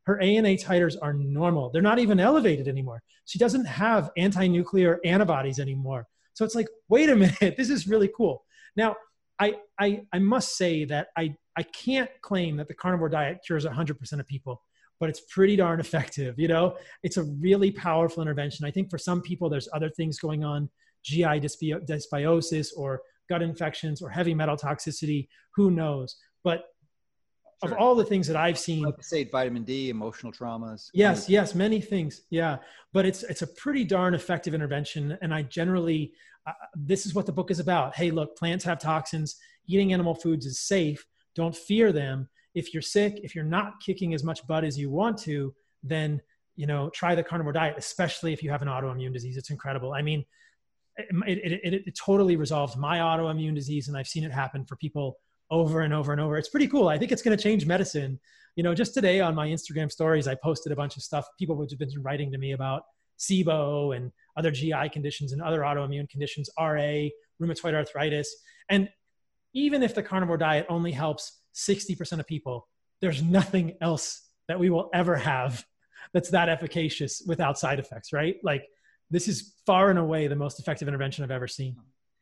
[0.05, 1.69] her ANA titers are normal.
[1.69, 3.01] They're not even elevated anymore.
[3.25, 6.07] She doesn't have anti nuclear antibodies anymore.
[6.33, 8.43] So it's like, wait a minute, this is really cool.
[8.75, 8.95] Now,
[9.39, 13.65] I, I, I must say that I, I can't claim that the carnivore diet cures
[13.65, 14.61] 100% of people,
[14.99, 16.35] but it's pretty darn effective.
[16.37, 18.65] You know, it's a really powerful intervention.
[18.65, 20.69] I think for some people, there's other things going on,
[21.03, 25.27] GI dysbiosis or gut infections or heavy metal toxicity.
[25.55, 26.15] Who knows?
[26.43, 26.65] But
[27.63, 27.73] Sure.
[27.73, 30.89] of all the things that I've seen, say vitamin D, emotional traumas.
[30.93, 32.21] Yes, yes, many things.
[32.29, 32.57] Yeah,
[32.91, 36.13] but it's it's a pretty darn effective intervention, and I generally
[36.47, 37.95] uh, this is what the book is about.
[37.95, 39.35] Hey, look, plants have toxins.
[39.67, 41.05] Eating animal foods is safe.
[41.35, 42.27] Don't fear them.
[42.55, 46.19] If you're sick, if you're not kicking as much butt as you want to, then
[46.55, 49.38] you know try the carnivore diet, especially if you have an autoimmune disease.
[49.38, 49.93] It's incredible.
[49.93, 50.25] I mean,
[50.97, 54.75] it, it, it, it totally resolved my autoimmune disease, and I've seen it happen for
[54.75, 55.19] people
[55.51, 56.37] over and over and over.
[56.37, 56.87] It's pretty cool.
[56.87, 58.19] I think it's going to change medicine.
[58.55, 61.27] You know, just today on my Instagram stories, I posted a bunch of stuff.
[61.37, 62.83] People have been writing to me about
[63.19, 67.09] SIBO and other GI conditions and other autoimmune conditions, RA,
[67.41, 68.33] rheumatoid arthritis.
[68.69, 68.89] And
[69.53, 72.67] even if the carnivore diet only helps 60% of people,
[73.01, 75.65] there's nothing else that we will ever have
[76.13, 78.37] that's that efficacious without side effects, right?
[78.43, 78.65] Like
[79.09, 81.77] this is far and away the most effective intervention I've ever seen.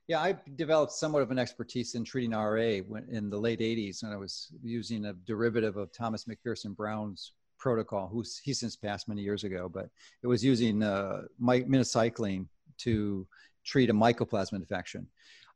[0.09, 4.01] Yeah, I developed somewhat of an expertise in treating RA when, in the late 80s
[4.01, 9.07] when I was using a derivative of Thomas McPherson Brown's protocol, who's he's since passed
[9.07, 9.87] many years ago, but
[10.23, 12.47] it was using uh, minocycline
[12.79, 13.27] to
[13.63, 15.05] treat a mycoplasma infection.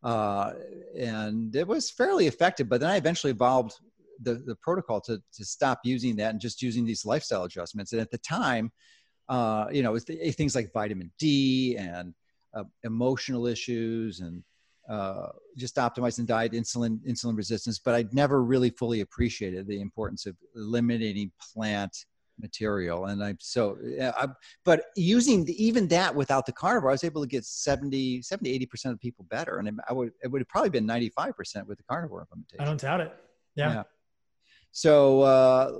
[0.04, 0.52] Uh,
[0.96, 3.74] and it was fairly effective, but then I eventually evolved
[4.22, 7.92] the, the protocol to, to stop using that and just using these lifestyle adjustments.
[7.92, 8.72] And at the time,
[9.30, 12.14] uh, you know, things like vitamin D and
[12.54, 14.44] uh, emotional issues and
[14.90, 15.28] uh,
[15.58, 17.80] just optimizing diet, insulin, insulin resistance.
[17.80, 22.06] But I'd never really fully appreciated the importance of eliminating plant
[22.40, 23.06] material.
[23.06, 24.28] And I'm so, I,
[24.66, 28.68] but using the, even that without the carnivore, I was able to get 70, 70,
[28.68, 29.58] 80% of people better.
[29.60, 32.62] And I would, it would have probably been 95% with the carnivore implementation.
[32.62, 33.14] I don't doubt it.
[33.56, 33.74] Yeah.
[33.74, 33.84] yeah.
[34.72, 35.72] So uh,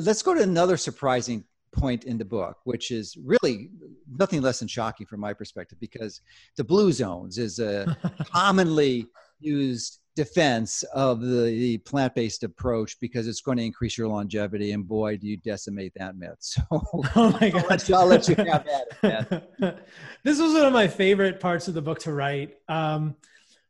[0.00, 1.44] let's go to another surprising
[1.78, 3.70] point in the book, which is really
[4.18, 6.20] nothing less than shocking from my perspective, because
[6.56, 7.96] the blue zones is a
[8.32, 9.06] commonly
[9.40, 14.88] used defense of the, the, plant-based approach because it's going to increase your longevity and
[14.88, 16.36] boy do you decimate that myth.
[16.40, 17.62] So oh my God.
[17.62, 18.66] I'll, let you, I'll let you have
[19.02, 19.48] that
[20.24, 22.56] this was one of my favorite parts of the book to write.
[22.68, 23.14] Um,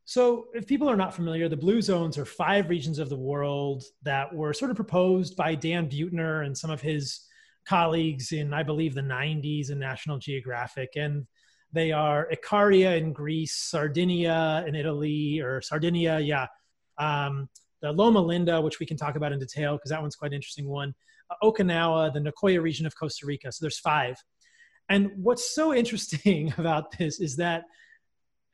[0.05, 3.83] so if people are not familiar the blue zones are five regions of the world
[4.01, 7.27] that were sort of proposed by dan buettner and some of his
[7.69, 10.93] colleagues in, I believe, the 90s in National Geographic.
[10.95, 11.27] And
[11.71, 16.47] they are Icaria in Greece, Sardinia in Italy, or Sardinia, yeah.
[16.97, 17.47] Um,
[17.81, 20.35] the Loma Linda, which we can talk about in detail because that one's quite an
[20.35, 20.93] interesting one.
[21.29, 23.51] Uh, Okinawa, the Nicoya region of Costa Rica.
[23.51, 24.17] So there's five.
[24.89, 27.65] And what's so interesting about this is that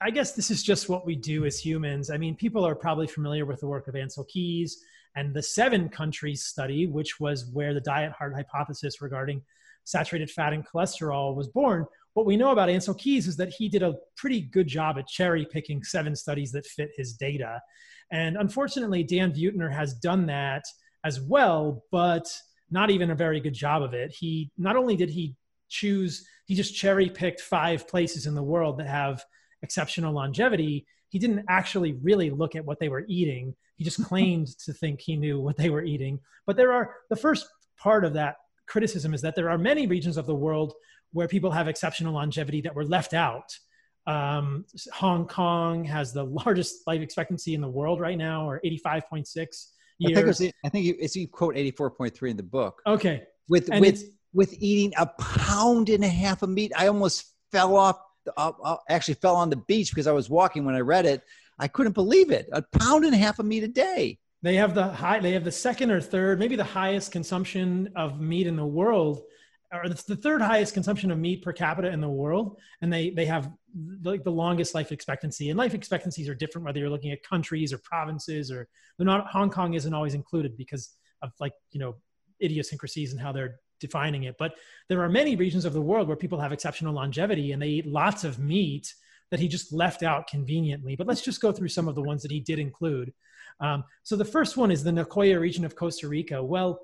[0.02, 2.10] I guess this is just what we do as humans.
[2.12, 4.84] I mean, people are probably familiar with the work of Ancel Keys
[5.16, 9.42] and the seven countries study, which was where the diet heart hypothesis regarding
[9.86, 11.86] saturated fat and cholesterol was born.
[12.14, 15.08] What we know about Ancel Keys is that he did a pretty good job at
[15.08, 17.62] cherry picking seven studies that fit his data.
[18.12, 20.64] And unfortunately, Dan Buettner has done that
[21.04, 22.26] as well, but
[22.72, 24.14] not even a very good job of it.
[24.18, 25.36] He not only did he
[25.70, 29.24] choose, he just cherry picked five places in the world that have
[29.62, 30.88] exceptional longevity.
[31.16, 35.02] He didn't actually really look at what they were eating he just claimed to think
[35.02, 36.20] he knew what they were eating.
[36.46, 37.48] But there are the first
[37.78, 38.38] part of that
[38.68, 40.74] criticism is that there are many regions of the world
[41.14, 43.56] where people have exceptional longevity that were left out.
[44.08, 49.26] Um, Hong Kong has the largest life expectancy in the world right now, or 85.6
[49.36, 49.72] years.
[50.06, 52.82] I think, was, I think you, it's, you quote 84.3 in the book.
[52.86, 53.24] Okay.
[53.48, 57.98] With, with, with eating a pound and a half of meat, I almost fell off,
[58.38, 61.24] uh, actually fell on the beach because I was walking when I read it.
[61.60, 62.50] I couldn't believe it.
[62.52, 64.20] A pound and a half of meat a day.
[64.42, 65.20] They have the high.
[65.20, 69.24] They have the second or third, maybe the highest consumption of meat in the world,
[69.74, 73.26] or the third highest consumption of meat per capita in the world, and they they
[73.26, 73.50] have
[74.04, 75.50] like the longest life expectancy.
[75.50, 79.28] And life expectancies are different whether you're looking at countries or provinces, or they're not.
[79.28, 81.96] Hong Kong isn't always included because of like you know
[82.44, 84.36] idiosyncrasies and how they're defining it.
[84.38, 84.56] But
[84.90, 87.88] there are many regions of the world where people have exceptional longevity and they eat
[87.88, 88.94] lots of meat
[89.32, 90.96] that he just left out conveniently.
[90.96, 93.14] But let's just go through some of the ones that he did include.
[93.60, 96.44] Um, so the first one is the Nicoya region of Costa Rica.
[96.44, 96.82] Well,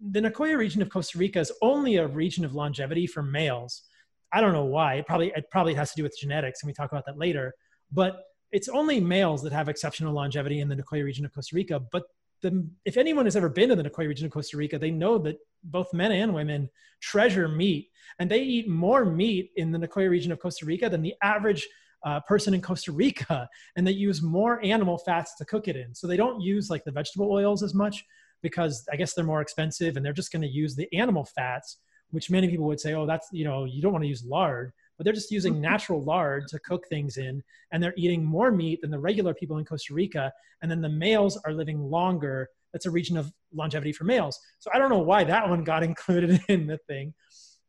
[0.00, 3.82] the Nicoya region of Costa Rica is only a region of longevity for males.
[4.32, 4.94] I don't know why.
[4.94, 7.54] It probably it probably has to do with genetics, and we talk about that later.
[7.90, 8.20] But
[8.52, 11.80] it's only males that have exceptional longevity in the Nicoya region of Costa Rica.
[11.80, 12.04] But
[12.42, 15.18] the, if anyone has ever been to the Nicoya region of Costa Rica, they know
[15.18, 16.70] that both men and women
[17.00, 17.88] treasure meat,
[18.18, 21.68] and they eat more meat in the Nicoya region of Costa Rica than the average
[22.04, 25.94] uh, person in Costa Rica, and they use more animal fats to cook it in.
[25.94, 28.04] So they don't use like the vegetable oils as much.
[28.42, 31.78] because I guess they're more expensive and they're just going to use the animal fats,
[32.10, 34.72] which many people would say, oh, that's, you know, you don't want to use lard,
[34.98, 35.62] but they're just using mm-hmm.
[35.62, 37.42] natural lard to cook things in.
[37.72, 40.32] And they're eating more meat than the regular people in Costa Rica.
[40.60, 42.48] And then the males are living longer.
[42.72, 44.38] That's a region of longevity for males.
[44.58, 47.14] So I don't know why that one got included in the thing.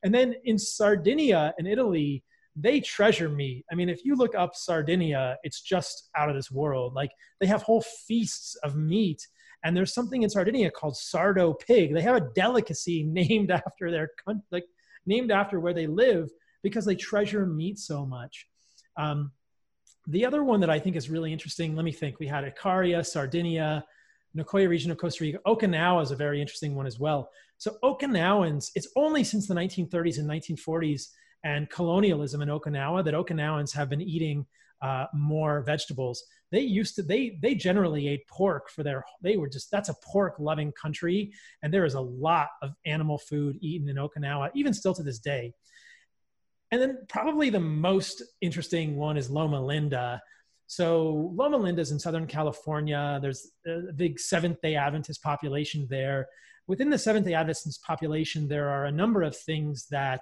[0.03, 2.23] And then in Sardinia in Italy,
[2.56, 3.64] they treasure meat.
[3.72, 6.93] I mean, if you look up Sardinia, it's just out of this world.
[6.93, 9.26] Like they have whole feasts of meat.
[9.64, 11.93] And there's something in Sardinia called sardo pig.
[11.93, 14.10] They have a delicacy named after their
[14.51, 14.65] like
[15.06, 16.30] named after where they live
[16.64, 18.48] because they treasure meat so much.
[18.98, 19.31] Um,
[20.07, 22.19] the other one that I think is really interesting, let me think.
[22.19, 23.86] We had Icaria, Sardinia,
[24.36, 25.40] Nicoya region of Costa Rica.
[25.45, 27.30] Okinawa is a very interesting one as well.
[27.57, 31.07] So Okinawans, it's only since the 1930s and 1940s
[31.44, 34.45] and colonialism in Okinawa that Okinawans have been eating
[34.81, 36.23] uh, more vegetables.
[36.52, 39.95] They used to they they generally ate pork for their they were just that's a
[40.03, 41.31] pork loving country
[41.61, 45.19] and there is a lot of animal food eaten in Okinawa even still to this
[45.19, 45.53] day.
[46.72, 50.22] And then probably the most interesting one is Loma Linda.
[50.68, 53.20] So Loma Linda is in Southern California.
[53.22, 56.28] There's a big Seventh Day Adventist population there.
[56.68, 60.22] Within the Seventh Day Adventist population, there are a number of things that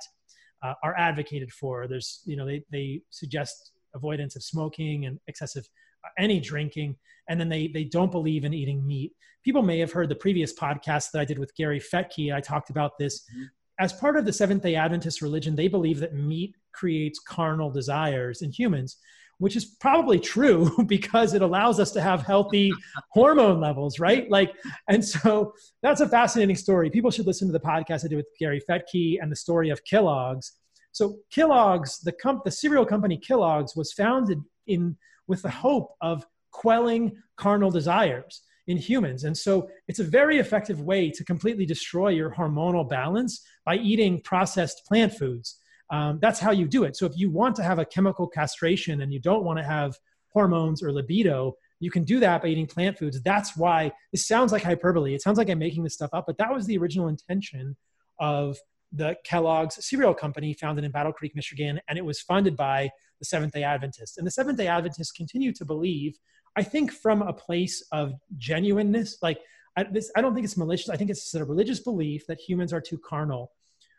[0.64, 1.88] uh, are advocated for.
[1.88, 5.68] There's, you know, they, they suggest avoidance of smoking and excessive
[6.06, 6.96] uh, any drinking,
[7.30, 9.12] and then they they don't believe in eating meat.
[9.44, 12.34] People may have heard the previous podcast that I did with Gary Fettke.
[12.34, 13.22] I talked about this.
[13.22, 13.44] Mm-hmm.
[13.80, 18.42] As part of the Seventh Day Adventist religion, they believe that meat creates carnal desires
[18.42, 18.98] in humans,
[19.38, 22.72] which is probably true because it allows us to have healthy
[23.12, 24.30] hormone levels, right?
[24.30, 24.54] Like,
[24.90, 26.90] and so that's a fascinating story.
[26.90, 29.84] People should listen to the podcast I did with Gary Fettke and the story of
[29.84, 30.54] Kellogg's.
[30.92, 34.98] So Kellogg's, the comp, the cereal company Kellogg's, was founded in
[35.28, 39.24] with the hope of quelling carnal desires in humans.
[39.24, 44.22] And so it's a very effective way to completely destroy your hormonal balance by eating
[44.22, 46.96] processed plant foods um, that's how you do it.
[46.96, 49.96] So if you want to have a chemical castration and you don't want to have
[50.30, 53.22] hormones or libido, you can do that by eating plant foods.
[53.22, 55.14] That's why this sounds like hyperbole.
[55.14, 57.76] It sounds like I'm making this stuff up, but that was the original intention
[58.20, 58.58] of
[58.92, 62.90] the Kellogg's cereal company founded in Battle Creek, Michigan, and it was funded by
[63.20, 64.18] the Seventh day Adventists.
[64.18, 66.18] And the Seventh day Adventists continue to believe,
[66.58, 69.20] I think, from a place of genuineness.
[69.22, 69.40] Like,
[69.78, 70.90] I, this, I don't think it's malicious.
[70.90, 73.52] I think it's a religious belief that humans are too carnal.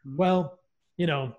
[0.07, 0.17] Mm-hmm.
[0.17, 0.59] Well,
[0.97, 1.35] you know,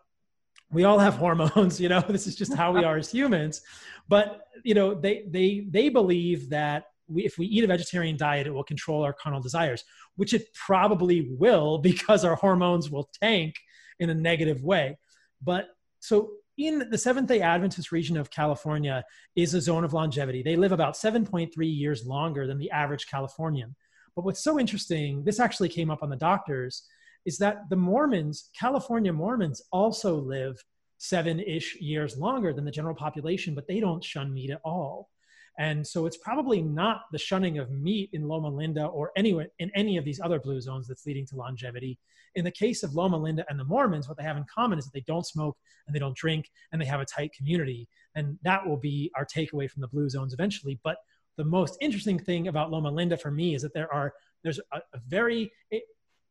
[0.72, 3.62] we all have hormones you know this is just how we are as humans
[4.08, 8.48] but you know they they they believe that we, if we eat a vegetarian diet
[8.48, 9.84] it will control our carnal desires
[10.16, 13.56] which it probably will because our hormones will tank
[14.00, 14.98] in a negative way
[15.42, 15.70] but
[16.00, 19.04] so in the seventh day adventist region of california
[19.36, 23.76] is a zone of longevity they live about 7.3 years longer than the average californian
[24.16, 26.84] but what's so interesting this actually came up on the doctors
[27.26, 30.64] is that the Mormons, California Mormons, also live
[30.98, 35.10] seven ish years longer than the general population, but they don't shun meat at all.
[35.58, 39.72] And so it's probably not the shunning of meat in Loma Linda or anywhere in
[39.76, 41.98] any of these other blue zones that's leading to longevity.
[42.36, 44.86] In the case of Loma Linda and the Mormons, what they have in common is
[44.86, 45.58] that they don't smoke
[45.88, 47.88] and they don't drink and they have a tight community.
[48.16, 50.80] And that will be our takeaway from the blue zones eventually.
[50.84, 50.98] But
[51.38, 54.14] the most interesting thing about Loma Linda for me is that there are
[54.44, 55.80] there's a, a very eh,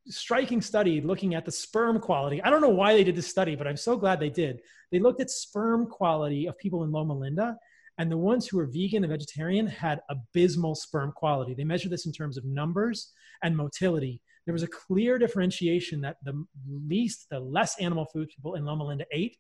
[0.07, 2.43] striking study looking at the sperm quality.
[2.43, 4.61] I don't know why they did this study, but I'm so glad they did.
[4.91, 7.57] They looked at sperm quality of people in Loma Linda,
[7.99, 11.55] and the ones who were vegan and vegetarian had abysmal sperm quality.
[11.55, 13.13] They measured this in terms of numbers
[13.43, 14.21] and motility.
[14.47, 18.85] There was a clear differentiation that the least, the less animal food people in Loma
[18.85, 19.37] Linda ate,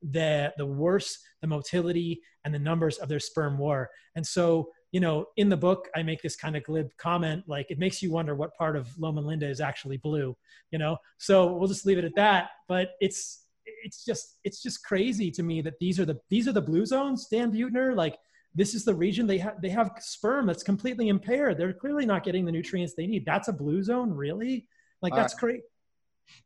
[0.00, 3.90] the the worse the motility and the numbers of their sperm were.
[4.14, 7.70] And so you know, in the book, I make this kind of glib comment, like
[7.70, 10.36] it makes you wonder what part of Loma Linda is actually blue,
[10.70, 10.96] you know?
[11.18, 12.50] So we'll just leave it at that.
[12.68, 13.44] But it's,
[13.84, 16.86] it's just, it's just crazy to me that these are the, these are the blue
[16.86, 18.16] zones, Dan Buettner, like
[18.54, 21.58] this is the region they have, they have sperm that's completely impaired.
[21.58, 23.24] They're clearly not getting the nutrients they need.
[23.24, 24.66] That's a blue zone, really?
[25.02, 25.60] Like that's uh, great.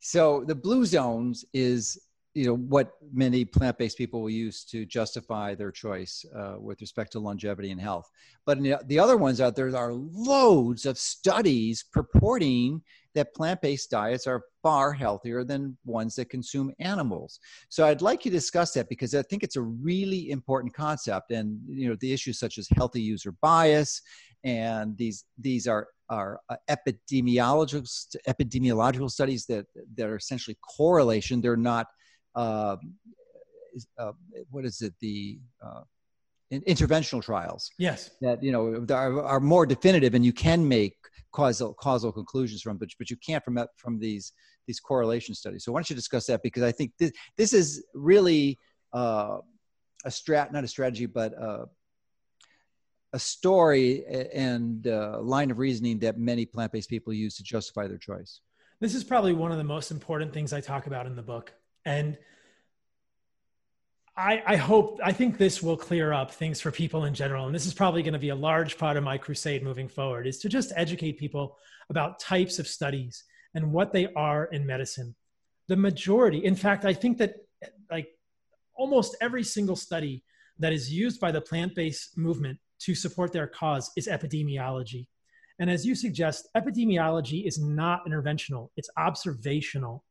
[0.00, 1.98] So the blue zones is
[2.34, 7.12] you know what many plant-based people will use to justify their choice uh, with respect
[7.12, 8.10] to longevity and health.
[8.46, 12.82] But the, the other ones out there are loads of studies purporting
[13.14, 17.38] that plant-based diets are far healthier than ones that consume animals.
[17.68, 21.30] So i'd like you to discuss that because i think it's a really important concept.
[21.30, 24.00] And you know the issues such as healthy user bias
[24.44, 27.88] and these these are are uh, epidemiological
[28.28, 31.40] epidemiological studies that that are essentially correlation.
[31.40, 31.86] They're not
[32.34, 32.76] uh,
[33.98, 34.12] uh,
[34.50, 35.82] what is it the uh,
[36.52, 37.70] interventional trials.
[37.78, 38.10] Yes.
[38.20, 40.96] That you know are, are more definitive, and you can make
[41.32, 44.32] causal causal conclusions from, but but you can't from from these
[44.66, 45.64] these correlation studies.
[45.64, 46.42] So why don't you discuss that?
[46.42, 48.58] Because I think this this is really
[48.92, 49.38] uh,
[50.04, 51.66] a strat, not a strategy, but uh,
[53.12, 57.98] a story and uh, line of reasoning that many plant-based people use to justify their
[57.98, 58.40] choice.
[58.80, 61.52] This is probably one of the most important things I talk about in the book,
[61.84, 62.18] and
[64.16, 67.54] I, I, hope I think this will clear up things for people in general, and
[67.54, 70.26] this is probably going to be a large part of my crusade moving forward.
[70.26, 71.56] Is to just educate people
[71.88, 75.14] about types of studies and what they are in medicine.
[75.68, 77.36] The majority, in fact, I think that
[77.90, 78.08] like
[78.74, 80.22] almost every single study
[80.58, 85.06] that is used by the plant-based movement to support their cause is epidemiology.
[85.58, 90.04] And as you suggest, epidemiology is not interventional, it's observational.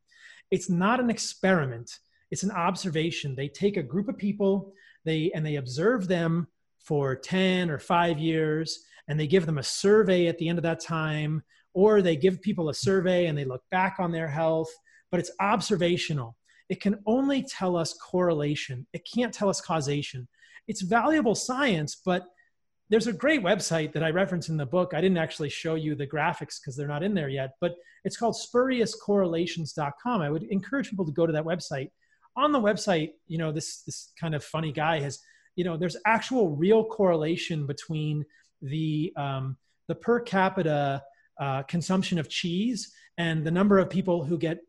[0.51, 1.99] It's not an experiment,
[2.29, 3.35] it's an observation.
[3.35, 4.73] They take a group of people
[5.05, 6.47] they, and they observe them
[6.79, 10.63] for 10 or five years, and they give them a survey at the end of
[10.63, 14.69] that time, or they give people a survey and they look back on their health,
[15.09, 16.35] but it's observational.
[16.69, 20.27] It can only tell us correlation, it can't tell us causation.
[20.67, 22.23] It's valuable science, but
[22.91, 24.91] there's a great website that I reference in the book.
[24.93, 28.17] I didn't actually show you the graphics because they're not in there yet, but it's
[28.17, 30.21] called spuriouscorrelations.com.
[30.21, 31.89] I would encourage people to go to that website.
[32.35, 35.19] On the website, you know, this this kind of funny guy has,
[35.55, 38.25] you know, there's actual real correlation between
[38.61, 39.57] the um,
[39.87, 41.01] the per capita
[41.39, 44.59] uh, consumption of cheese and the number of people who get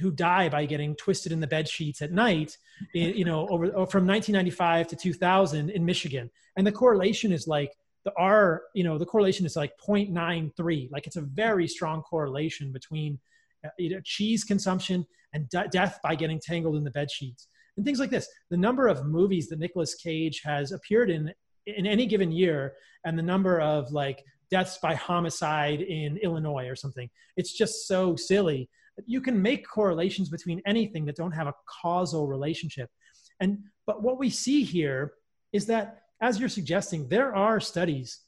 [0.00, 2.56] who die by getting twisted in the bed sheets at night,
[2.94, 7.72] you know, over from 1995 to 2000 in Michigan, and the correlation is like
[8.04, 10.90] the R, you know, the correlation is like 0.93.
[10.90, 13.18] Like it's a very strong correlation between
[13.64, 17.48] uh, you know, cheese consumption and de- death by getting tangled in the bed sheets
[17.76, 18.28] and things like this.
[18.50, 21.32] The number of movies that Nicolas Cage has appeared in
[21.66, 22.74] in any given year,
[23.04, 27.08] and the number of like deaths by homicide in Illinois or something.
[27.36, 28.68] It's just so silly
[29.06, 32.90] you can make correlations between anything that don't have a causal relationship.
[33.40, 35.14] And but what we see here
[35.52, 38.20] is that as you're suggesting, there are studies,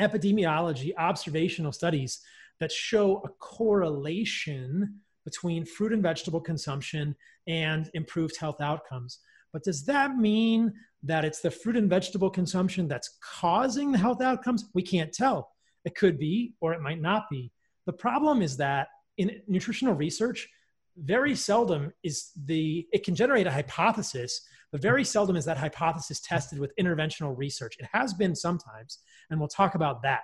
[0.00, 2.20] epidemiology, observational studies
[2.60, 7.14] that show a correlation between fruit and vegetable consumption
[7.46, 9.18] and improved health outcomes.
[9.52, 14.20] But does that mean that it's the fruit and vegetable consumption that's causing the health
[14.20, 14.66] outcomes?
[14.74, 15.50] We can't tell.
[15.84, 17.52] It could be, or it might not be.
[17.86, 20.48] The problem is that in nutritional research,
[20.96, 24.40] very seldom is the, it can generate a hypothesis,
[24.72, 27.76] but very seldom is that hypothesis tested with interventional research.
[27.78, 28.98] It has been sometimes,
[29.30, 30.22] and we'll talk about that.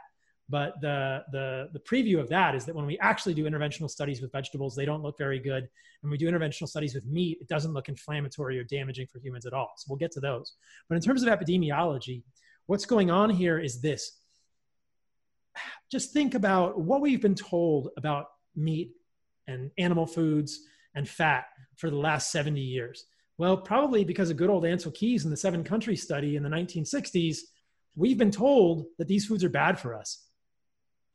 [0.49, 4.21] But the, the, the preview of that is that when we actually do interventional studies
[4.21, 5.67] with vegetables, they don't look very good.
[6.03, 9.47] And we do interventional studies with meat, it doesn't look inflammatory or damaging for humans
[9.47, 9.73] at all.
[9.79, 10.55] So we'll get to those.
[10.89, 12.25] But in terms of epidemiology,
[12.67, 14.19] what's going on here is this.
[15.91, 18.27] Just think about what we've been told about
[18.57, 18.93] meat
[19.47, 20.61] and animal foods
[20.95, 23.07] and fat for the last 70 years?
[23.37, 26.49] Well, probably because of good old Ancel Keys and the seven country study in the
[26.49, 27.39] 1960s,
[27.97, 30.27] we've been told that these foods are bad for us.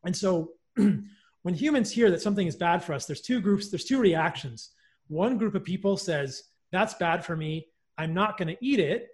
[0.04, 3.86] And so when humans hear that something is bad for us, there's two groups, there's
[3.86, 4.72] two reactions.
[5.08, 7.68] One group of people says, that's bad for me.
[7.98, 9.08] I'm not going to eat it.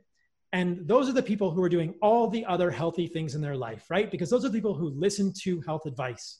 [0.54, 3.58] And those are the people who are doing all the other healthy things in their
[3.58, 4.10] life, right?
[4.10, 6.40] Because those are the people who listen to health advice.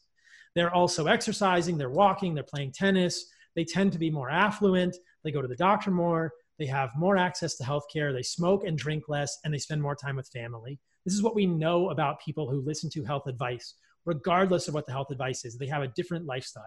[0.56, 3.26] They're also exercising, they're walking, they're playing tennis.
[3.56, 4.96] They tend to be more affluent.
[5.24, 6.34] They go to the doctor more.
[6.60, 8.14] They have more access to healthcare.
[8.14, 10.80] They smoke and drink less, and they spend more time with family.
[11.06, 13.76] This is what we know about people who listen to health advice,
[14.06, 15.58] regardless of what the health advice is.
[15.58, 16.64] They have a different lifestyle.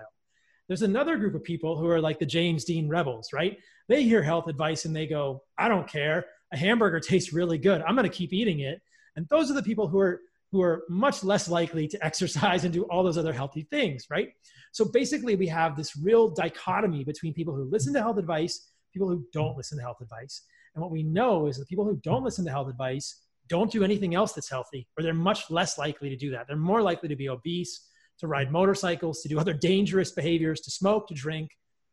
[0.68, 3.58] There's another group of people who are like the James Dean rebels, right?
[3.88, 6.26] They hear health advice and they go, I don't care.
[6.52, 7.82] A hamburger tastes really good.
[7.82, 8.80] I'm going to keep eating it.
[9.16, 10.20] And those are the people who are
[10.50, 14.30] who are much less likely to exercise and do all those other healthy things, right?
[14.72, 19.08] So basically, we have this real dichotomy between people who listen to health advice, people
[19.08, 20.42] who don't listen to health advice.
[20.74, 23.82] And what we know is that people who don't listen to health advice don't do
[23.82, 26.46] anything else that's healthy, or they're much less likely to do that.
[26.46, 27.88] They're more likely to be obese,
[28.18, 31.50] to ride motorcycles, to do other dangerous behaviors, to smoke, to drink,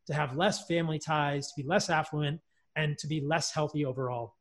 [0.08, 2.42] to have less family ties, to be less affluent,
[2.76, 4.36] and to be less healthy overall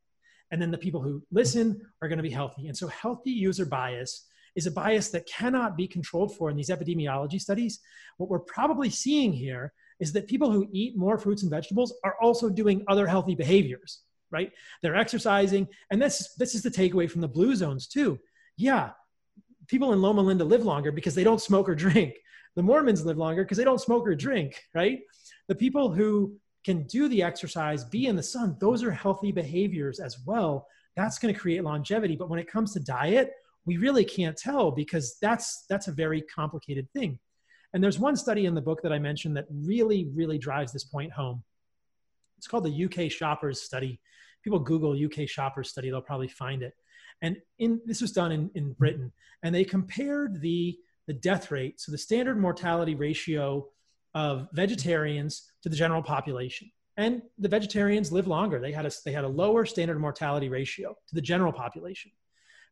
[0.54, 2.68] and then the people who listen are going to be healthy.
[2.68, 6.68] And so, healthy user bias is a bias that cannot be controlled for in these
[6.68, 7.80] epidemiology studies.
[8.18, 12.14] What we're probably seeing here is that people who eat more fruits and vegetables are
[12.22, 14.52] also doing other healthy behaviors, right?
[14.80, 18.20] They're exercising, and this this is the takeaway from the blue zones too.
[18.56, 18.90] Yeah,
[19.66, 22.14] people in Loma Linda live longer because they don't smoke or drink.
[22.54, 25.00] The Mormons live longer because they don't smoke or drink, right?
[25.48, 30.00] The people who can do the exercise, be in the sun, those are healthy behaviors
[30.00, 30.66] as well
[30.96, 32.16] that's going to create longevity.
[32.16, 33.32] But when it comes to diet,
[33.66, 37.18] we really can't tell because that's that's a very complicated thing.
[37.72, 40.84] And there's one study in the book that I mentioned that really, really drives this
[40.84, 41.42] point home.
[42.38, 44.00] It's called the UK Shoppers Study.
[44.44, 46.74] People Google UK Shoppers Study, they'll probably find it.
[47.22, 49.10] And in, this was done in, in Britain,
[49.42, 50.76] and they compared the,
[51.06, 53.66] the death rate, so the standard mortality ratio
[54.14, 56.70] of vegetarians to the general population.
[56.96, 58.60] And the vegetarians live longer.
[58.60, 62.12] They had a, they had a lower standard mortality ratio to the general population,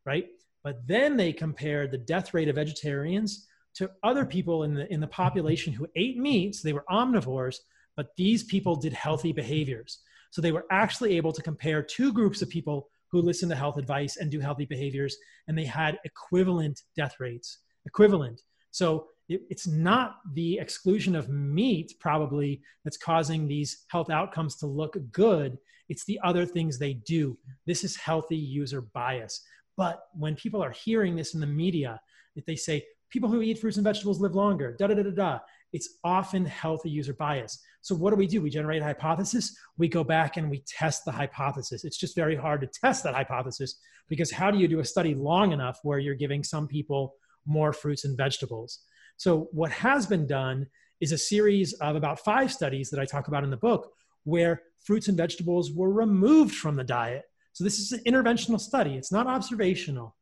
[0.05, 0.27] right?
[0.63, 5.01] But then they compared the death rate of vegetarians to other people in the, in
[5.01, 6.55] the population who ate meat.
[6.55, 7.57] So they were omnivores,
[7.97, 9.99] but these people did healthy behaviors.
[10.31, 13.77] So they were actually able to compare two groups of people who listen to health
[13.77, 15.17] advice and do healthy behaviors,
[15.47, 17.59] and they had equivalent death rates.
[17.85, 18.41] Equivalent.
[18.71, 24.67] So it, it's not the exclusion of meat probably that's causing these health outcomes to
[24.67, 25.57] look good.
[25.89, 27.37] It's the other things they do.
[27.65, 29.41] This is healthy user bias.
[29.77, 31.99] But when people are hearing this in the media,
[32.35, 35.11] if they say people who eat fruits and vegetables live longer, da da da da
[35.11, 35.39] da,
[35.71, 37.59] it's often healthy user bias.
[37.81, 38.41] So what do we do?
[38.41, 39.55] We generate a hypothesis.
[39.77, 41.83] We go back and we test the hypothesis.
[41.83, 45.15] It's just very hard to test that hypothesis because how do you do a study
[45.15, 48.79] long enough where you're giving some people more fruits and vegetables?
[49.17, 50.67] So what has been done
[50.99, 53.91] is a series of about five studies that I talk about in the book
[54.23, 57.23] where fruits and vegetables were removed from the diet.
[57.53, 58.95] So this is an interventional study.
[58.95, 60.15] It's not observational.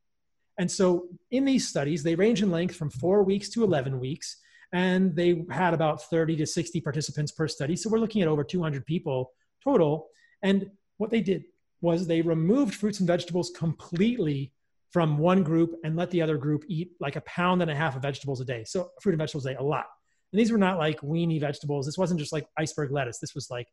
[0.58, 4.38] And so in these studies, they range in length from four weeks to 11 weeks,
[4.74, 7.76] and they had about 30 to 60 participants per study.
[7.76, 9.32] So we're looking at over 200 people
[9.64, 10.08] total.
[10.44, 11.46] And what they did
[11.82, 14.52] was they removed fruits and vegetables completely
[14.92, 17.96] from one group and let the other group eat like a pound and a half
[17.96, 18.64] of vegetables a day.
[18.66, 19.86] So fruit and vegetables a day, a lot.
[20.32, 21.86] And these were not like weenie vegetables.
[21.86, 23.20] This wasn't just like iceberg lettuce.
[23.20, 23.68] This was like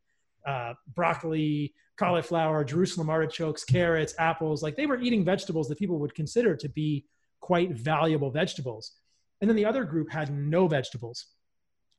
[0.47, 4.62] uh, broccoli, cauliflower, Jerusalem artichokes, carrots, apples.
[4.62, 7.05] Like they were eating vegetables that people would consider to be
[7.40, 8.93] quite valuable vegetables.
[9.40, 11.27] And then the other group had no vegetables.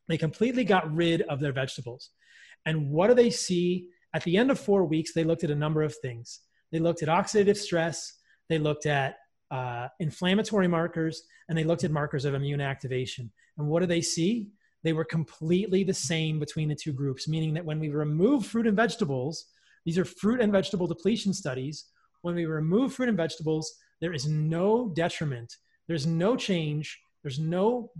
[0.07, 2.09] They completely got rid of their vegetables.
[2.65, 3.89] And what do they see?
[4.13, 6.39] At the end of four weeks, they looked at a number of things.
[6.71, 8.18] They looked at oxidative stress,
[8.49, 9.17] they looked at
[9.51, 13.31] uh, inflammatory markers, and they looked at markers of immune activation.
[13.57, 14.49] And what do they see?
[14.83, 18.67] They were completely the same between the two groups, meaning that when we remove fruit
[18.67, 19.45] and vegetables,
[19.85, 21.85] these are fruit and vegetable depletion studies.
[22.21, 25.55] When we remove fruit and vegetables, there is no detriment,
[25.87, 27.91] there's no change, there's no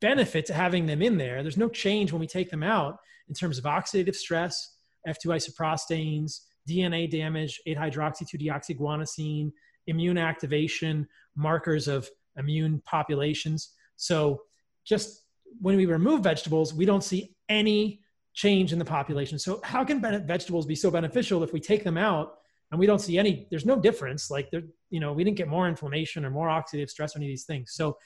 [0.00, 1.42] benefit to having them in there.
[1.42, 2.98] There's no change when we take them out
[3.28, 4.76] in terms of oxidative stress,
[5.08, 9.52] F2 isoprostanes, DNA damage, 8 hydroxy 2 deoxyguanosine,
[9.86, 11.06] immune activation,
[11.36, 13.74] markers of immune populations.
[13.96, 14.42] So
[14.84, 15.24] just
[15.60, 18.00] when we remove vegetables, we don't see any
[18.34, 19.38] change in the population.
[19.38, 22.34] So how can vegetables be so beneficial if we take them out
[22.70, 23.46] and we don't see any?
[23.50, 24.30] There's no difference.
[24.30, 27.26] Like there, you know, we didn't get more inflammation or more oxidative stress or any
[27.26, 27.72] of these things.
[27.74, 27.98] So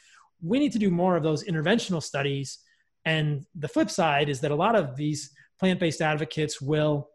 [0.42, 2.58] we need to do more of those interventional studies.
[3.04, 5.30] And the flip side is that a lot of these
[5.60, 7.08] plant-based advocates will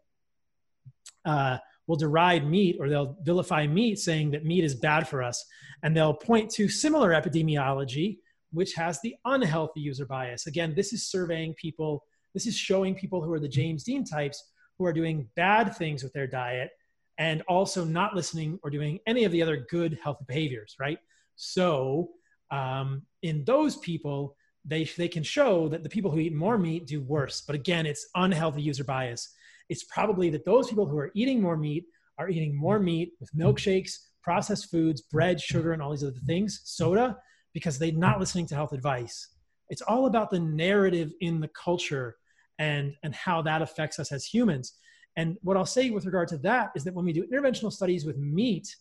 [1.24, 5.44] uh, will deride meat or they'll vilify meat, saying that meat is bad for us,
[5.82, 8.18] and they'll point to similar epidemiology
[8.52, 10.46] which has the unhealthy user bias.
[10.46, 12.04] Again, this is surveying people,
[12.34, 16.02] this is showing people who are the James Dean types who are doing bad things
[16.02, 16.70] with their diet
[17.18, 20.98] and also not listening or doing any of the other good healthy behaviors, right?
[21.36, 22.10] So,
[22.50, 26.86] um, in those people, they, they can show that the people who eat more meat
[26.86, 27.40] do worse.
[27.40, 29.34] But again, it's unhealthy user bias.
[29.68, 31.84] It's probably that those people who are eating more meat
[32.18, 32.84] are eating more mm.
[32.84, 37.18] meat with milkshakes, processed foods, bread, sugar, and all these other things, soda,
[37.52, 39.28] because they're not listening to health advice.
[39.68, 42.16] It's all about the narrative in the culture
[42.58, 44.74] and, and how that affects us as humans.
[45.16, 48.04] And what I'll say with regard to that is that when we do interventional studies
[48.04, 48.74] with meat,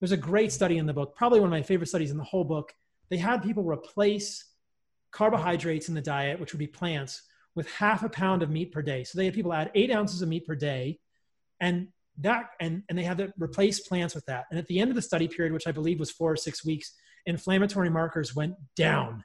[0.00, 2.24] there's a great study in the book, probably one of my favorite studies in the
[2.24, 2.72] whole book.
[3.08, 4.44] They had people replace
[5.12, 7.22] carbohydrates in the diet, which would be plants,
[7.54, 9.04] with half a pound of meat per day.
[9.04, 10.98] So they had people add eight ounces of meat per day,
[11.60, 11.88] and
[12.18, 14.44] that and, and they had to replace plants with that.
[14.50, 16.64] And at the end of the study period, which I believe was four or six
[16.64, 16.92] weeks,
[17.26, 19.24] inflammatory markers went down.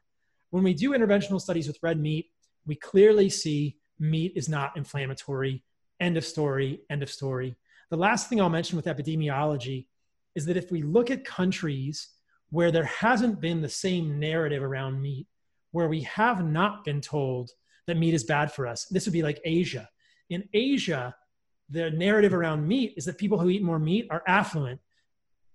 [0.50, 2.28] When we do interventional studies with red meat,
[2.66, 5.64] we clearly see meat is not inflammatory.
[6.00, 7.56] End of story, end of story.
[7.90, 9.88] The last thing I'll mention with epidemiology
[10.36, 12.10] is that if we look at countries
[12.50, 15.28] where there hasn't been the same narrative around meat,
[15.72, 17.52] where we have not been told
[17.88, 19.90] that meat is bad for us, this would be like Asia.
[20.30, 21.16] In Asia,
[21.70, 24.80] the narrative around meat is that people who eat more meat are affluent.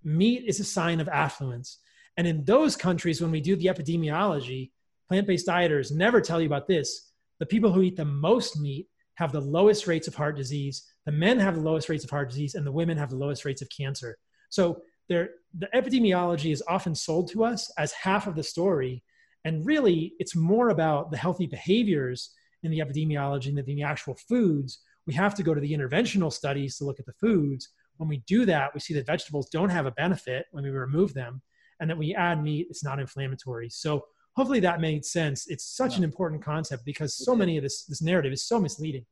[0.05, 1.79] Meat is a sign of affluence.
[2.17, 4.71] And in those countries, when we do the epidemiology,
[5.09, 7.13] plant based dieters never tell you about this.
[7.39, 10.87] The people who eat the most meat have the lowest rates of heart disease.
[11.07, 13.45] The men have the lowest rates of heart disease, and the women have the lowest
[13.45, 14.19] rates of cancer.
[14.51, 15.29] So the
[15.75, 19.03] epidemiology is often sold to us as half of the story.
[19.45, 22.31] And really, it's more about the healthy behaviors
[22.63, 24.81] in the epidemiology than the actual foods.
[25.07, 27.69] We have to go to the interventional studies to look at the foods.
[27.97, 31.13] When we do that, we see that vegetables don't have a benefit when we remove
[31.13, 31.43] them,
[31.81, 33.69] and that we add meat, it's not inflammatory.
[33.69, 34.05] So
[34.37, 35.49] hopefully that made sense.
[35.49, 35.99] It's such yeah.
[35.99, 39.05] an important concept because so many of this, this narrative is so misleading.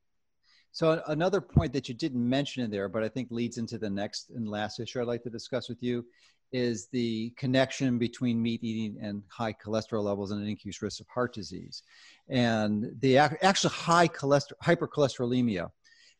[0.73, 3.91] So another point that you didn't mention in there, but I think leads into the
[3.91, 6.07] next and last issue I'd like to discuss with you,
[6.53, 11.07] is the connection between meat eating and high cholesterol levels and an increased risk of
[11.09, 11.83] heart disease,
[12.29, 15.71] and the actual high cholesterol hypercholesterolemia.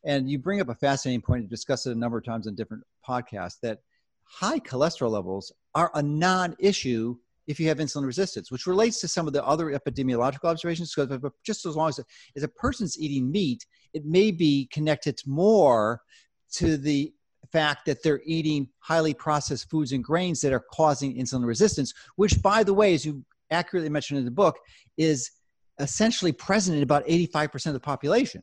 [0.05, 1.43] And you bring up a fascinating point.
[1.43, 3.81] You discussed it a number of times in different podcasts that
[4.25, 7.17] high cholesterol levels are a non-issue
[7.47, 10.95] if you have insulin resistance, which relates to some of the other epidemiological observations.
[10.95, 12.01] Because just as long as,
[12.37, 16.01] as a person's eating meat, it may be connected more
[16.53, 17.13] to the
[17.47, 22.41] fact that they're eating highly processed foods and grains that are causing insulin resistance, which,
[22.43, 24.59] by the way, as you accurately mentioned in the book,
[24.97, 25.31] is
[25.79, 28.43] essentially present in about 85% of the population.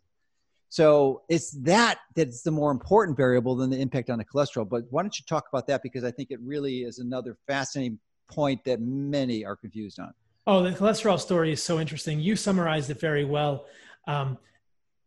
[0.69, 4.67] So it's that that's the more important variable than the impact on the cholesterol.
[4.67, 5.81] But why don't you talk about that?
[5.81, 7.99] Because I think it really is another fascinating
[8.29, 10.13] point that many are confused on.
[10.45, 12.19] Oh, the cholesterol story is so interesting.
[12.19, 13.65] You summarized it very well.
[14.07, 14.37] Um,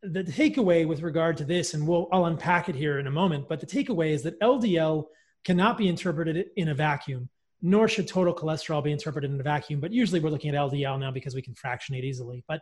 [0.02, 3.48] the takeaway with regard to this, and we'll I'll unpack it here in a moment,
[3.48, 5.04] but the takeaway is that LDL
[5.44, 7.28] cannot be interpreted in a vacuum,
[7.62, 9.80] nor should total cholesterol be interpreted in a vacuum.
[9.80, 12.44] But usually we're looking at LDL now because we can fractionate easily.
[12.48, 12.60] But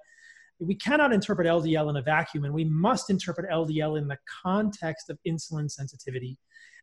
[0.60, 5.09] we cannot interpret LDL in a vacuum, and we must interpret LDL in the context
[5.10, 6.39] of insulin sensitivity.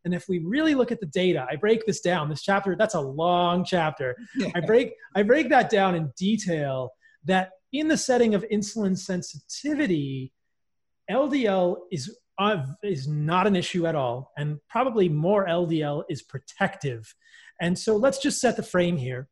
[0.05, 2.29] And if we really look at the data, I break this down.
[2.29, 4.15] This chapter, that's a long chapter.
[4.55, 6.91] I break I break that down in detail
[7.25, 10.31] that in the setting of insulin sensitivity,
[11.09, 17.13] LDL is uh, is not an issue at all, and probably more LDL is protective.
[17.61, 19.29] And so let's just set the frame here.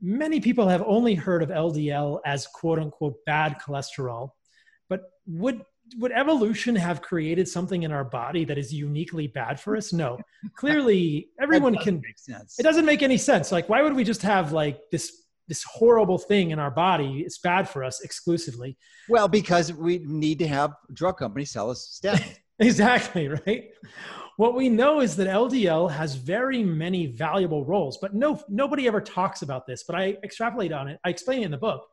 [0.00, 4.30] Many people have only heard of LDL as quote unquote bad cholesterol,
[4.88, 5.62] but would
[5.98, 9.92] would evolution have created something in our body that is uniquely bad for us?
[9.92, 10.18] No.
[10.56, 12.02] Clearly, everyone can.
[12.58, 13.52] It doesn't make any sense.
[13.52, 17.22] Like, why would we just have like this this horrible thing in our body?
[17.24, 18.76] It's bad for us exclusively.
[19.08, 22.38] Well, because we need to have drug companies sell us statins.
[22.58, 23.70] exactly right.
[24.36, 29.00] What we know is that LDL has very many valuable roles, but no nobody ever
[29.00, 29.84] talks about this.
[29.86, 30.98] But I extrapolate on it.
[31.04, 31.86] I explain it in the book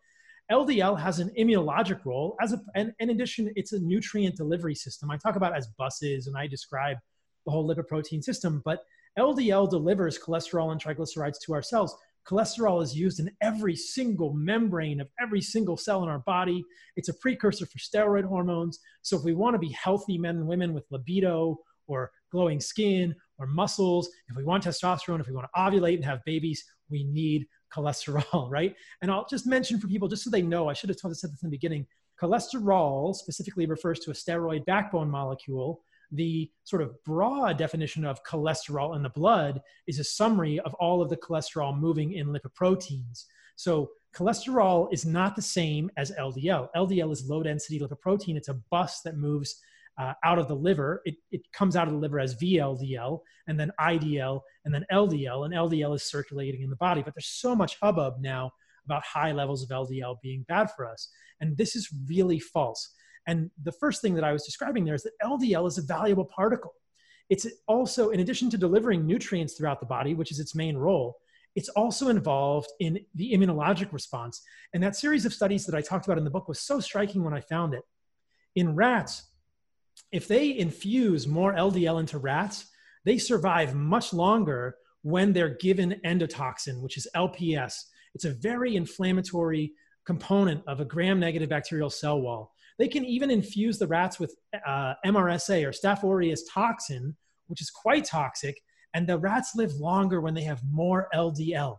[0.51, 5.09] LDL has an immunologic role as a, and in addition, it's a nutrient delivery system.
[5.09, 6.97] I talk about as buses and I describe
[7.45, 8.79] the whole lipoprotein system, but
[9.17, 11.95] LDL delivers cholesterol and triglycerides to our cells.
[12.27, 16.63] Cholesterol is used in every single membrane of every single cell in our body.
[16.95, 18.79] It's a precursor for steroid hormones.
[19.01, 21.57] So if we want to be healthy men and women with libido
[21.87, 26.05] or glowing skin or muscles, if we want testosterone, if we want to ovulate and
[26.05, 28.75] have babies, we need cholesterol, right?
[29.01, 31.31] And I'll just mention for people, just so they know, I should have told said
[31.31, 31.87] this in the beginning.
[32.21, 35.81] Cholesterol specifically refers to a steroid backbone molecule.
[36.11, 41.01] The sort of broad definition of cholesterol in the blood is a summary of all
[41.01, 43.25] of the cholesterol moving in lipoproteins.
[43.55, 46.69] So cholesterol is not the same as LDL.
[46.75, 48.35] LDL is low density lipoprotein.
[48.35, 49.61] It's a bus that moves
[49.97, 51.01] uh, out of the liver.
[51.05, 55.45] It, it comes out of the liver as VLDL and then IDL and then LDL,
[55.45, 57.01] and LDL is circulating in the body.
[57.01, 58.51] But there's so much hubbub now
[58.85, 61.09] about high levels of LDL being bad for us.
[61.39, 62.93] And this is really false.
[63.27, 66.25] And the first thing that I was describing there is that LDL is a valuable
[66.25, 66.73] particle.
[67.29, 71.17] It's also, in addition to delivering nutrients throughout the body, which is its main role,
[71.55, 74.41] it's also involved in the immunologic response.
[74.73, 77.23] And that series of studies that I talked about in the book was so striking
[77.23, 77.83] when I found it.
[78.55, 79.23] In rats,
[80.11, 82.67] if they infuse more LDL into rats,
[83.05, 87.85] they survive much longer when they're given endotoxin, which is LPS.
[88.13, 89.73] It's a very inflammatory
[90.05, 92.53] component of a gram negative bacterial cell wall.
[92.81, 94.35] They can even infuse the rats with
[94.65, 98.59] uh, MRSA or Staph aureus toxin, which is quite toxic,
[98.95, 101.77] and the rats live longer when they have more LDL.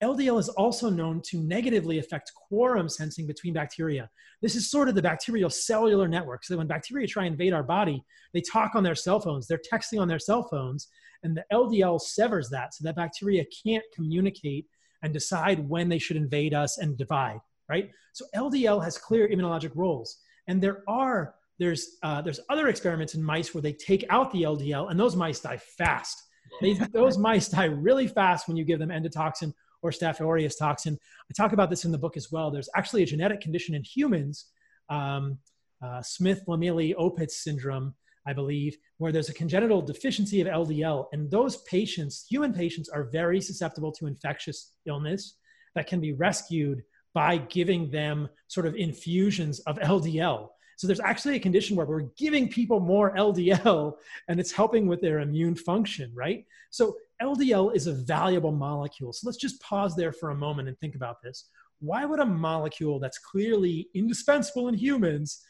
[0.00, 4.08] LDL is also known to negatively affect quorum sensing between bacteria.
[4.40, 6.44] This is sort of the bacterial cellular network.
[6.44, 9.58] So when bacteria try and invade our body, they talk on their cell phones, they're
[9.58, 10.86] texting on their cell phones,
[11.24, 14.66] and the LDL severs that so that bacteria can't communicate
[15.02, 17.90] and decide when they should invade us and divide, right?
[18.12, 20.22] So LDL has clear immunologic roles.
[20.48, 24.42] And there are there's uh, there's other experiments in mice where they take out the
[24.42, 26.22] LDL and those mice die fast.
[26.60, 29.52] They, those mice die really fast when you give them endotoxin
[29.82, 30.98] or Staph aureus toxin.
[31.30, 32.50] I talk about this in the book as well.
[32.50, 34.46] There's actually a genetic condition in humans,
[34.88, 35.38] um,
[35.84, 37.94] uh, Smith-Lemli-Opitz syndrome,
[38.26, 41.06] I believe, where there's a congenital deficiency of LDL.
[41.12, 45.36] And those patients, human patients, are very susceptible to infectious illness
[45.74, 46.82] that can be rescued
[47.18, 50.50] by giving them sort of infusions of LDL.
[50.76, 53.94] So there's actually a condition where we're giving people more LDL
[54.28, 56.44] and it's helping with their immune function, right?
[56.70, 59.12] So LDL is a valuable molecule.
[59.12, 61.48] So let's just pause there for a moment and think about this.
[61.80, 65.44] Why would a molecule that's clearly indispensable in humans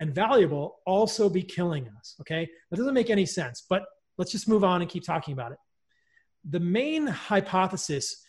[0.00, 2.16] and valuable also be killing us?
[2.20, 3.84] Okay, that doesn't make any sense, but
[4.18, 5.58] let's just move on and keep talking about it.
[6.50, 8.26] The main hypothesis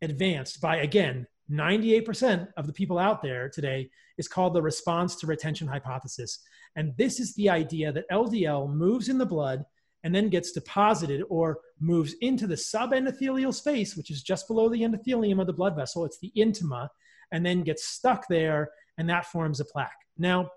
[0.00, 5.26] advanced by, again, 98% of the people out there today is called the response to
[5.26, 6.40] retention hypothesis.
[6.76, 9.64] And this is the idea that LDL moves in the blood
[10.04, 14.80] and then gets deposited or moves into the subendothelial space, which is just below the
[14.80, 16.04] endothelium of the blood vessel.
[16.04, 16.88] It's the intima,
[17.32, 19.92] and then gets stuck there, and that forms a plaque.
[20.18, 20.50] Now,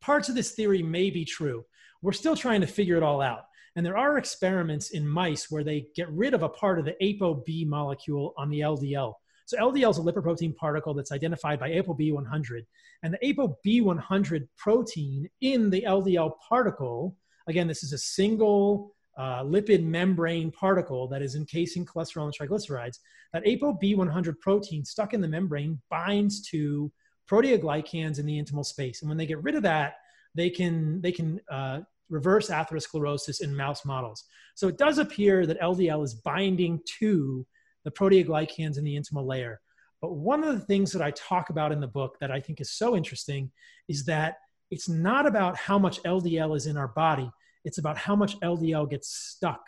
[0.00, 1.64] parts of this theory may be true.
[2.02, 3.44] We're still trying to figure it all out.
[3.74, 6.96] And there are experiments in mice where they get rid of a part of the
[7.00, 9.14] ApoB molecule on the LDL.
[9.46, 12.64] So LDL is a lipoprotein particle that's identified by ApoB100.
[13.02, 17.16] And the ApoB100 protein in the LDL particle,
[17.48, 22.98] again, this is a single uh, lipid membrane particle that is encasing cholesterol and triglycerides.
[23.32, 26.90] That ApoB100 protein stuck in the membrane binds to
[27.30, 29.02] proteoglycans in the intimal space.
[29.02, 29.94] And when they get rid of that,
[30.34, 34.24] they can, they can uh, reverse atherosclerosis in mouse models.
[34.54, 37.46] So it does appear that LDL is binding to
[37.84, 39.60] the proteoglycans in the intimal layer.
[40.00, 42.60] But one of the things that I talk about in the book that I think
[42.60, 43.50] is so interesting
[43.88, 44.36] is that
[44.70, 47.30] it's not about how much LDL is in our body,
[47.64, 49.60] it's about how much LDL gets stuck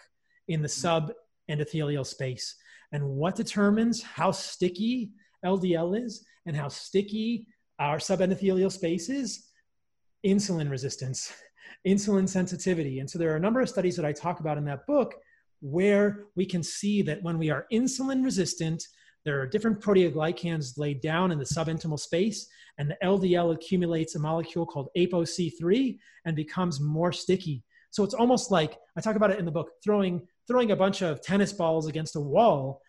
[0.48, 2.56] in the subendothelial space.
[2.92, 5.10] And what determines how sticky
[5.44, 7.46] LDL is and how sticky
[7.78, 9.48] our subendothelial space is?
[10.26, 11.32] Insulin resistance,
[11.86, 13.00] insulin sensitivity.
[13.00, 15.14] And so there are a number of studies that I talk about in that book
[15.64, 18.86] where we can see that when we are insulin resistant,
[19.24, 22.46] there are different proteoglycans laid down in the subintimal space,
[22.76, 27.64] and the LDL accumulates a molecule called ApoC3 and becomes more sticky.
[27.92, 31.00] So it's almost like I talk about it in the book, throwing throwing a bunch
[31.00, 32.82] of tennis balls against a wall.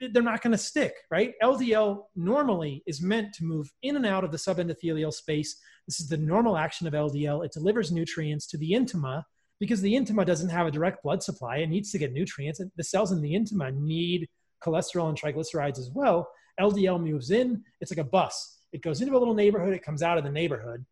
[0.00, 1.34] They're not going to stick, right?
[1.40, 5.56] LDL normally is meant to move in and out of the subendothelial space.
[5.86, 7.44] This is the normal action of LDL.
[7.44, 9.22] It delivers nutrients to the intima,
[9.60, 11.58] because the intima doesn't have a direct blood supply.
[11.58, 12.60] It needs to get nutrients.
[12.76, 14.28] The cells in the intima need
[14.64, 16.28] cholesterol and triglycerides as well.
[16.60, 18.60] LDL moves in, it's like a bus.
[18.72, 20.84] It goes into a little neighborhood, it comes out of the neighborhood.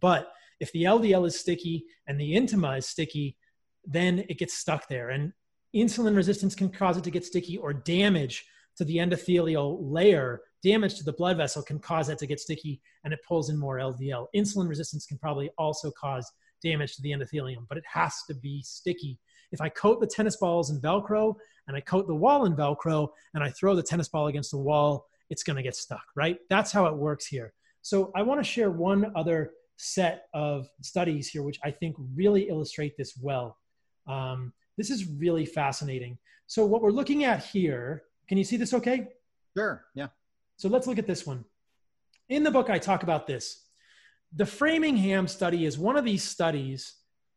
[0.00, 3.36] But if the LDL is sticky and the intima is sticky,
[3.84, 5.10] then it gets stuck there.
[5.10, 5.32] And
[5.74, 8.44] insulin resistance can cause it to get sticky or damage
[8.76, 12.80] to the endothelial layer, damage to the blood vessel can cause that to get sticky
[13.04, 14.26] and it pulls in more LDL.
[14.34, 16.30] Insulin resistance can probably also cause
[16.62, 19.18] damage to the endothelium, but it has to be sticky.
[19.52, 21.34] If I coat the tennis balls in Velcro
[21.66, 24.58] and I coat the wall in Velcro and I throw the tennis ball against the
[24.58, 26.38] wall, it's going to get stuck, right?
[26.48, 27.52] That's how it works here.
[27.82, 32.48] So I want to share one other set of studies here, which I think really
[32.48, 33.56] illustrate this well.
[34.06, 36.18] Um, this is really fascinating.
[36.46, 39.08] So what we're looking at here, can you see this okay?
[39.56, 40.08] Sure, yeah.
[40.56, 41.44] So let's look at this one.
[42.28, 43.67] In the book, I talk about this
[44.34, 46.94] the Framingham study is one of these studies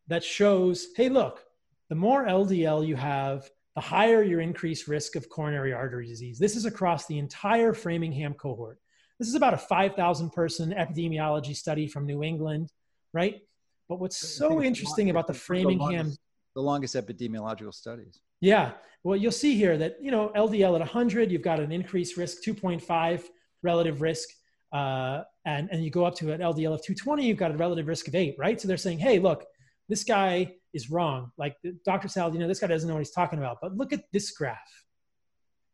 [0.07, 1.43] that shows hey, look,
[1.89, 6.37] the more LDL you have, the higher your increased risk of coronary artery disease.
[6.37, 8.79] This is across the entire Framingham cohort.
[9.19, 12.71] This is about a 5,000 person epidemiology study from New England,
[13.13, 13.41] right?
[13.87, 15.77] But what's so interesting about the Framingham.
[15.77, 16.19] The longest,
[16.55, 18.19] the longest epidemiological studies.
[18.39, 18.71] Yeah.
[19.03, 22.43] Well, you'll see here that, you know, LDL at 100, you've got an increased risk,
[22.43, 23.23] 2.5
[23.63, 24.29] relative risk
[24.73, 27.87] uh, and, and you go up to an LDL of 220, you've got a relative
[27.87, 28.59] risk of eight, right?
[28.59, 29.45] So they're saying, hey, look,
[29.89, 31.31] this guy is wrong.
[31.37, 32.07] Like Dr.
[32.07, 33.57] Sal, you know, this guy doesn't know what he's talking about.
[33.61, 34.57] But look at this graph.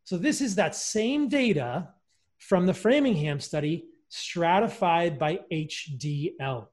[0.03, 1.89] So this is that same data
[2.39, 6.67] from the Framingham study stratified by HDL.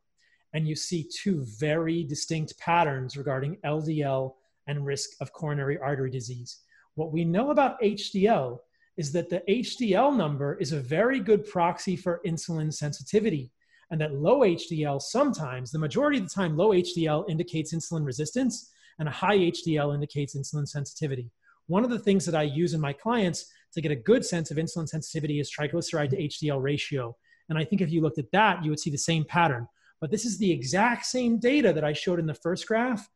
[0.53, 4.35] And you see two very distinct patterns regarding LDL
[4.69, 6.61] and risk of coronary artery disease.
[6.95, 8.59] What we know about HDL
[8.97, 13.51] is that the HDL number is a very good proxy for insulin sensitivity.
[13.91, 18.73] And that low HDL sometimes, the majority of the time, low HDL indicates insulin resistance
[18.99, 21.31] and a high HDL indicates insulin sensitivity.
[21.67, 24.51] One of the things that I use in my clients to get a good sense
[24.51, 27.17] of insulin sensitivity is triglyceride to HDL ratio.
[27.49, 29.67] And I think if you looked at that, you would see the same pattern.
[30.01, 33.09] But this is the exact same data that I showed in the first graph.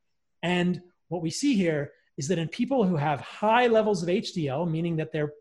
[0.43, 4.71] And what we see here is that in people who have high levels of HDL,
[4.71, 5.33] meaning that they're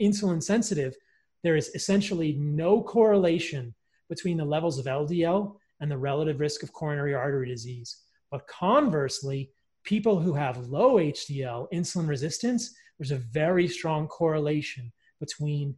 [0.00, 0.94] insulin sensitive,
[1.42, 3.74] there is essentially no correlation
[4.08, 8.02] between the levels of LDL and the relative risk of coronary artery disease.
[8.30, 9.50] But conversely,
[9.84, 15.76] people who have low HDL, insulin resistance, there's a very strong correlation between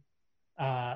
[0.57, 0.95] uh,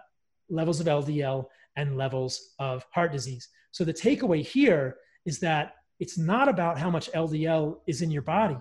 [0.50, 1.46] levels of LDL
[1.76, 3.50] and levels of heart disease.
[3.72, 8.22] So the takeaway here is that it's not about how much LDL is in your
[8.24, 8.58] body.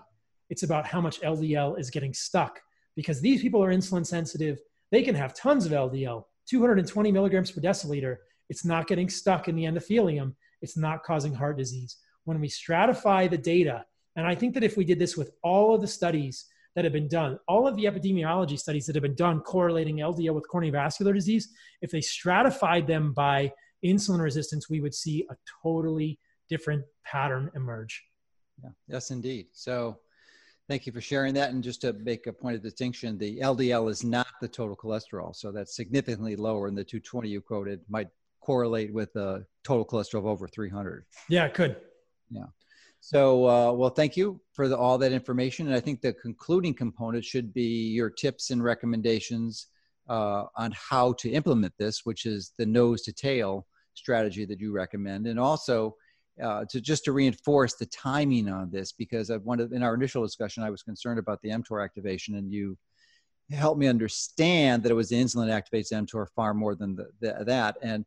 [0.51, 2.61] It's about how much LDL is getting stuck
[3.01, 4.61] because these people are insulin sensitive.
[4.91, 8.17] They can have tons of LDL, 220 milligrams per deciliter.
[8.51, 10.35] It's not getting stuck in the endothelium.
[10.61, 11.97] It's not causing heart disease.
[12.25, 13.87] When we stratify the data,
[14.17, 16.45] and I think that if we did this with all of the studies
[16.75, 20.35] that have been done, all of the epidemiology studies that have been done correlating LDL
[20.35, 21.49] with coronary vascular disease,
[21.81, 23.51] if they stratified them by
[23.83, 26.19] insulin resistance, we would see a totally
[26.51, 28.05] different pattern emerge.
[28.63, 28.71] Yeah.
[28.89, 29.47] Yes, indeed.
[29.53, 30.01] So
[30.71, 31.51] thank you for sharing that.
[31.51, 35.35] And just to make a point of distinction, the LDL is not the total cholesterol.
[35.35, 38.09] So that's significantly lower and the 220 you quoted might
[38.41, 41.05] correlate with a total cholesterol of over 300.
[41.29, 41.75] Yeah, it could.
[42.31, 42.45] Yeah.
[43.01, 45.67] So, uh, well, thank you for the, all that information.
[45.67, 49.67] And I think the concluding component should be your tips and recommendations
[50.09, 54.71] uh, on how to implement this, which is the nose to tail strategy that you
[54.71, 55.27] recommend.
[55.27, 55.97] And also,
[56.43, 60.23] uh, to just to reinforce the timing on this, because I wanted in our initial
[60.23, 62.77] discussion, I was concerned about the mTOR activation, and you
[63.51, 67.09] helped me understand that it was the insulin that activates mTOR far more than the,
[67.21, 67.77] the, that.
[67.83, 68.05] And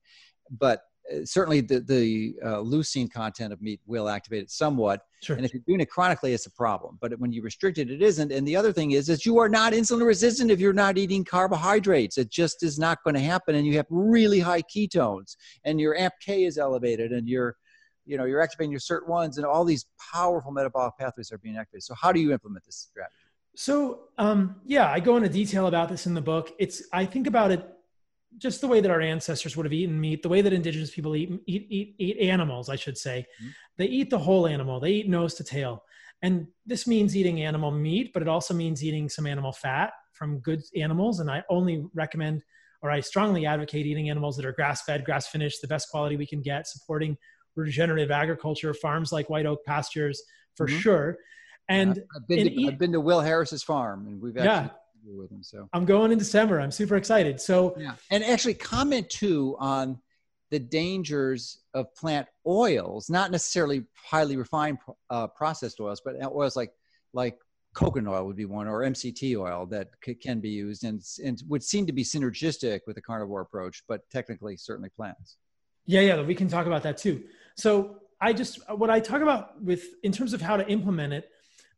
[0.60, 5.02] but uh, certainly the, the uh, leucine content of meat will activate it somewhat.
[5.22, 5.36] Sure.
[5.36, 6.98] And if you're doing it chronically, it's a problem.
[7.02, 8.32] But when you restrict it, it isn't.
[8.32, 11.26] And the other thing is, is you are not insulin resistant if you're not eating
[11.26, 12.18] carbohydrates.
[12.18, 13.56] It just is not going to happen.
[13.56, 15.36] And you have really high ketones
[15.66, 17.58] and your AMPK is elevated and you're,
[18.06, 21.84] you know, you're activating your SIRT1s and all these powerful metabolic pathways are being activated.
[21.84, 23.16] So how do you implement this strategy?
[23.56, 26.54] So um, yeah, I go into detail about this in the book.
[26.60, 27.68] It's I think about it
[28.38, 31.16] just the way that our ancestors would have eaten meat, the way that indigenous people
[31.16, 33.26] eat eat eat, eat animals, I should say.
[33.42, 33.50] Mm-hmm.
[33.78, 34.80] They eat the whole animal.
[34.80, 35.84] They eat nose to tail.
[36.24, 40.40] And this means eating animal meat, but it also means eating some animal fat from
[40.40, 41.20] good animals.
[41.20, 42.42] And I only recommend
[42.84, 46.18] or I strongly advocate eating animals that are grass fed, grass finished, the best quality
[46.18, 47.18] we can get, supporting
[47.56, 50.22] regenerative agriculture, farms like White Oak Pastures
[50.56, 50.80] for mm-hmm.
[50.80, 51.18] sure.
[51.70, 54.70] And I've been, to, eat, I've been to Will Harris's farm and we've actually yeah
[55.06, 55.44] with him.
[55.44, 56.60] So I'm going in December.
[56.60, 57.40] I'm super excited.
[57.40, 60.00] So yeah, and actually comment too on
[60.52, 64.78] the dangers of plant oils, not necessarily highly refined
[65.10, 66.72] uh, processed oils, but oils like
[67.14, 67.38] like
[67.74, 71.42] coconut oil would be one, or MCT oil that c- can be used and and
[71.48, 75.38] would seem to be synergistic with the carnivore approach, but technically certainly plants.
[75.86, 77.24] Yeah, yeah, we can talk about that too.
[77.56, 81.30] So I just what I talk about with in terms of how to implement it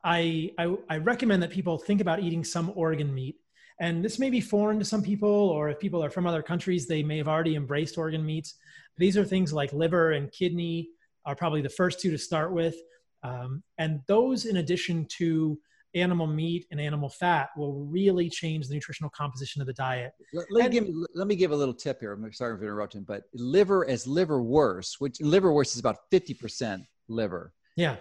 [0.06, 3.38] I, I, I recommend that people think about eating some organ meat.
[3.80, 6.88] And this may be foreign to some people, or if people are from other countries,
[6.88, 8.54] they may have already embraced organ meats.
[8.98, 10.90] These are things like liver and kidney
[11.26, 12.76] are probably the first two to start with.
[13.24, 15.60] Um, and those, in addition to
[15.96, 20.14] animal meat and animal fat, will really change the nutritional composition of the diet.
[20.34, 22.14] Let, let, and, me, give, let me give a little tip here.
[22.14, 27.54] I'm sorry for interrupting, but liver as liverwurst, which liverwurst is about 50% liver.
[27.76, 27.98] Yeah.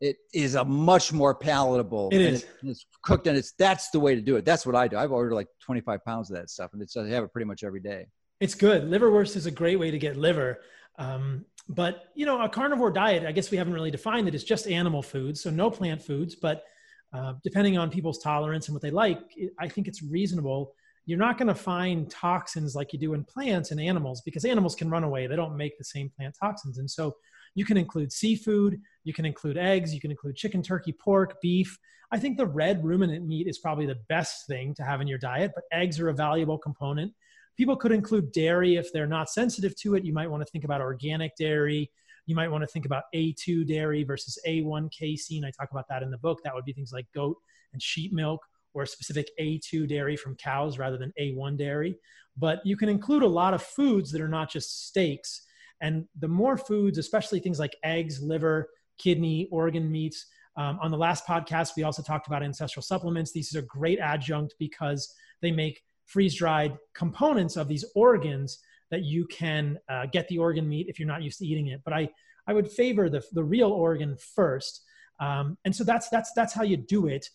[0.00, 2.46] It is a much more palatable it is.
[2.62, 4.46] it's cooked and it's that's the way to do it.
[4.46, 4.96] That's what i do.
[4.96, 7.62] I've ordered like 25 pounds of that stuff and it's i have it pretty much
[7.62, 8.06] every day.
[8.40, 8.84] It's good.
[8.84, 10.60] Liverwurst is a great way to get liver.
[10.98, 14.34] Um, but you know a carnivore diet i guess we haven't really defined it.
[14.34, 16.64] It's just animal foods so no plant foods but
[17.12, 19.20] uh, depending on people's tolerance and what they like
[19.58, 20.74] i think it's reasonable
[21.06, 24.74] you're not going to find toxins like you do in plants and animals because animals
[24.74, 27.14] can run away they don't make the same plant toxins and so
[27.54, 31.78] you can include seafood, you can include eggs, you can include chicken, turkey, pork, beef.
[32.12, 35.18] I think the red ruminant meat is probably the best thing to have in your
[35.18, 37.12] diet, but eggs are a valuable component.
[37.56, 40.04] People could include dairy if they're not sensitive to it.
[40.04, 41.90] You might want to think about organic dairy.
[42.28, 45.46] You might want to think about A2 dairy versus A1 casein.
[45.46, 46.40] I talk about that in the book.
[46.44, 47.38] That would be things like goat
[47.72, 48.42] and sheep milk
[48.74, 51.96] or specific A2 dairy from cows rather than A1 dairy.
[52.36, 55.46] But you can include a lot of foods that are not just steaks
[55.80, 58.68] and the more foods, especially things like eggs, liver,
[58.98, 60.26] kidney, organ meats.
[60.56, 63.32] Um, on the last podcast, we also talked about ancestral supplements.
[63.32, 68.58] These are great adjunct because they make freeze dried components of these organs
[68.90, 71.80] that you can uh, get the organ meat if you're not used to eating it.
[71.84, 72.08] But I,
[72.46, 74.82] I would favor the, the real organ first.
[75.20, 77.26] Um, and so that's, that's, that's how you do it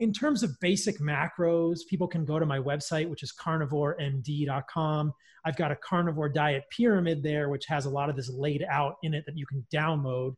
[0.00, 5.12] in terms of basic macros, people can go to my website, which is carnivoremd.com.
[5.44, 8.94] I've got a carnivore diet pyramid there, which has a lot of this laid out
[9.02, 10.34] in it that you can download.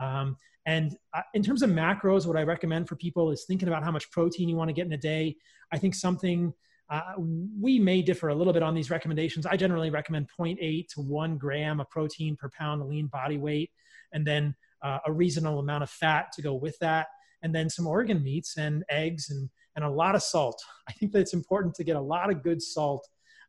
[0.00, 3.82] Um, and uh, in terms of macros, what I recommend for people is thinking about
[3.82, 5.34] how much protein you want to get in a day.
[5.72, 6.52] I think something
[6.90, 9.46] uh, we may differ a little bit on these recommendations.
[9.46, 13.70] I generally recommend 0.8 to 1 gram of protein per pound of lean body weight.
[14.12, 17.06] And then uh, a reasonable amount of fat to go with that,
[17.42, 20.60] and then some organ meats and eggs and, and a lot of salt.
[20.88, 23.06] I think that it's important to get a lot of good salt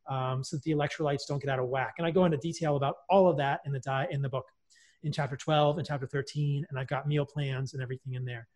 [0.10, 1.94] um, so that the electrolytes don't get out of whack.
[1.98, 4.46] And I go into detail about all of that in the diet in the book
[5.04, 8.48] in chapter 12 and chapter 13, and I've got meal plans and everything in there.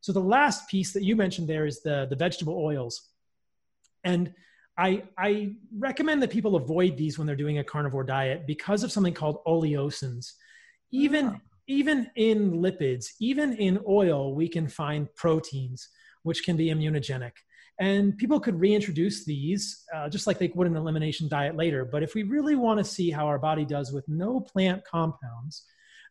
[0.00, 3.13] So the last piece that you mentioned there is the, the vegetable oils.
[4.04, 4.32] And
[4.76, 8.92] I, I recommend that people avoid these when they're doing a carnivore diet because of
[8.92, 10.32] something called oleosins.
[10.90, 11.40] Even, oh.
[11.66, 15.88] even in lipids, even in oil, we can find proteins,
[16.22, 17.32] which can be immunogenic.
[17.80, 21.84] And people could reintroduce these uh, just like they would an elimination diet later.
[21.84, 25.64] But if we really want to see how our body does with no plant compounds,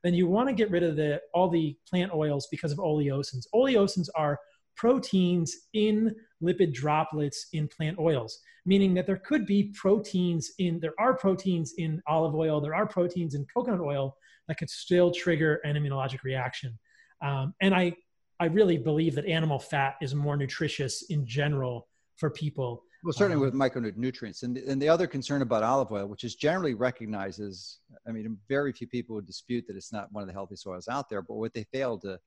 [0.04, 3.46] then you want to get rid of the, all the plant oils because of oleosins.
[3.56, 4.38] Oleosins are
[4.76, 10.94] proteins in lipid droplets in plant oils, meaning that there could be proteins in, there
[11.00, 14.16] are proteins in olive oil, there are proteins in coconut oil
[14.48, 16.78] that could still trigger an immunologic reaction.
[17.22, 17.94] Um, and I
[18.40, 21.88] I really believe that animal fat is more nutritious in general
[22.18, 22.84] for people.
[23.04, 24.44] Well, certainly um, with micronutrients.
[24.44, 28.38] And, and the other concern about olive oil, which is generally recognized as, I mean,
[28.50, 31.22] very few people would dispute that it's not one of the healthiest oils out there,
[31.22, 32.20] but what they fail to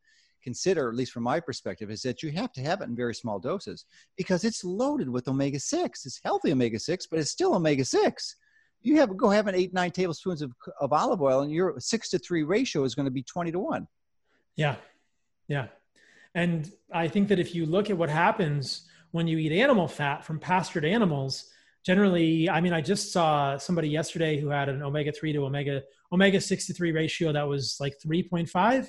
[0.43, 3.15] consider, at least from my perspective, is that you have to have it in very
[3.15, 3.85] small doses
[4.17, 6.07] because it's loaded with omega 6.
[6.07, 8.37] It's healthy omega 6, but it's still omega 6.
[8.83, 12.09] You have go have an eight, nine tablespoons of, of olive oil, and your six
[12.11, 13.89] to three ratio is going to be 20 to one.
[14.55, 14.77] Yeah.
[15.49, 15.69] Yeah.
[16.35, 20.25] And I think that if you look at what happens when you eat animal fat
[20.25, 21.51] from pastured animals,
[21.85, 25.83] generally, I mean, I just saw somebody yesterday who had an omega 3 to omega
[26.13, 28.89] omega 6 to 3 ratio that was like 3.5.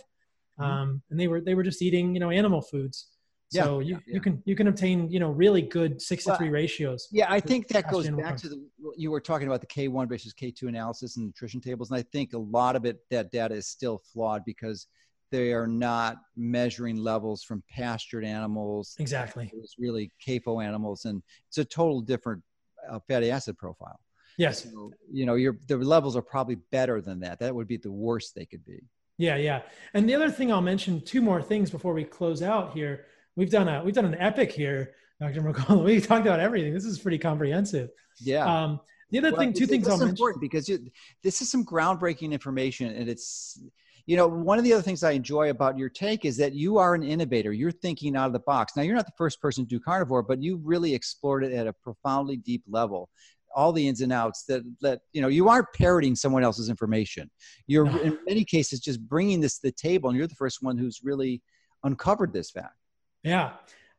[0.60, 0.72] Mm-hmm.
[0.72, 3.08] Um, and they were they were just eating, you know, animal foods.
[3.50, 4.14] So yeah, you, yeah.
[4.16, 7.08] you can you can obtain you know really good six to three ratios.
[7.12, 8.68] Yeah, I think that goes back to the
[8.98, 11.98] you were talking about the K one versus K two analysis and nutrition tables, and
[11.98, 14.88] I think a lot of it that data is still flawed because
[15.32, 18.96] they are not measuring levels from pastured animals.
[19.00, 19.52] Exactly.
[19.54, 22.44] It's really CAFO animals, and it's a total different
[22.90, 24.00] uh, fatty acid profile.
[24.38, 24.64] Yes.
[24.64, 27.40] So, you know, your the levels are probably better than that.
[27.40, 28.80] That would be the worst they could be.
[29.18, 29.62] Yeah, yeah.
[29.94, 33.06] And the other thing I'll mention two more things before we close out here.
[33.36, 35.42] We've done a we've done an epic here, Dr.
[35.42, 35.84] Mercola.
[35.84, 36.74] We talked about everything.
[36.74, 37.90] This is pretty comprehensive.
[38.20, 38.46] Yeah.
[38.46, 38.80] Um,
[39.10, 40.34] the other well, thing, two things I'll mention.
[40.40, 40.80] because you,
[41.24, 43.60] this is some groundbreaking information, and it's
[44.08, 46.78] you know, one of the other things I enjoy about your take is that you
[46.78, 47.52] are an innovator.
[47.52, 48.76] You're thinking out of the box.
[48.76, 51.68] Now, you're not the first person to do carnivore, but you really explored it at
[51.68, 53.10] a profoundly deep level.
[53.58, 57.30] All the ins and outs that that you know, you aren't parroting someone else's information.
[57.66, 58.00] You're no.
[58.00, 61.02] in many cases just bringing this to the table, and you're the first one who's
[61.04, 61.42] really
[61.84, 62.76] uncovered this fact.
[63.24, 63.54] Yeah.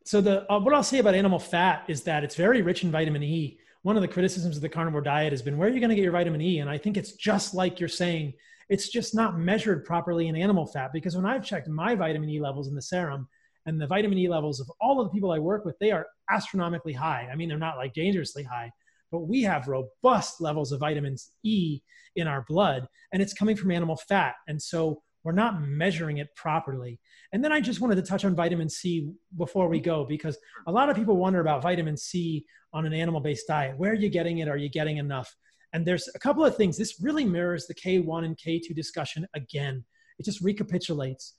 [0.05, 2.91] So the uh, what I'll say about animal fat is that it's very rich in
[2.91, 3.59] vitamin E.
[3.83, 5.97] One of the criticisms of the carnivore diet has been where are you going to
[5.97, 6.61] get your vitamin E?
[6.61, 8.35] And I think it's just like you're saying
[8.69, 12.41] it's just not measured properly in animal fat because when I've checked my vitamin E
[12.41, 13.29] levels in the serum
[13.67, 16.07] and the vitamin E levels of all of the people I work with, they are
[16.31, 17.29] astronomically high.
[17.31, 18.71] I mean, they're not like dangerously high,
[19.11, 21.81] but we have robust levels of vitamins E
[22.17, 24.35] in our blood and it's coming from animal fat.
[24.49, 27.01] And so we're not measuring it properly.
[27.33, 30.73] And then I just wanted to touch on vitamin C before we go because a
[30.73, 33.77] lot of people wonder about vitamin C on an animal based diet.
[33.77, 34.49] Where are you getting it?
[34.49, 35.35] Are you getting enough?
[35.73, 36.79] And there's a couple of things.
[36.79, 39.85] This really mirrors the K1 and K2 discussion again.
[40.19, 41.35] It just recapitulates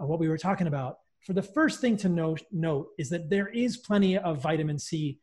[0.00, 0.96] uh, what we were talking about.
[1.26, 5.18] For the first thing to note, note is that there is plenty of vitamin C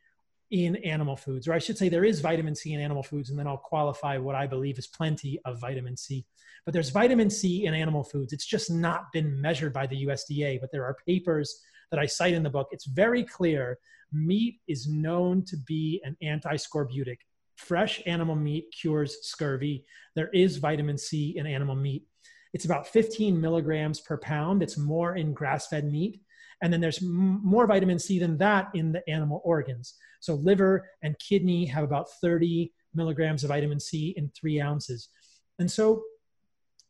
[0.51, 3.37] in animal foods, or I should say, there is vitamin C in animal foods, and
[3.37, 6.25] then I'll qualify what I believe is plenty of vitamin C.
[6.65, 8.33] But there's vitamin C in animal foods.
[8.33, 11.61] It's just not been measured by the USDA, but there are papers
[11.91, 12.67] that I cite in the book.
[12.71, 13.77] It's very clear
[14.11, 17.17] meat is known to be an anti-scorbutic
[17.55, 19.85] fresh animal meat cures scurvy.
[20.15, 22.05] There is vitamin C in animal meat.
[22.53, 24.63] It's about 15 milligrams per pound.
[24.63, 26.21] It's more in grass fed meat.
[26.61, 29.95] And then there's more vitamin C than that in the animal organs.
[30.19, 35.09] So, liver and kidney have about 30 milligrams of vitamin C in three ounces.
[35.57, 36.03] And so,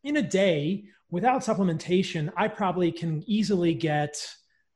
[0.03, 4.15] in a day, without supplementation, I probably can easily get,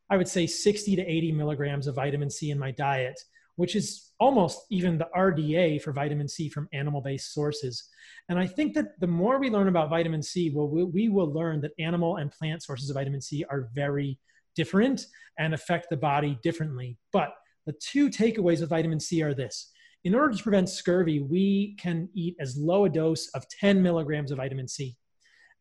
[0.09, 3.19] I would say, 60 to 80 milligrams of vitamin C in my diet
[3.55, 7.87] which is almost even the RDA for vitamin C from animal based sources.
[8.29, 11.31] And I think that the more we learn about vitamin C, well, we, we will
[11.31, 14.17] learn that animal and plant sources of vitamin C are very
[14.55, 15.05] different
[15.39, 16.97] and affect the body differently.
[17.11, 17.33] But
[17.65, 19.71] the two takeaways of vitamin C are this.
[20.03, 24.31] In order to prevent scurvy, we can eat as low a dose of 10 milligrams
[24.31, 24.97] of vitamin C.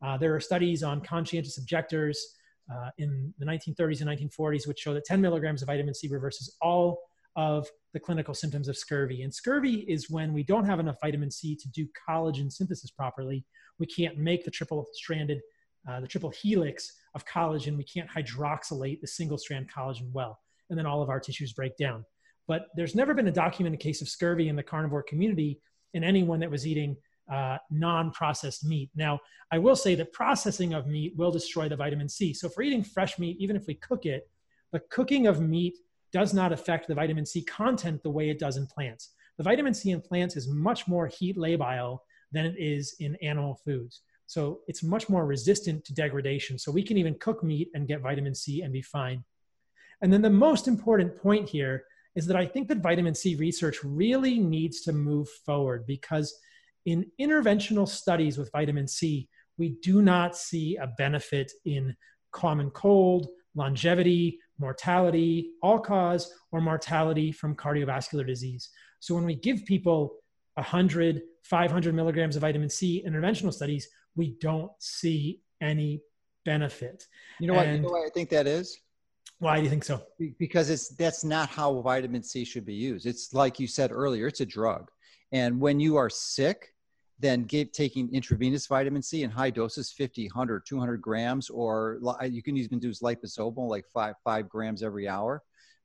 [0.05, 2.35] Uh, there are studies on conscientious objectors
[2.71, 6.55] uh, in the 1930s and 1940s which show that 10 milligrams of vitamin C reverses
[6.61, 6.99] all
[7.35, 9.23] of the clinical symptoms of scurvy.
[9.23, 13.45] And scurvy is when we don't have enough vitamin C to do collagen synthesis properly.
[13.79, 15.41] We can't make the triple stranded
[15.89, 17.77] uh, the triple helix of collagen.
[17.77, 20.39] We can't hydroxylate the single strand collagen well,
[20.69, 22.05] and then all of our tissues break down.
[22.47, 25.59] But there's never been a documented case of scurvy in the carnivore community
[25.93, 26.97] in anyone that was eating
[27.31, 28.89] uh, non-processed meat.
[28.95, 29.19] Now,
[29.51, 32.33] I will say that processing of meat will destroy the vitamin C.
[32.33, 34.29] So if we're eating fresh meat, even if we cook it,
[34.71, 35.77] the cooking of meat
[36.11, 39.11] does not affect the vitamin C content the way it does in plants.
[39.37, 41.99] The vitamin C in plants is much more heat labile
[42.31, 44.01] than it is in animal foods.
[44.33, 46.57] So it's much more resistant to degradation.
[46.57, 49.23] So we can even cook meat and get vitamin C and be fine.
[50.01, 51.83] And then the most important point here
[52.15, 56.35] is that I think that vitamin C research really needs to move forward because
[56.87, 59.29] in interventional studies with vitamin C,
[59.59, 61.95] we do not see a benefit in
[62.31, 68.67] common cold, longevity, mortality, all cause, or mortality from cardiovascular disease.
[68.99, 70.15] So when we give people
[70.55, 76.01] 100, 500 milligrams of vitamin C in interventional studies, we don't see any
[76.45, 77.07] benefit.
[77.39, 77.67] You know what?
[77.67, 78.77] you know what I think that is.
[79.39, 80.01] Why do you think so?
[80.39, 83.05] Because it's that's not how vitamin C should be used.
[83.05, 84.89] It's like you said earlier, it's a drug.
[85.31, 86.73] And when you are sick,
[87.19, 91.99] then give, taking intravenous vitamin C in high doses 50 100 200 grams or
[92.29, 95.41] you can even do liposomal like five five grams every hour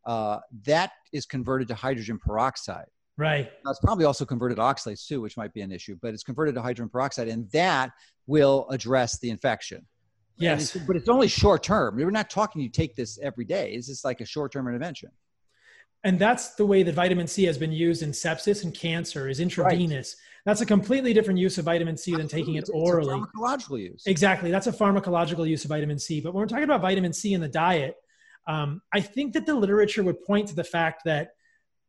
[0.07, 2.87] uh, that is converted to hydrogen peroxide
[3.19, 6.15] right now, it's probably also converted to oxalates too which might be an issue but
[6.15, 7.91] it's converted to hydrogen peroxide and that
[8.27, 9.85] will address the infection
[10.39, 13.77] yes it's, but it's only short term we're not talking you take this every day
[13.77, 15.11] This is like a short term intervention
[16.05, 19.41] and that's the way that vitamin C has been used in sepsis and cancer is
[19.41, 20.17] intravenous.
[20.17, 20.25] Right.
[20.45, 22.23] That's a completely different use of vitamin C Absolutely.
[22.23, 23.19] than taking it orally.
[23.19, 24.03] It's pharmacological use.
[24.07, 24.51] Exactly.
[24.51, 26.21] That's a pharmacological use of vitamin C.
[26.21, 27.97] But when we're talking about vitamin C in the diet,
[28.47, 31.33] um, I think that the literature would point to the fact that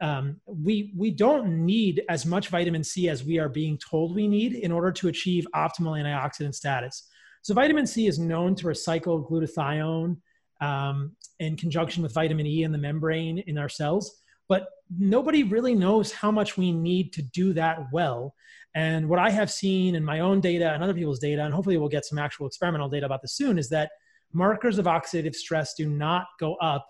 [0.02, 4.28] um, we we don't need as much vitamin C as we are being told we
[4.28, 7.08] need in order to achieve optimal antioxidant status.
[7.42, 10.18] So vitamin C is known to recycle glutathione
[10.62, 14.22] um, in conjunction with vitamin E in the membrane in our cells.
[14.48, 14.68] But
[14.98, 18.34] nobody really knows how much we need to do that well.
[18.76, 21.78] And what I have seen in my own data and other people's data, and hopefully
[21.78, 23.92] we'll get some actual experimental data about this soon, is that
[24.34, 26.88] markers of oxidative stress do not go up,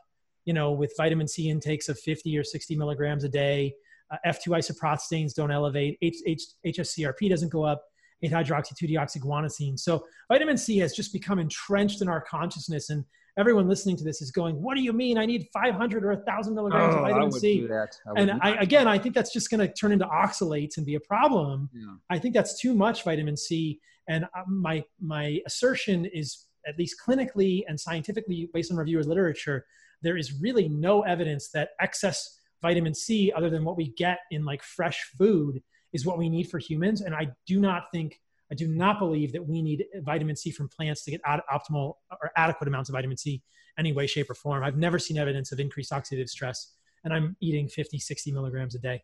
[0.49, 3.71] you know, with vitamin C intakes of 50 or 60 milligrams a day.
[4.09, 5.95] Uh, F2 isoprostanes don't elevate.
[6.01, 7.83] H- H- HSCRP doesn't go up.
[8.25, 9.77] 8-hydroxy-2-deoxyguanosine.
[9.77, 13.05] So vitamin C has just become entrenched in our consciousness, and
[13.37, 15.19] everyone listening to this is going, "What do you mean?
[15.19, 17.85] I need 500 or 1,000 milligrams oh, of vitamin C." I
[18.17, 20.99] and I, again, I think that's just going to turn into oxalates and be a
[20.99, 21.69] problem.
[21.73, 21.93] Yeah.
[22.09, 23.79] I think that's too much vitamin C.
[24.09, 29.65] And uh, my my assertion is, at least clinically and scientifically, based on reviewers' literature,
[30.01, 34.43] there is really no evidence that excess vitamin C, other than what we get in
[34.45, 35.61] like fresh food,
[35.93, 37.01] is what we need for humans.
[37.01, 38.19] And I do not think
[38.51, 41.93] I do not believe that we need vitamin C from plants to get ad- optimal
[42.11, 43.43] or adequate amounts of vitamin C
[43.77, 44.63] any way, shape, or form.
[44.63, 46.73] I've never seen evidence of increased oxidative stress,
[47.03, 49.03] and I'm eating 50, 60 milligrams a day.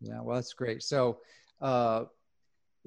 [0.00, 0.82] Yeah, well, that's great.
[0.82, 1.18] So,
[1.60, 2.04] uh,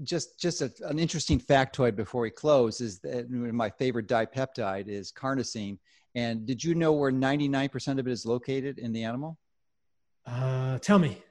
[0.04, 5.12] just just a, an interesting factoid before we close is that my favorite dipeptide is
[5.12, 5.78] carnosine.
[6.16, 9.38] And did you know where 99% of it is located in the animal?
[10.26, 11.22] Uh, tell me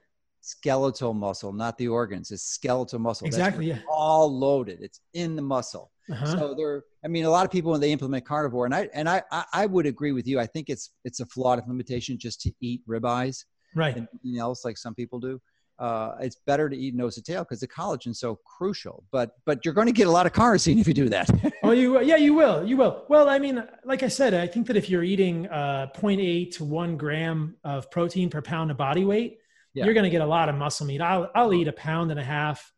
[0.45, 2.29] skeletal muscle, not the organs.
[2.29, 3.25] It's skeletal muscle.
[3.25, 3.67] Exactly.
[3.67, 3.79] Yeah.
[3.89, 4.79] All loaded.
[4.81, 5.91] It's in the muscle.
[6.09, 6.25] Uh-huh.
[6.25, 6.83] So there.
[7.03, 9.65] I mean, a lot of people when they implement carnivore, and I and I I
[9.65, 10.39] would agree with you.
[10.39, 13.43] I think it's it's a flawed implementation just to eat ribeyes.
[13.75, 13.95] Right.
[13.97, 15.41] And anything else like some people do.
[15.77, 19.03] Uh, it's better to eat nose to tail because the collagen's so crucial.
[19.11, 21.29] But but you're going to get a lot of carnosine if you do that.
[21.63, 23.03] oh, you yeah, you will, you will.
[23.09, 26.63] Well, I mean, like I said, I think that if you're eating uh, 0.8 to
[26.63, 29.39] one gram of protein per pound of body weight,
[29.73, 29.85] yeah.
[29.85, 31.01] you're going to get a lot of muscle meat.
[31.01, 32.71] I'll, I'll eat a pound and a half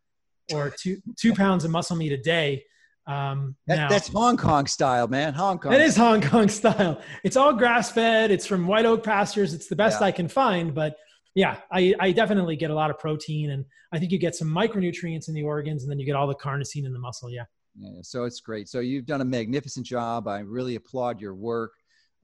[0.52, 2.65] or two, two pounds of muscle meat a day.
[3.06, 5.34] Um, that, now, that's Hong Kong style, man.
[5.34, 5.72] Hong Kong.
[5.72, 7.02] It is Hong Kong style.
[7.24, 8.32] It's all grass fed.
[8.32, 9.53] It's from white oak pastures.
[9.53, 10.07] It's the best yeah.
[10.07, 10.98] I can find, but
[11.38, 14.47] yeah, I, I definitely get a lot of protein and I think you get some
[14.47, 17.30] micronutrients in the organs and then you get all the carnosine in the muscle.
[17.30, 17.43] Yeah.
[17.80, 17.99] Yeah.
[18.01, 18.68] So it's great.
[18.68, 20.27] So you've done a magnificent job.
[20.27, 21.73] I really applaud your work.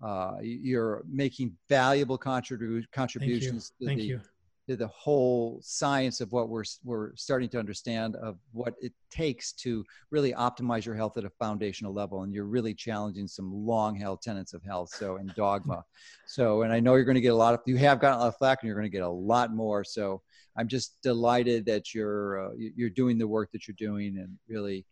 [0.04, 3.88] Uh, you're making valuable contribu- contributions Thank you.
[3.88, 4.22] Thank the you
[4.68, 9.52] to the whole science of what we're we're starting to understand of what it takes
[9.52, 13.96] to really optimize your health at a foundational level and you're really challenging some long
[13.96, 15.84] held tenets of health so and dogma.
[16.26, 18.22] So and i know you're going to get a lot of you have gotten a
[18.22, 20.22] lot of flack and you're going to get a lot more so
[20.58, 24.86] i'm just delighted that you're uh, you're doing the work that you're doing and really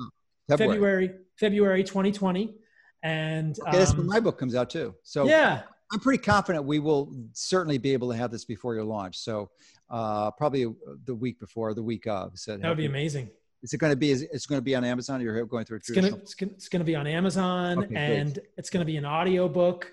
[0.57, 1.07] February.
[1.07, 2.55] February, February 2020.
[3.03, 4.93] And okay, that's when um, my book comes out too.
[5.03, 5.61] So yeah,
[5.91, 9.17] I'm pretty confident we will certainly be able to have this before your launch.
[9.17, 9.49] So
[9.89, 10.67] uh, probably
[11.05, 12.37] the week before, the week of.
[12.37, 13.29] So that would be amazing.
[13.61, 14.11] Is it going to be?
[14.11, 15.19] It's going to be on Amazon.
[15.21, 15.77] You're going through.
[15.77, 16.19] It's going to.
[16.19, 16.35] It's
[16.69, 18.47] going to be on Amazon, okay, and great.
[18.57, 19.91] it's going to be an audio book.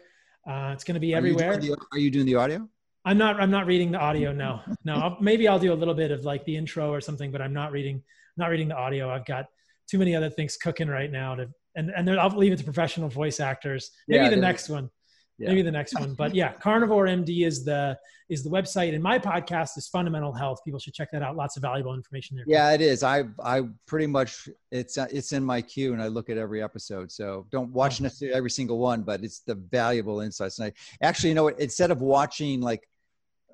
[0.49, 1.53] Uh, it's going to be everywhere.
[1.53, 2.69] Are you, the, are you doing the audio?
[3.05, 3.41] I'm not.
[3.41, 4.33] I'm not reading the audio.
[4.33, 4.95] No, no.
[4.95, 7.53] I'll, maybe I'll do a little bit of like the intro or something, but I'm
[7.53, 8.03] not reading.
[8.37, 9.11] Not reading the audio.
[9.11, 9.47] I've got
[9.89, 13.09] too many other things cooking right now to and and I'll leave it to professional
[13.09, 13.91] voice actors.
[14.09, 14.91] Maybe yeah, the next one.
[15.39, 15.51] Yeah.
[15.51, 16.15] Maybe the next one.
[16.15, 17.99] But yeah, Carnivore MD is the
[18.29, 20.61] is the website, and my podcast is Fundamental Health.
[20.65, 21.37] People should check that out.
[21.37, 22.47] Lots of valuable information there.
[22.49, 23.03] Yeah, it is.
[23.03, 27.13] I I pretty much it's it's in my queue, and I look at every episode.
[27.13, 28.05] So don't watch oh.
[28.05, 30.59] necessarily every single one, but it's the valuable insights.
[30.59, 32.89] And I actually, you know, what, instead of watching like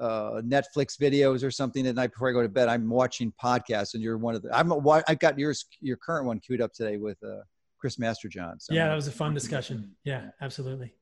[0.02, 2.68] uh, Netflix videos or something at night before I go to bed.
[2.68, 4.54] I'm watching podcasts, and you're one of the.
[4.56, 4.72] I'm.
[5.08, 7.42] I've got yours, your current one queued up today with uh,
[7.78, 8.60] Chris Masterjohn.
[8.60, 9.94] So yeah, that was a fun discussion.
[10.04, 10.92] Yeah, absolutely.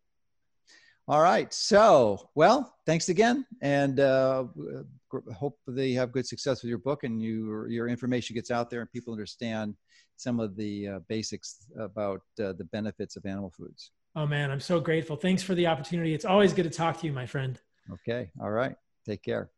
[1.09, 1.52] All right.
[1.52, 4.44] So, well, thanks again, and uh,
[5.35, 8.81] hope they have good success with your book and you, your information gets out there
[8.81, 9.74] and people understand
[10.16, 13.90] some of the uh, basics about uh, the benefits of animal foods.
[14.14, 15.16] Oh man, I'm so grateful.
[15.16, 16.14] Thanks for the opportunity.
[16.14, 17.59] It's always good to talk to you, my friend.
[17.93, 18.30] Okay.
[18.40, 18.77] All right.
[19.04, 19.51] Take care.